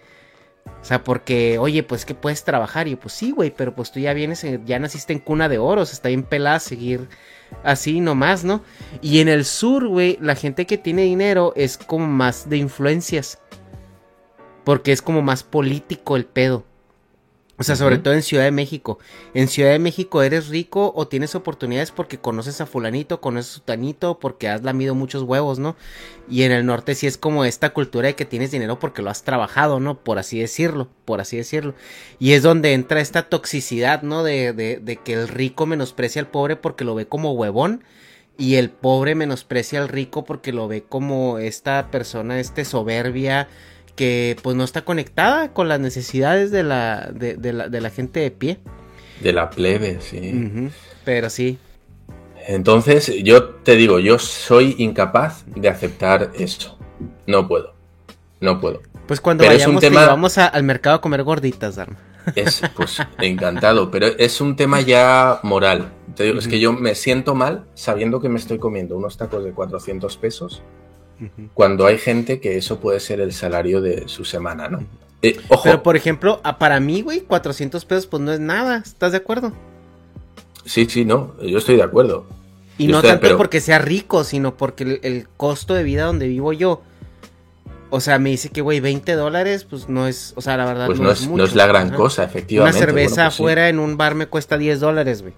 O 0.83 0.85
sea, 0.85 1.03
porque, 1.03 1.59
oye, 1.59 1.83
pues 1.83 2.05
que 2.05 2.15
puedes 2.15 2.45
trabajar. 2.45 2.89
Y 2.89 2.93
yo, 2.93 3.01
pues 3.01 3.15
sí, 3.15 3.31
güey, 3.31 3.51
pero 3.51 3.75
pues 3.75 3.91
tú 3.91 4.01
ya 4.01 4.13
vienes, 4.13 4.45
ya 4.67 4.79
naciste 4.79 5.13
en 5.15 5.19
cuna 5.19 5.49
de 5.49 5.59
oro, 5.59 5.83
o 5.83 5.87
sea, 5.87 5.95
está 5.95 6.09
bien 6.09 6.25
pelada 6.25 6.61
seguir 6.61 7.09
así 7.65 8.01
nomás, 8.01 8.45
¿no? 8.45 8.63
Y 9.01 9.21
en 9.21 9.29
el 9.29 9.45
sur, 9.45 9.89
güey, 9.89 10.19
la 10.21 10.35
gente 10.35 10.67
que 10.67 10.77
tiene 10.77 11.03
dinero 11.03 11.53
es 11.57 11.79
como 11.79 12.07
más 12.07 12.51
de 12.51 12.59
influencias. 12.59 13.39
Porque 14.69 14.93
es 14.93 15.01
como 15.01 15.23
más 15.23 15.45
político 15.45 16.15
el 16.15 16.27
pedo. 16.27 16.63
O 17.57 17.63
sea, 17.63 17.75
sobre 17.75 17.97
todo 17.97 18.13
en 18.13 18.23
Ciudad 18.23 18.45
de 18.45 18.51
México. 18.51 18.99
En 19.33 19.49
Ciudad 19.49 19.71
de 19.71 19.79
México 19.79 20.23
eres 20.23 20.49
rico 20.49 20.93
o 20.95 21.09
tienes 21.09 21.35
oportunidades 21.35 21.91
porque 21.91 22.19
conoces 22.19 22.61
a 22.61 22.67
fulanito, 22.67 23.23
conoces 23.23 23.57
a 23.57 23.65
tanito, 23.65 24.19
porque 24.19 24.47
has 24.47 24.65
lamido 24.65 24.95
muchos 24.95 25.23
huevos, 25.23 25.59
¿no? 25.59 25.75
Y 26.29 26.43
en 26.43 26.53
el 26.53 26.67
norte 26.67 26.95
sí 26.95 27.07
es 27.07 27.17
como 27.17 27.47
esta 27.47 27.71
cultura 27.71 28.09
de 28.09 28.15
que 28.15 28.27
tienes 28.27 28.51
dinero 28.51 28.79
porque 28.79 29.01
lo 29.01 29.09
has 29.09 29.23
trabajado, 29.23 29.81
¿no? 29.81 30.05
Por 30.05 30.19
así 30.19 30.39
decirlo, 30.39 30.91
por 31.07 31.23
así 31.23 31.39
decirlo. 31.39 31.75
Y 32.19 32.33
es 32.33 32.43
donde 32.43 32.75
entra 32.75 33.01
esta 33.01 33.23
toxicidad, 33.31 34.03
¿no? 34.03 34.23
De, 34.23 34.53
de, 34.53 34.81
de 34.81 34.97
que 34.97 35.15
el 35.15 35.29
rico 35.29 35.65
menosprecia 35.65 36.21
al 36.21 36.29
pobre 36.29 36.57
porque 36.57 36.85
lo 36.85 36.95
ve 36.95 37.09
como 37.09 37.33
huevón. 37.33 37.85
Y 38.37 38.57
el 38.57 38.69
pobre 38.69 39.15
menosprecia 39.15 39.81
al 39.81 39.89
rico 39.89 40.27
porque 40.27 40.53
lo 40.53 40.69
ve 40.69 40.85
como 40.87 41.39
esta 41.39 41.91
persona, 41.91 42.39
este 42.39 42.67
soberbia, 42.67 43.49
que 43.99 44.37
pues 44.45 44.55
no 44.55 44.63
está 44.63 44.85
conectada 44.85 45.53
con 45.53 45.69
las 45.69 45.81
necesidades 45.81 46.53
de 46.53 46.63
la, 46.63 47.11
de, 47.13 47.53
la, 47.53 47.91
gente 47.91 48.21
de 48.21 48.31
pie. 48.31 48.59
De 49.21 49.33
la 49.33 49.51
plebe, 49.51 49.99
sí. 50.01 50.71
Pero 51.05 51.29
sí. 51.29 51.59
Entonces, 52.47 53.13
yo 53.25 53.47
te 53.47 53.75
digo, 53.75 53.99
yo 53.99 54.21
soy 54.21 54.77
incapaz 54.79 55.43
de 55.49 55.69
aceptar 55.69 56.31
eso. 56.39 56.79
No 57.27 57.49
puedo. 57.49 57.75
No 58.41 58.61
puedo. 58.61 58.83
Pues 59.09 59.21
cuando 59.21 59.45
vayamos, 59.45 59.83
vamos 59.93 60.39
al 60.39 60.63
mercado 60.63 60.97
a 60.97 61.01
comer 61.01 61.25
gorditas, 61.25 61.75
Dharma. 61.75 61.99
Es, 62.37 62.63
pues, 62.77 62.99
encantado, 63.19 63.91
pero 63.91 64.07
es 64.07 64.41
un 64.41 64.55
tema 64.55 64.81
ya 64.81 65.41
moral. 65.43 65.91
Te 66.15 66.23
digo, 66.23 66.39
es 66.39 66.47
que 66.47 66.61
yo 66.61 66.73
me 66.73 66.95
siento 66.95 67.35
mal 67.35 67.65
sabiendo 67.75 68.21
que 68.21 68.29
me 68.29 68.39
estoy 68.39 68.59
comiendo 68.59 68.97
unos 68.97 69.17
tacos 69.17 69.43
de 69.43 69.51
400 69.51 70.17
pesos 70.19 70.63
cuando 71.55 71.87
hay 71.87 71.99
gente 71.99 72.41
que 72.41 72.57
eso 72.57 72.81
puede 72.81 73.01
ser 73.01 73.21
el 73.21 73.33
salario 73.33 73.81
de 73.81 74.09
su 74.09 74.25
semana, 74.25 74.69
¿no? 74.69 74.85
Eh, 75.23 75.37
Pero, 75.65 75.83
por 75.83 75.97
ejemplo, 75.97 76.41
para 76.59 76.79
mí, 76.81 77.03
güey, 77.03 77.21
400 77.21 77.85
pesos, 77.85 78.07
pues 78.07 78.23
no 78.23 78.33
es 78.33 78.41
nada. 78.41 78.83
¿Estás 78.85 79.13
de 79.13 79.19
acuerdo? 79.19 79.53
Sí, 80.65 80.87
sí, 80.89 81.05
no. 81.05 81.35
Yo 81.43 81.59
estoy 81.59 81.77
de 81.77 81.83
acuerdo. 81.83 82.27
Y 82.77 82.87
no 82.87 83.03
tanto 83.03 83.37
porque 83.37 83.61
sea 83.61 83.79
rico, 83.81 84.23
sino 84.23 84.57
porque 84.57 85.01
el, 85.03 85.27
costo 85.37 85.75
de 85.75 85.83
vida 85.83 86.05
donde 86.05 86.29
vivo 86.29 86.53
yo. 86.53 86.83
O 87.91 88.01
sea, 88.01 88.19
me 88.19 88.31
dice 88.31 88.51
que, 88.51 88.61
güey, 88.61 88.81
20 88.81 89.15
dólares, 89.15 89.65
pues 89.65 89.89
no 89.89 90.07
es, 90.07 90.35
o 90.37 90.43
sea, 90.43 90.57
la 90.57 90.67
verdad 90.67 90.87
pues 90.87 91.01
no, 91.01 91.11
es, 91.11 91.27
no 91.27 91.43
es 91.43 91.55
la 91.55 91.67
gran 91.67 91.91
cosa, 91.91 92.23
efectivamente. 92.23 92.77
Una 92.77 92.87
cerveza 92.87 93.25
pues 93.25 93.35
afuera 93.35 93.69
en 93.71 93.79
un 93.79 93.97
bar 93.97 94.15
me 94.15 94.27
cuesta 94.27 94.59
10 94.59 94.79
dólares, 94.79 95.23
güey. 95.23 95.35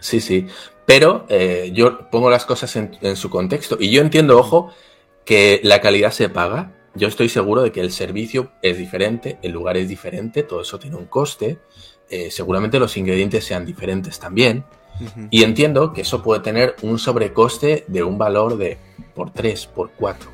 Sí, 0.00 0.20
sí. 0.20 0.46
Pero 0.90 1.24
eh, 1.28 1.70
yo 1.72 2.10
pongo 2.10 2.30
las 2.30 2.44
cosas 2.44 2.74
en, 2.74 3.14
su 3.14 3.30
contexto 3.30 3.76
y 3.78 3.92
yo 3.92 4.02
entiendo, 4.02 4.36
ojo, 4.36 4.72
que 5.24 5.60
la 5.62 5.80
calidad 5.80 6.10
se 6.10 6.28
paga. 6.28 6.72
Yo 6.96 7.06
estoy 7.06 7.28
seguro 7.28 7.62
de 7.62 7.70
que 7.70 7.80
el 7.80 7.92
servicio 7.92 8.50
es 8.60 8.76
diferente, 8.76 9.38
el 9.42 9.52
lugar 9.52 9.76
es 9.76 9.88
diferente, 9.88 10.42
todo 10.42 10.62
eso 10.62 10.80
tiene 10.80 10.96
un 10.96 11.04
coste. 11.04 11.60
Eh, 12.08 12.32
seguramente 12.32 12.80
los 12.80 12.96
ingredientes 12.96 13.44
sean 13.44 13.64
diferentes 13.64 14.18
también. 14.18 14.64
Y 15.30 15.44
entiendo 15.44 15.92
que 15.92 16.00
eso 16.00 16.24
puede 16.24 16.40
tener 16.40 16.74
un 16.82 16.98
sobrecoste 16.98 17.84
de 17.86 18.02
un 18.02 18.18
valor 18.18 18.58
de 18.58 18.76
por 19.14 19.30
3, 19.30 19.66
por 19.68 19.92
4. 19.92 20.28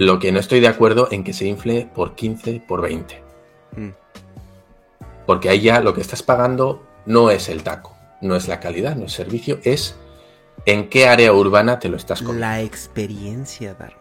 Lo 0.00 0.18
que 0.18 0.32
no 0.32 0.40
estoy 0.40 0.58
de 0.58 0.66
acuerdo 0.66 1.06
en 1.12 1.22
que 1.22 1.32
se 1.32 1.46
infle 1.46 1.88
por 1.94 2.16
15, 2.16 2.60
por 2.66 2.82
20. 2.82 3.22
Mm. 3.76 3.90
Porque 5.26 5.48
ahí 5.48 5.60
ya 5.60 5.78
lo 5.78 5.94
que 5.94 6.00
estás 6.00 6.24
pagando 6.24 6.82
no 7.06 7.30
es 7.30 7.48
el 7.48 7.62
taco 7.62 7.99
no 8.20 8.36
es 8.36 8.48
la 8.48 8.60
calidad, 8.60 8.96
no 8.96 9.06
es 9.06 9.12
servicio, 9.12 9.60
es 9.64 9.96
en 10.66 10.88
qué 10.88 11.08
área 11.08 11.32
urbana 11.32 11.78
te 11.78 11.88
lo 11.88 11.96
estás 11.96 12.20
comiendo. 12.20 12.40
La 12.40 12.60
experiencia, 12.62 13.74
Dharma. 13.74 13.96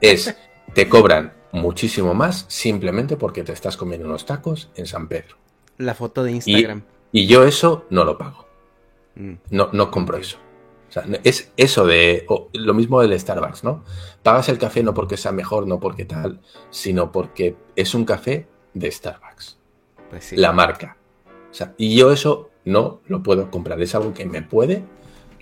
Es, 0.00 0.36
te 0.74 0.88
cobran 0.88 1.32
muchísimo 1.52 2.14
más 2.14 2.44
simplemente 2.48 3.16
porque 3.16 3.42
te 3.42 3.52
estás 3.52 3.76
comiendo 3.76 4.06
unos 4.06 4.26
tacos 4.26 4.70
en 4.76 4.86
San 4.86 5.08
Pedro. 5.08 5.36
La 5.78 5.94
foto 5.94 6.22
de 6.22 6.32
Instagram. 6.32 6.82
Y, 7.10 7.26
yo 7.26 7.44
eso 7.44 7.86
no 7.90 8.04
lo 8.04 8.16
pago. 8.16 8.46
Mm. 9.16 9.34
No, 9.50 9.70
no 9.72 9.90
compro 9.90 10.18
eso. 10.18 10.38
es 11.24 11.50
eso 11.56 11.86
de 11.86 12.26
lo 12.52 12.74
mismo 12.74 13.00
del 13.00 13.18
Starbucks, 13.18 13.64
¿no? 13.64 13.84
Pagas 14.22 14.48
el 14.48 14.58
café 14.58 14.82
no 14.82 14.94
porque 14.94 15.16
sea 15.16 15.32
mejor, 15.32 15.66
no 15.66 15.80
porque 15.80 16.04
tal, 16.04 16.40
sino 16.70 17.10
porque 17.10 17.56
es 17.74 17.94
un 17.94 18.04
café 18.04 18.46
de 18.74 18.90
Starbucks. 18.90 19.58
Pues 20.10 20.32
La 20.32 20.52
marca 20.52 20.96
y 21.76 21.96
yo 21.96 22.12
eso 22.12 22.50
no 22.64 23.00
lo 23.06 23.22
puedo 23.22 23.50
comprar. 23.50 23.80
Es 23.80 23.94
algo 23.94 24.12
que 24.14 24.24
me 24.24 24.42
puede, 24.42 24.82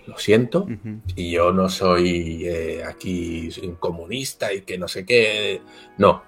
lo 0.07 0.17
siento, 0.17 0.67
y 1.15 1.31
yo 1.31 1.51
no 1.51 1.69
soy 1.69 2.45
eh, 2.45 2.83
aquí 2.85 3.49
un 3.63 3.75
comunista 3.75 4.53
y 4.53 4.61
que 4.61 4.77
no 4.77 4.87
sé 4.87 5.05
qué. 5.05 5.61
No. 5.97 6.23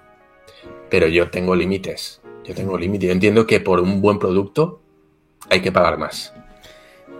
Pero 0.88 1.08
yo 1.08 1.30
tengo 1.30 1.54
límites. 1.54 2.20
Yo 2.44 2.54
tengo 2.54 2.78
límites. 2.78 3.08
Yo 3.08 3.12
entiendo 3.12 3.46
que 3.46 3.60
por 3.60 3.80
un 3.80 4.00
buen 4.00 4.18
producto 4.18 4.80
hay 5.50 5.60
que 5.60 5.72
pagar 5.72 5.98
más. 5.98 6.32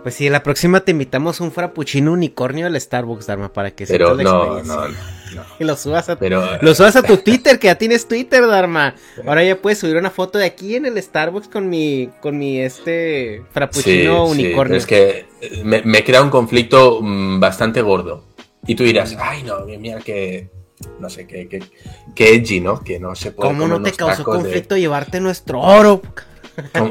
Pues 0.03 0.15
sí, 0.15 0.29
la 0.29 0.43
próxima 0.43 0.81
te 0.81 0.91
invitamos 0.91 1.39
un 1.39 1.51
frappuccino 1.51 2.11
unicornio 2.11 2.65
del 2.65 2.79
Starbucks, 2.79 3.25
Dharma, 3.25 3.53
para 3.53 3.71
que 3.71 3.85
Pero 3.87 4.13
la 4.13 4.23
no, 4.23 4.63
no, 4.63 4.87
no, 4.89 4.95
Y 5.59 5.63
lo 5.63 5.75
subas 5.75 6.09
a, 6.09 6.17
lo 6.61 6.75
subas 6.75 6.95
a 6.95 7.03
tu 7.03 7.17
Twitter, 7.23 7.59
que 7.59 7.67
ya 7.67 7.75
tienes 7.75 8.07
Twitter, 8.07 8.45
Dharma. 8.47 8.95
Ahora 9.25 9.43
ya 9.43 9.57
puedes 9.57 9.79
subir 9.79 9.95
una 9.97 10.09
foto 10.09 10.37
de 10.37 10.45
aquí 10.45 10.75
en 10.75 10.85
el 10.85 11.01
Starbucks 11.01 11.47
con 11.47 11.69
mi, 11.69 12.09
con 12.21 12.37
mi 12.37 12.59
este 12.59 13.43
frappuccino 13.51 14.25
unicornio. 14.25 14.77
es 14.77 14.85
que 14.85 15.25
me, 15.63 15.81
me, 15.83 16.03
crea 16.03 16.21
un 16.21 16.29
conflicto 16.29 16.99
mm, 17.01 17.39
bastante 17.39 17.81
gordo. 17.81 18.25
Y 18.65 18.75
tú 18.75 18.83
dirás, 18.83 19.15
ay 19.19 19.43
no, 19.43 19.65
mira 19.65 19.99
que 19.99 20.49
no 20.99 21.09
sé, 21.09 21.27
qué 21.27 21.47
que, 22.15 22.35
edgy, 22.35 22.59
¿no? 22.59 22.81
Que 22.81 22.99
no 22.99 23.15
se 23.15 23.31
puede. 23.31 23.49
¿Cómo 23.49 23.67
no 23.67 23.81
te 23.81 23.91
causó 23.91 24.23
conflicto 24.23 24.77
llevarte 24.77 25.19
nuestro 25.19 25.59
oro? 25.59 26.01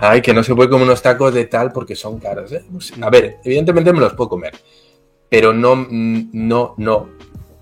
Ay, 0.00 0.22
que 0.22 0.34
no 0.34 0.42
se 0.42 0.54
puede 0.54 0.68
comer 0.68 0.86
unos 0.86 1.02
tacos 1.02 1.32
de 1.34 1.44
tal 1.44 1.72
porque 1.72 1.94
son 1.94 2.18
caros. 2.18 2.52
¿eh? 2.52 2.64
A 3.00 3.10
ver, 3.10 3.38
evidentemente 3.44 3.92
me 3.92 4.00
los 4.00 4.14
puedo 4.14 4.30
comer, 4.30 4.56
pero 5.28 5.52
no, 5.52 5.86
no, 5.90 6.74
no, 6.76 7.08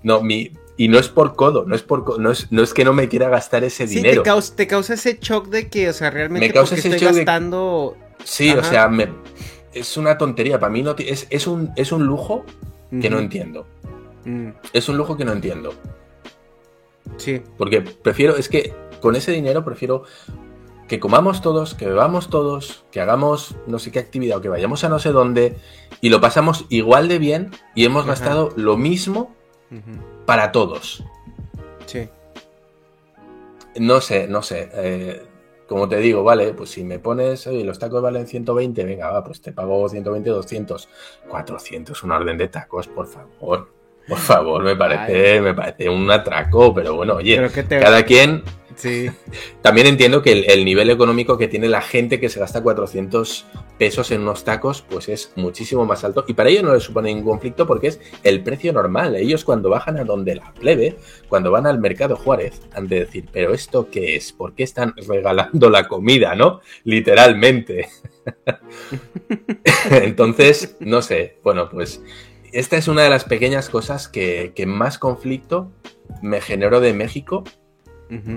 no, 0.03 0.21
mi, 0.21 0.51
y 0.77 0.87
no 0.87 0.99
es 0.99 1.09
por 1.09 1.35
codo, 1.35 1.65
no 1.65 1.75
es 1.75 1.81
por 1.81 2.19
no 2.19 2.31
es, 2.31 2.51
no 2.51 2.61
es 2.61 2.73
que 2.73 2.85
no 2.85 2.93
me 2.93 3.09
quiera 3.09 3.29
gastar 3.29 3.63
ese 3.63 3.87
dinero. 3.87 4.21
Te 4.21 4.29
causa, 4.29 4.55
te 4.55 4.67
causa 4.67 4.93
ese 4.93 5.17
shock 5.19 5.47
de 5.47 5.69
que, 5.69 5.89
o 5.89 5.93
sea, 5.93 6.11
realmente 6.11 6.47
me 6.47 6.53
causa 6.53 6.75
ese 6.75 6.89
estoy 6.89 7.07
gastando. 7.07 7.97
Sí, 8.23 8.51
o 8.51 8.63
sea, 8.63 8.87
me... 8.87 9.09
es 9.73 9.97
una 9.97 10.17
tontería. 10.17 10.59
Para 10.59 10.71
mí 10.71 10.83
no 10.83 10.95
es, 10.97 11.25
es, 11.29 11.47
un, 11.47 11.71
es 11.75 11.91
un 11.91 12.05
lujo 12.05 12.45
que 13.01 13.09
no 13.09 13.19
entiendo. 13.19 13.65
Mm. 14.25 14.49
Es 14.71 14.87
un 14.87 14.97
lujo 14.97 15.17
que 15.17 15.25
no 15.25 15.33
entiendo. 15.33 15.73
Sí. 17.17 17.41
Porque 17.57 17.81
prefiero, 17.81 18.37
es 18.37 18.47
que 18.47 18.73
con 19.01 19.15
ese 19.15 19.31
dinero 19.31 19.65
prefiero 19.65 20.03
que 20.87 20.99
comamos 20.99 21.41
todos, 21.41 21.73
que 21.73 21.85
bebamos 21.85 22.29
todos, 22.29 22.85
que 22.91 23.01
hagamos 23.01 23.55
no 23.67 23.79
sé 23.79 23.91
qué 23.91 23.99
actividad 23.99 24.37
o 24.37 24.41
que 24.41 24.49
vayamos 24.49 24.83
a 24.83 24.89
no 24.89 24.99
sé 24.99 25.11
dónde 25.11 25.57
y 26.01 26.09
lo 26.09 26.21
pasamos 26.21 26.65
igual 26.69 27.07
de 27.07 27.19
bien 27.19 27.51
y 27.75 27.85
hemos 27.85 28.05
gastado 28.05 28.51
lo 28.55 28.77
mismo 28.77 29.35
para 30.25 30.51
todos. 30.51 31.03
Sí. 31.85 32.09
No 33.79 34.01
sé, 34.01 34.27
no 34.27 34.41
sé. 34.41 34.69
Eh, 34.73 35.23
como 35.67 35.89
te 35.89 35.97
digo, 35.97 36.23
vale, 36.23 36.53
pues 36.53 36.69
si 36.69 36.83
me 36.83 36.99
pones, 36.99 37.45
oye, 37.47 37.63
los 37.63 37.77
tacos 37.77 38.01
valen 38.01 38.25
120, 38.25 38.85
venga, 38.85 39.11
va, 39.11 39.23
pues 39.23 39.41
te 39.41 39.51
pago 39.51 39.89
120, 39.89 40.29
200, 40.29 40.89
400, 41.27 42.03
un 42.03 42.11
orden 42.11 42.37
de 42.37 42.47
tacos, 42.47 42.87
por 42.87 43.07
favor. 43.07 43.69
Por 44.07 44.17
favor, 44.17 44.63
me 44.63 44.77
parece, 44.77 45.41
me 45.41 45.53
parece 45.53 45.89
un 45.89 46.09
atraco, 46.09 46.73
pero 46.73 46.95
bueno, 46.95 47.15
oye, 47.15 47.45
cada 47.67 48.03
quien 48.03 48.41
Sí. 48.77 49.09
También 49.63 49.87
entiendo 49.87 50.21
que 50.21 50.31
el, 50.31 50.63
nivel 50.63 50.91
económico 50.91 51.35
que 51.35 51.47
tiene 51.47 51.67
la 51.67 51.81
gente 51.81 52.19
que 52.19 52.29
se 52.29 52.39
gasta 52.39 52.61
400 52.61 53.47
pesos 53.79 54.11
en 54.11 54.21
unos 54.21 54.43
tacos, 54.43 54.83
pues 54.87 55.09
es 55.09 55.31
muchísimo 55.35 55.83
más 55.85 56.03
alto. 56.03 56.25
Y 56.27 56.35
para 56.35 56.49
ellos 56.49 56.63
no 56.63 56.75
les 56.75 56.83
supone 56.83 57.09
ningún 57.09 57.33
conflicto 57.33 57.65
porque 57.65 57.87
es 57.87 57.99
el 58.23 58.43
precio 58.43 58.71
normal. 58.73 59.15
Ellos 59.15 59.43
cuando 59.43 59.71
bajan 59.71 59.97
a 59.97 60.03
donde 60.03 60.35
la 60.35 60.53
plebe, 60.53 60.95
cuando 61.27 61.49
van 61.49 61.65
al 61.65 61.79
mercado 61.79 62.15
Juárez, 62.15 62.61
han 62.71 62.87
de 62.87 62.99
decir, 62.99 63.25
pero 63.33 63.51
¿esto 63.51 63.89
qué 63.89 64.15
es? 64.15 64.31
¿Por 64.31 64.53
qué 64.53 64.61
están 64.61 64.93
regalando 64.95 65.71
la 65.71 65.87
comida, 65.87 66.35
no? 66.35 66.61
Literalmente. 66.83 67.89
Entonces, 69.89 70.77
no 70.79 71.01
sé. 71.01 71.39
Bueno, 71.43 71.67
pues 71.71 72.03
esta 72.51 72.77
es 72.77 72.87
una 72.87 73.01
de 73.01 73.09
las 73.09 73.23
pequeñas 73.23 73.69
cosas 73.69 74.07
que, 74.07 74.51
que 74.55 74.67
más 74.67 74.99
conflicto 74.99 75.71
me 76.21 76.41
generó 76.41 76.79
de 76.79 76.93
México 76.93 77.43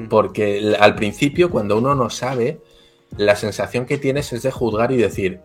porque 0.08 0.76
al 0.78 0.94
principio, 0.94 1.50
cuando 1.50 1.78
uno 1.78 1.94
no 1.94 2.10
sabe, 2.10 2.60
la 3.16 3.36
sensación 3.36 3.86
que 3.86 3.98
tienes 3.98 4.32
es 4.32 4.42
de 4.42 4.50
juzgar 4.50 4.92
y 4.92 4.96
decir, 4.96 5.40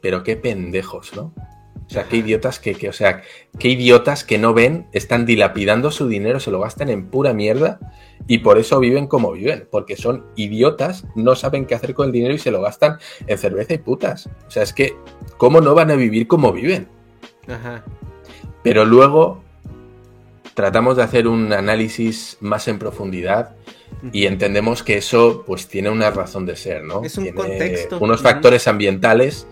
pero 0.00 0.22
qué 0.22 0.36
pendejos, 0.36 1.14
¿no? 1.14 1.32
O 1.88 1.90
sea, 1.90 2.04
qué 2.04 2.18
idiotas 2.18 2.58
que, 2.58 2.74
que, 2.74 2.90
o 2.90 2.92
sea, 2.92 3.22
qué 3.58 3.68
idiotas 3.68 4.22
que 4.22 4.36
no 4.36 4.52
ven, 4.52 4.86
están 4.92 5.24
dilapidando 5.24 5.90
su 5.90 6.06
dinero, 6.06 6.38
se 6.38 6.50
lo 6.50 6.60
gastan 6.60 6.90
en 6.90 7.06
pura 7.06 7.32
mierda 7.32 7.80
y 8.26 8.38
por 8.38 8.58
eso 8.58 8.78
viven 8.78 9.06
como 9.06 9.32
viven, 9.32 9.66
porque 9.70 9.96
son 9.96 10.26
idiotas, 10.36 11.06
no 11.14 11.34
saben 11.34 11.64
qué 11.64 11.74
hacer 11.74 11.94
con 11.94 12.06
el 12.06 12.12
dinero 12.12 12.34
y 12.34 12.38
se 12.38 12.50
lo 12.50 12.60
gastan 12.60 12.98
en 13.26 13.38
cerveza 13.38 13.72
y 13.72 13.78
putas. 13.78 14.28
O 14.46 14.50
sea, 14.50 14.62
es 14.62 14.74
que, 14.74 14.96
¿cómo 15.38 15.62
no 15.62 15.74
van 15.74 15.90
a 15.90 15.96
vivir 15.96 16.28
como 16.28 16.52
viven? 16.52 16.88
Ajá. 17.48 17.82
Pero 18.62 18.84
luego 18.84 19.42
tratamos 20.52 20.98
de 20.98 21.04
hacer 21.04 21.26
un 21.26 21.54
análisis 21.54 22.36
más 22.40 22.68
en 22.68 22.78
profundidad 22.78 23.56
y 24.12 24.26
entendemos 24.26 24.82
que 24.82 24.96
eso 24.96 25.44
pues 25.46 25.68
tiene 25.68 25.90
una 25.90 26.10
razón 26.10 26.46
de 26.46 26.56
ser, 26.56 26.84
¿no? 26.84 27.02
Es 27.02 27.18
un 27.18 27.28
contexto. 27.32 27.98
Unos 28.00 28.22
factores 28.22 28.68
ambientales, 28.68 29.46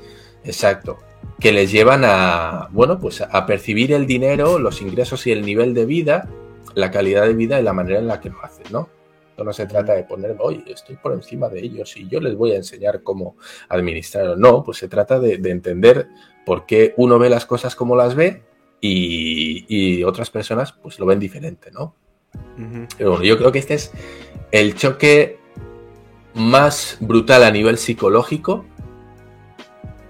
exacto, 0.44 0.98
que 1.40 1.52
les 1.52 1.70
llevan 1.70 2.02
a, 2.04 2.68
bueno, 2.72 2.98
pues 2.98 3.20
a 3.20 3.46
percibir 3.46 3.92
el 3.92 4.06
dinero, 4.06 4.58
los 4.58 4.80
ingresos 4.80 5.26
y 5.26 5.32
el 5.32 5.44
nivel 5.44 5.74
de 5.74 5.86
vida, 5.86 6.28
la 6.74 6.90
calidad 6.90 7.26
de 7.26 7.34
vida 7.34 7.60
y 7.60 7.62
la 7.62 7.72
manera 7.72 7.98
en 7.98 8.06
la 8.06 8.20
que 8.20 8.30
lo 8.30 8.42
hacen, 8.42 8.66
¿no? 8.70 8.88
No 9.44 9.52
se 9.52 9.66
trata 9.66 9.94
de 9.94 10.04
poner, 10.04 10.36
oye, 10.38 10.64
estoy 10.66 10.96
por 10.96 11.12
encima 11.12 11.48
de 11.48 11.60
ellos 11.60 11.94
y 11.96 12.08
yo 12.08 12.20
les 12.20 12.34
voy 12.36 12.52
a 12.52 12.56
enseñar 12.56 13.02
cómo 13.02 13.36
administrar. 13.68 14.38
No, 14.38 14.64
pues 14.64 14.78
se 14.78 14.88
trata 14.88 15.20
de, 15.20 15.34
entender 15.34 16.08
por 16.46 16.64
qué 16.64 16.94
uno 16.96 17.18
ve 17.18 17.28
las 17.28 17.44
cosas 17.44 17.76
como 17.76 17.96
las 17.96 18.14
ve 18.14 18.42
y, 18.80 20.02
otras 20.04 20.30
personas 20.30 20.72
pues 20.72 20.98
lo 20.98 21.06
ven 21.06 21.18
diferente, 21.18 21.70
¿no? 21.70 21.94
Pero 22.96 23.10
bueno, 23.10 23.24
yo 23.24 23.36
creo 23.36 23.52
que 23.52 23.58
este 23.58 23.74
es 23.74 23.92
el 24.50 24.74
choque 24.74 25.38
más 26.34 26.96
brutal 27.00 27.44
a 27.44 27.50
nivel 27.50 27.78
psicológico 27.78 28.64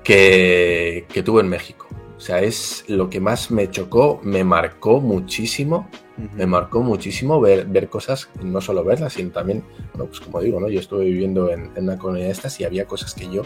que, 0.03 1.07
que 1.13 1.23
tuve 1.23 1.43
en 1.43 1.49
México. 1.49 1.87
O 2.17 2.21
sea, 2.21 2.41
es 2.41 2.85
lo 2.89 3.11
que 3.11 3.21
más 3.21 3.51
me 3.51 3.71
chocó, 3.71 4.21
me 4.23 4.43
marcó 4.43 5.01
muchísimo 5.01 5.89
me 6.17 6.47
marcó 6.47 6.83
muchísimo 6.83 7.41
ver, 7.41 7.67
ver 7.67 7.89
cosas, 7.89 8.29
no 8.43 8.61
solo 8.61 8.85
verlas, 8.85 9.15
sino 9.15 9.31
también, 9.31 9.63
bueno, 9.93 10.07
pues 10.07 10.21
como 10.21 10.41
digo, 10.41 10.59
¿no? 10.61 10.69
Yo 10.69 10.81
estuve 10.81 11.05
viviendo 11.05 11.51
en, 11.51 11.71
en 11.75 11.85
una 11.85 11.99
comunidad 11.99 12.27
de 12.27 12.33
estas 12.33 12.59
y 12.61 12.65
había 12.65 12.87
cosas 12.87 13.15
que 13.15 13.29
yo 13.31 13.43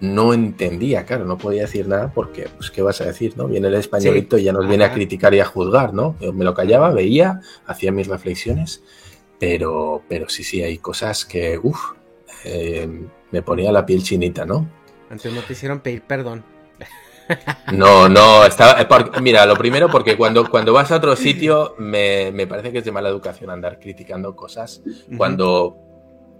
no 0.00 0.34
entendía, 0.34 1.06
claro, 1.06 1.24
no 1.24 1.38
podía 1.38 1.62
decir 1.62 1.88
nada 1.88 2.12
porque, 2.14 2.48
pues, 2.56 2.70
¿qué 2.70 2.82
vas 2.82 3.00
a 3.00 3.06
decir, 3.06 3.34
no? 3.36 3.48
Viene 3.48 3.68
el 3.68 3.74
españolito 3.74 4.36
y 4.36 4.44
ya 4.44 4.52
nos 4.52 4.68
viene 4.68 4.84
a 4.84 4.92
criticar 4.92 5.32
y 5.34 5.40
a 5.40 5.46
juzgar, 5.46 5.94
¿no? 5.94 6.16
Yo 6.20 6.32
me 6.32 6.44
lo 6.44 6.52
callaba, 6.52 6.90
veía, 6.90 7.40
hacía 7.66 7.92
mis 7.92 8.08
reflexiones, 8.08 8.82
pero, 9.38 10.02
pero 10.08 10.28
sí, 10.28 10.44
sí, 10.44 10.62
hay 10.62 10.78
cosas 10.78 11.24
que, 11.24 11.58
uff, 11.62 11.92
eh, 12.44 12.88
me 13.30 13.42
ponía 13.42 13.72
la 13.72 13.84
piel 13.84 14.02
chinita, 14.02 14.44
¿no? 14.46 14.68
Antes 15.10 15.32
no 15.32 15.42
te 15.42 15.52
hicieron 15.52 15.80
pedir 15.80 16.02
perdón. 16.02 16.44
No, 17.72 18.08
no, 18.08 18.44
estaba. 18.44 18.80
Eh, 18.80 18.86
mira, 19.20 19.44
lo 19.46 19.56
primero, 19.56 19.88
porque 19.90 20.16
cuando, 20.16 20.48
cuando 20.48 20.72
vas 20.72 20.92
a 20.92 20.96
otro 20.96 21.16
sitio, 21.16 21.74
me, 21.78 22.46
parece 22.46 22.70
que 22.70 22.78
es 22.78 22.84
de 22.84 22.92
mala 22.92 23.08
educación 23.08 23.50
andar 23.50 23.80
criticando 23.80 24.36
cosas 24.36 24.80
cuando 25.16 25.76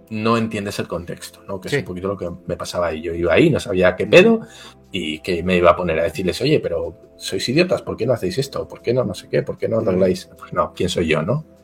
no 0.09 0.37
entiendes 0.37 0.79
el 0.79 0.87
contexto, 0.87 1.43
¿no? 1.45 1.59
Que 1.59 1.67
es 1.67 1.73
un 1.73 1.83
poquito 1.83 2.07
lo 2.07 2.17
que 2.17 2.29
me 2.45 2.55
pasaba 2.55 2.87
ahí. 2.87 3.01
Yo 3.01 3.13
iba 3.13 3.33
ahí, 3.33 3.49
no 3.49 3.59
sabía 3.59 3.97
qué 3.97 4.07
pedo, 4.07 4.41
y 4.89 5.19
que 5.19 5.43
me 5.43 5.57
iba 5.57 5.71
a 5.71 5.75
poner 5.75 5.99
a 5.99 6.03
decirles, 6.03 6.39
oye, 6.41 6.61
pero 6.61 6.95
sois 7.17 7.47
idiotas, 7.49 7.81
¿por 7.81 7.97
qué 7.97 8.05
no 8.05 8.13
hacéis 8.13 8.37
esto? 8.37 8.65
¿Por 8.67 8.81
qué 8.81 8.93
no? 8.93 9.03
No 9.03 9.13
sé 9.13 9.27
qué, 9.27 9.43
¿por 9.43 9.57
qué 9.57 9.67
no 9.67 9.79
arregláis? 9.79 10.29
Pues 10.37 10.53
no, 10.53 10.73
¿quién 10.73 10.87
soy 10.87 11.07
yo, 11.07 11.21
no? 11.21 11.56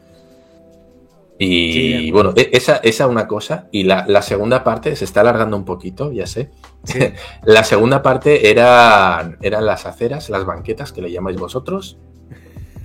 Y 1.45 2.11
bueno, 2.11 2.33
e, 2.35 2.49
esa, 2.53 2.77
esa 2.77 3.07
una 3.07 3.27
cosa. 3.27 3.67
Y 3.71 3.83
la, 3.83 4.21
segunda 4.21 4.63
parte 4.63 4.95
se 4.95 5.05
está 5.05 5.21
alargando 5.21 5.57
un 5.57 5.65
poquito, 5.65 6.11
ya 6.11 6.27
sé. 6.27 6.51
la 7.43 7.63
segunda 7.63 8.01
parte 8.01 8.49
era, 8.49 9.37
eran 9.41 9.65
las 9.65 9.85
aceras, 9.85 10.29
las 10.29 10.45
banquetas 10.45 10.91
que 10.91 11.01
le 11.01 11.11
llamáis 11.11 11.37
vosotros. 11.37 11.97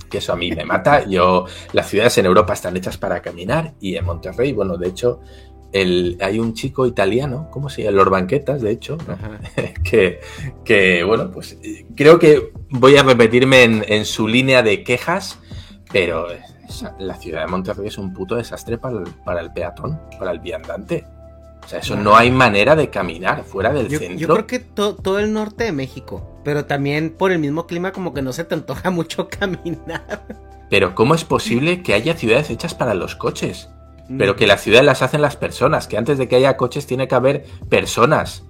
Que 0.09 0.17
eso 0.17 0.33
a 0.33 0.35
mí 0.35 0.51
me 0.51 0.65
mata. 0.65 1.05
Yo, 1.09 1.45
las 1.73 1.87
ciudades 1.87 2.17
en 2.17 2.25
Europa 2.25 2.53
están 2.53 2.75
hechas 2.75 2.97
para 2.97 3.21
caminar. 3.21 3.73
Y 3.79 3.95
en 3.95 4.05
Monterrey, 4.05 4.53
bueno, 4.53 4.77
de 4.77 4.87
hecho, 4.87 5.21
el, 5.71 6.17
hay 6.19 6.39
un 6.39 6.53
chico 6.53 6.87
italiano, 6.87 7.47
¿cómo 7.51 7.69
se 7.69 7.83
llama? 7.83 7.97
Los 7.97 8.09
Banquetas, 8.09 8.61
de 8.61 8.71
hecho, 8.71 8.97
que, 9.83 10.19
que, 10.65 11.03
bueno, 11.03 11.31
pues 11.31 11.57
creo 11.95 12.17
que 12.17 12.51
voy 12.69 12.97
a 12.97 13.03
repetirme 13.03 13.63
en, 13.63 13.85
en 13.87 14.05
su 14.05 14.27
línea 14.27 14.63
de 14.63 14.83
quejas, 14.83 15.37
pero 15.91 16.27
la 16.99 17.15
ciudad 17.15 17.41
de 17.41 17.47
Monterrey 17.47 17.87
es 17.87 17.97
un 17.97 18.13
puto 18.13 18.35
desastre 18.35 18.77
para 18.77 19.41
el, 19.41 19.51
peatón, 19.51 19.99
para 20.17 20.31
el 20.31 20.39
viandante. 20.39 21.05
O 21.63 21.67
sea, 21.67 21.79
eso 21.79 21.95
no 21.95 22.15
hay 22.15 22.31
manera 22.31 22.75
de 22.75 22.89
caminar 22.89 23.43
fuera 23.43 23.71
del 23.71 23.89
centro. 23.89 24.17
Yo 24.17 24.27
creo 24.27 24.47
que 24.47 24.59
todo 24.59 25.19
el 25.19 25.33
norte 25.33 25.65
de 25.65 25.71
México, 25.71 26.39
pero 26.43 26.65
también 26.65 27.11
por 27.15 27.31
el 27.31 27.39
mismo 27.39 27.67
clima 27.67 27.91
como 27.91 28.13
que 28.13 28.21
no 28.21 28.33
se 28.33 28.43
te 28.43 28.55
antoja 28.55 28.89
mucho 28.91 29.27
caminar. 29.27 30.25
Pero 30.69 30.95
¿cómo 30.95 31.15
es 31.15 31.23
posible 31.23 31.81
que 31.83 31.93
haya 31.93 32.15
ciudades 32.15 32.49
hechas 32.49 32.73
para 32.73 32.93
los 32.93 33.15
coches? 33.15 33.69
Pero 34.17 34.35
que 34.35 34.47
las 34.47 34.61
ciudades 34.61 34.85
las 34.85 35.03
hacen 35.03 35.21
las 35.21 35.35
personas, 35.35 35.87
que 35.87 35.95
antes 35.95 36.17
de 36.17 36.27
que 36.27 36.35
haya 36.35 36.57
coches 36.57 36.87
tiene 36.87 37.07
que 37.07 37.13
haber 37.13 37.45
personas. 37.69 38.43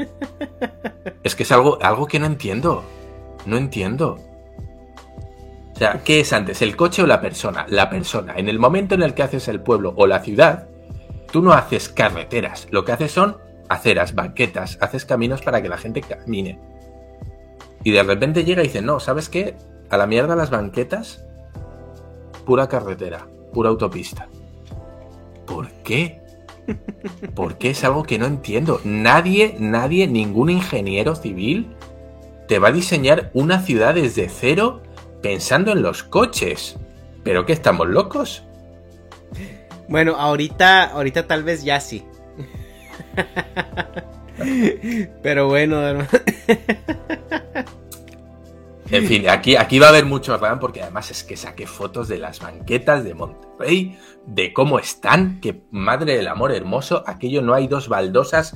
es 1.22 1.36
que 1.36 1.44
es 1.44 1.52
algo, 1.52 1.78
algo 1.80 2.06
que 2.06 2.18
no 2.18 2.26
entiendo. 2.26 2.82
No 3.46 3.56
entiendo. 3.56 4.18
O 5.74 5.76
sea, 5.76 6.02
¿qué 6.04 6.20
es 6.20 6.32
antes, 6.32 6.62
el 6.62 6.76
coche 6.76 7.02
o 7.02 7.06
la 7.06 7.20
persona? 7.20 7.66
La 7.68 7.90
persona. 7.90 8.34
En 8.36 8.48
el 8.48 8.60
momento 8.60 8.94
en 8.94 9.02
el 9.02 9.12
que 9.12 9.24
haces 9.24 9.48
el 9.48 9.60
pueblo 9.60 9.92
o 9.96 10.06
la 10.06 10.20
ciudad, 10.20 10.68
tú 11.32 11.42
no 11.42 11.52
haces 11.52 11.88
carreteras, 11.88 12.68
lo 12.70 12.84
que 12.84 12.92
haces 12.92 13.10
son 13.10 13.38
aceras, 13.68 14.14
banquetas, 14.14 14.78
haces 14.80 15.04
caminos 15.04 15.42
para 15.42 15.60
que 15.60 15.68
la 15.68 15.76
gente 15.76 16.00
camine. 16.00 16.60
Y 17.82 17.90
de 17.90 18.04
repente 18.04 18.44
llega 18.44 18.62
y 18.62 18.68
dice, 18.68 18.82
no, 18.82 19.00
¿sabes 19.00 19.28
qué? 19.28 19.56
A 19.90 19.96
la 19.96 20.06
mierda 20.06 20.36
las 20.36 20.50
banquetas, 20.50 21.26
pura 22.46 22.68
carretera, 22.68 23.26
pura 23.52 23.70
autopista. 23.70 24.28
¿Por 25.44 25.68
qué? 25.82 26.22
Porque 27.34 27.70
es 27.70 27.82
algo 27.82 28.04
que 28.04 28.18
no 28.18 28.26
entiendo. 28.26 28.80
Nadie, 28.84 29.56
nadie, 29.58 30.06
ningún 30.06 30.50
ingeniero 30.50 31.16
civil 31.16 31.74
te 32.46 32.60
va 32.60 32.68
a 32.68 32.72
diseñar 32.72 33.32
una 33.34 33.60
ciudad 33.60 33.94
desde 33.94 34.28
cero 34.28 34.82
pensando 35.24 35.72
en 35.72 35.80
los 35.80 36.02
coches. 36.02 36.76
¿Pero 37.22 37.46
qué 37.46 37.54
estamos 37.54 37.88
locos? 37.88 38.42
Bueno, 39.88 40.16
ahorita, 40.16 40.84
ahorita 40.84 41.26
tal 41.26 41.42
vez 41.44 41.64
ya 41.64 41.80
sí. 41.80 42.04
Pero 45.22 45.48
bueno, 45.48 45.80
En 48.90 49.06
fin, 49.06 49.30
aquí, 49.30 49.56
aquí 49.56 49.78
va 49.78 49.86
a 49.86 49.88
haber 49.88 50.04
mucho 50.04 50.36
RAM 50.36 50.60
porque 50.60 50.82
además 50.82 51.10
es 51.10 51.24
que 51.24 51.38
saqué 51.38 51.66
fotos 51.66 52.06
de 52.06 52.18
las 52.18 52.40
banquetas 52.40 53.02
de 53.02 53.14
Monterrey, 53.14 53.98
de 54.26 54.52
cómo 54.52 54.78
están, 54.78 55.40
que 55.40 55.62
madre 55.70 56.18
del 56.18 56.28
amor 56.28 56.52
hermoso, 56.52 57.02
aquello 57.06 57.40
no 57.40 57.54
hay 57.54 57.66
dos 57.66 57.88
baldosas 57.88 58.54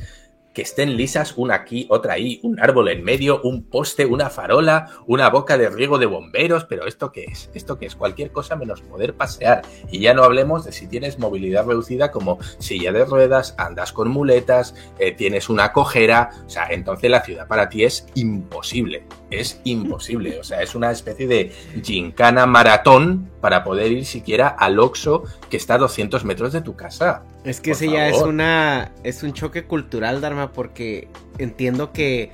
que 0.53 0.63
estén 0.63 0.97
lisas, 0.97 1.35
una 1.37 1.55
aquí, 1.55 1.87
otra 1.91 2.15
ahí, 2.15 2.41
un 2.43 2.61
árbol 2.61 2.89
en 2.89 3.05
medio, 3.05 3.41
un 3.43 3.65
poste, 3.65 4.07
una 4.07 4.31
farola, 4.31 4.91
una 5.07 5.29
boca 5.31 5.57
de 5.57 5.71
riego 5.71 5.99
de 5.99 6.07
bomberos, 6.07 6.65
pero 6.65 6.87
¿esto 6.87 7.13
qué 7.13 7.25
es? 7.25 7.51
¿Esto 7.55 7.79
qué 7.79 7.87
es? 7.87 7.95
Cualquier 7.95 8.33
cosa 8.33 8.57
menos 8.57 8.81
poder 8.81 9.15
pasear. 9.15 9.63
Y 9.91 10.01
ya 10.01 10.15
no 10.15 10.25
hablemos 10.25 10.65
de 10.65 10.73
si 10.73 10.87
tienes 10.87 11.19
movilidad 11.19 11.67
reducida 11.67 12.11
como 12.11 12.39
silla 12.59 12.93
de 12.93 13.05
ruedas, 13.05 13.55
andas 13.59 13.93
con 13.93 14.09
muletas, 14.09 14.75
eh, 14.99 15.13
tienes 15.13 15.49
una 15.49 15.73
cojera, 15.73 16.31
o 16.47 16.51
sea, 16.51 16.69
entonces 16.71 17.11
la 17.11 17.23
ciudad 17.23 17.47
para 17.47 17.69
ti 17.69 17.85
es 17.85 18.07
imposible, 18.15 19.05
es 19.31 19.61
imposible, 19.65 20.39
o 20.39 20.45
sea, 20.45 20.63
es 20.63 20.75
una 20.75 20.91
especie 20.91 21.27
de 21.27 21.53
gincana 21.83 22.47
maratón 22.47 23.31
para 23.41 23.65
poder 23.65 23.93
ir 23.93 24.07
siquiera 24.07 24.49
al 24.49 24.79
Oxo 24.79 25.25
que 25.51 25.57
está 25.57 25.75
a 25.75 25.79
200 25.79 26.25
metros 26.25 26.53
de 26.53 26.63
tu 26.63 26.75
casa. 26.75 27.23
Es 27.49 27.61
que 27.61 27.73
ese 27.73 27.91
ya 27.91 28.09
es 28.09 28.21
una 28.21 28.93
es 29.05 29.23
un 29.23 29.33
choque 29.33 29.65
cultural, 29.65 30.21
Dharma, 30.21 30.53
porque 30.53 31.09
entiendo 31.39 31.93
que 31.93 32.31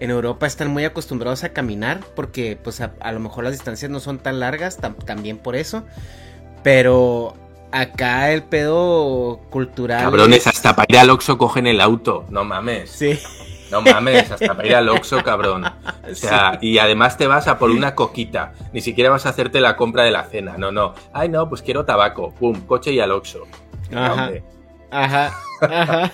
en 0.00 0.10
Europa 0.10 0.46
están 0.46 0.68
muy 0.68 0.84
acostumbrados 0.84 1.44
a 1.44 1.50
caminar 1.50 2.00
porque 2.16 2.58
pues 2.62 2.80
a, 2.80 3.12
lo 3.12 3.20
mejor 3.20 3.44
las 3.44 3.52
distancias 3.52 3.90
no 3.90 4.00
son 4.00 4.18
tan 4.18 4.40
largas, 4.40 4.78
también 5.04 5.38
por 5.38 5.56
eso, 5.56 5.84
pero 6.62 7.34
acá 7.72 8.32
el 8.32 8.42
pedo 8.42 9.40
cultural 9.50 10.02
Cabrones, 10.02 10.46
hasta 10.46 10.74
para 10.74 10.86
ir 10.88 10.98
al 10.98 11.10
Oxxo 11.10 11.38
cogen 11.38 11.66
el 11.66 11.80
auto, 11.80 12.24
no 12.30 12.44
mames. 12.44 12.90
Sí. 12.90 13.18
No 13.70 13.82
mames, 13.82 14.30
hasta 14.32 14.54
para 14.54 14.66
ir 14.66 14.74
al 14.74 14.88
Oxxo, 14.88 15.22
cabrón. 15.22 15.64
O 15.64 16.14
sea, 16.14 16.58
y 16.60 16.78
además 16.78 17.16
te 17.16 17.28
vas 17.28 17.46
a 17.46 17.56
por 17.56 17.70
una 17.70 17.94
coquita. 17.94 18.52
Ni 18.72 18.80
siquiera 18.80 19.10
vas 19.10 19.26
a 19.26 19.28
hacerte 19.28 19.60
la 19.60 19.76
compra 19.76 20.02
de 20.02 20.10
la 20.10 20.24
cena. 20.24 20.56
No, 20.58 20.72
no. 20.72 20.94
Ay, 21.12 21.28
no, 21.28 21.48
pues 21.48 21.62
quiero 21.62 21.84
tabaco. 21.84 22.34
Pum, 22.34 22.62
coche 22.66 22.90
y 22.92 22.98
al 22.98 23.12
Oxxo. 23.12 23.46
Ajá. 23.92 24.32
Ajá. 24.90 25.32
Ajá. 25.60 26.12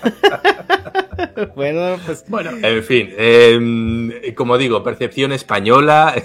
bueno, 1.55 1.97
pues. 2.05 2.25
Bueno, 2.27 2.51
en 2.61 2.83
fin. 2.83 3.09
Em, 3.17 4.33
como 4.35 4.57
digo, 4.57 4.83
percepción 4.83 5.31
española. 5.31 6.15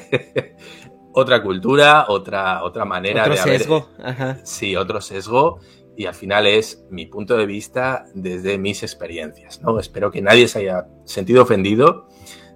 otra 1.15 1.43
cultura, 1.43 2.07
otra, 2.09 2.63
otra 2.65 2.85
manera 2.85 3.23
otro 3.23 3.35
de 3.35 3.41
sesgo. 3.41 3.91
Ajá. 4.03 4.39
Sí, 4.45 4.77
otro 4.77 5.01
sesgo 5.01 5.61
y 5.95 6.07
al 6.07 6.15
final 6.15 6.47
es 6.47 6.85
mi 6.91 7.05
punto 7.05 7.37
de 7.37 7.45
vista 7.45 8.07
desde 8.15 8.57
mis 8.57 8.83
experiencias. 8.83 9.61
¿no? 9.61 9.79
Espero 9.79 10.11
que 10.11 10.23
nadie 10.23 10.49
se 10.49 10.61
haya 10.61 10.87
sentido 11.05 11.43
ofendido 11.43 12.09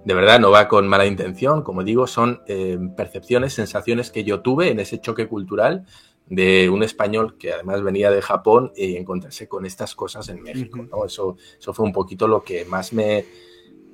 de 0.07 0.13
verdad 0.13 0.39
no 0.39 0.51
va 0.51 0.69
con 0.69 0.87
mala 0.87 1.05
intención, 1.05 1.63
como 1.63 1.83
digo, 1.83 2.07
son 2.07 2.41
eh, 2.47 2.77
percepciones, 2.95 3.53
sensaciones 3.53 4.09
que 4.09 4.23
yo 4.23 4.39
tuve 4.39 4.69
en 4.69 4.79
ese 4.79 5.01
choque 5.01 5.27
cultural 5.27 5.85
de 6.29 6.69
un 6.69 6.83
español 6.83 7.37
que 7.37 7.53
además 7.53 7.81
venía 7.81 8.11
de 8.11 8.21
Japón 8.21 8.71
y 8.75 8.95
encontrarse 8.95 9.47
con 9.47 9.65
estas 9.65 9.95
cosas 9.95 10.27
en 10.29 10.41
México. 10.41 10.85
¿no? 10.89 11.05
Eso, 11.05 11.37
eso 11.57 11.73
fue 11.73 11.85
un 11.85 11.93
poquito 11.93 12.27
lo 12.27 12.43
que 12.43 12.65
más 12.65 12.93
me 12.93 13.25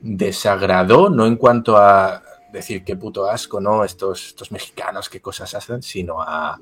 desagradó, 0.02 1.10
no 1.10 1.26
en 1.26 1.38
cuanto 1.38 1.78
a 1.78 2.24
decir 2.52 2.84
qué 2.84 2.96
puto 2.96 3.26
asco, 3.26 3.60
¿no? 3.60 3.84
Estos, 3.84 4.28
estos 4.28 4.52
mexicanos, 4.52 5.10
qué 5.10 5.22
cosas 5.22 5.54
hacen, 5.56 5.82
sino 5.82 6.22
a, 6.22 6.60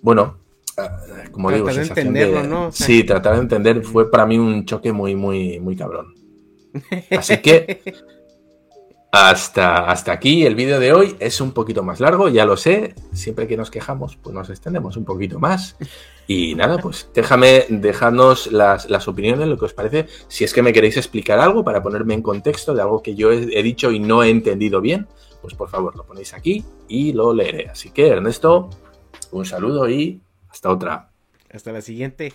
bueno, 0.00 0.38
como 1.30 1.50
digo, 1.50 1.68
de 1.72 1.82
entenderlo, 1.82 2.42
¿no? 2.42 2.72
sí, 2.72 3.04
tratar 3.04 3.34
de 3.34 3.40
entender 3.40 3.82
fue 3.82 4.10
para 4.10 4.26
mí 4.26 4.38
un 4.38 4.64
choque 4.64 4.92
muy, 4.92 5.14
muy, 5.14 5.58
muy 5.60 5.76
cabrón. 5.76 6.14
Así 7.10 7.38
que 7.38 7.82
hasta, 9.16 9.90
hasta 9.90 10.12
aquí 10.12 10.44
el 10.44 10.54
vídeo 10.54 10.78
de 10.78 10.92
hoy. 10.92 11.16
Es 11.18 11.40
un 11.40 11.52
poquito 11.52 11.82
más 11.82 12.00
largo, 12.00 12.28
ya 12.28 12.44
lo 12.44 12.56
sé. 12.56 12.94
Siempre 13.12 13.48
que 13.48 13.56
nos 13.56 13.70
quejamos, 13.70 14.16
pues 14.16 14.34
nos 14.34 14.50
extendemos 14.50 14.96
un 14.96 15.04
poquito 15.04 15.38
más. 15.38 15.76
Y 16.26 16.54
nada, 16.54 16.78
pues 16.78 17.08
déjame, 17.14 17.64
dejadnos 17.68 18.52
las, 18.52 18.90
las 18.90 19.08
opiniones, 19.08 19.48
lo 19.48 19.56
que 19.56 19.64
os 19.64 19.72
parece. 19.72 20.06
Si 20.28 20.44
es 20.44 20.52
que 20.52 20.62
me 20.62 20.72
queréis 20.72 20.96
explicar 20.96 21.38
algo 21.38 21.64
para 21.64 21.82
ponerme 21.82 22.14
en 22.14 22.22
contexto 22.22 22.74
de 22.74 22.82
algo 22.82 23.02
que 23.02 23.14
yo 23.14 23.32
he, 23.32 23.58
he 23.58 23.62
dicho 23.62 23.90
y 23.90 24.00
no 24.00 24.22
he 24.22 24.28
entendido 24.28 24.80
bien, 24.80 25.06
pues 25.40 25.54
por 25.54 25.68
favor 25.68 25.96
lo 25.96 26.04
ponéis 26.04 26.34
aquí 26.34 26.64
y 26.88 27.12
lo 27.12 27.32
leeré. 27.32 27.70
Así 27.70 27.90
que, 27.90 28.08
Ernesto, 28.08 28.68
un 29.30 29.46
saludo 29.46 29.88
y 29.88 30.20
hasta 30.50 30.68
otra. 30.68 31.10
Hasta 31.50 31.72
la 31.72 31.80
siguiente. 31.80 32.34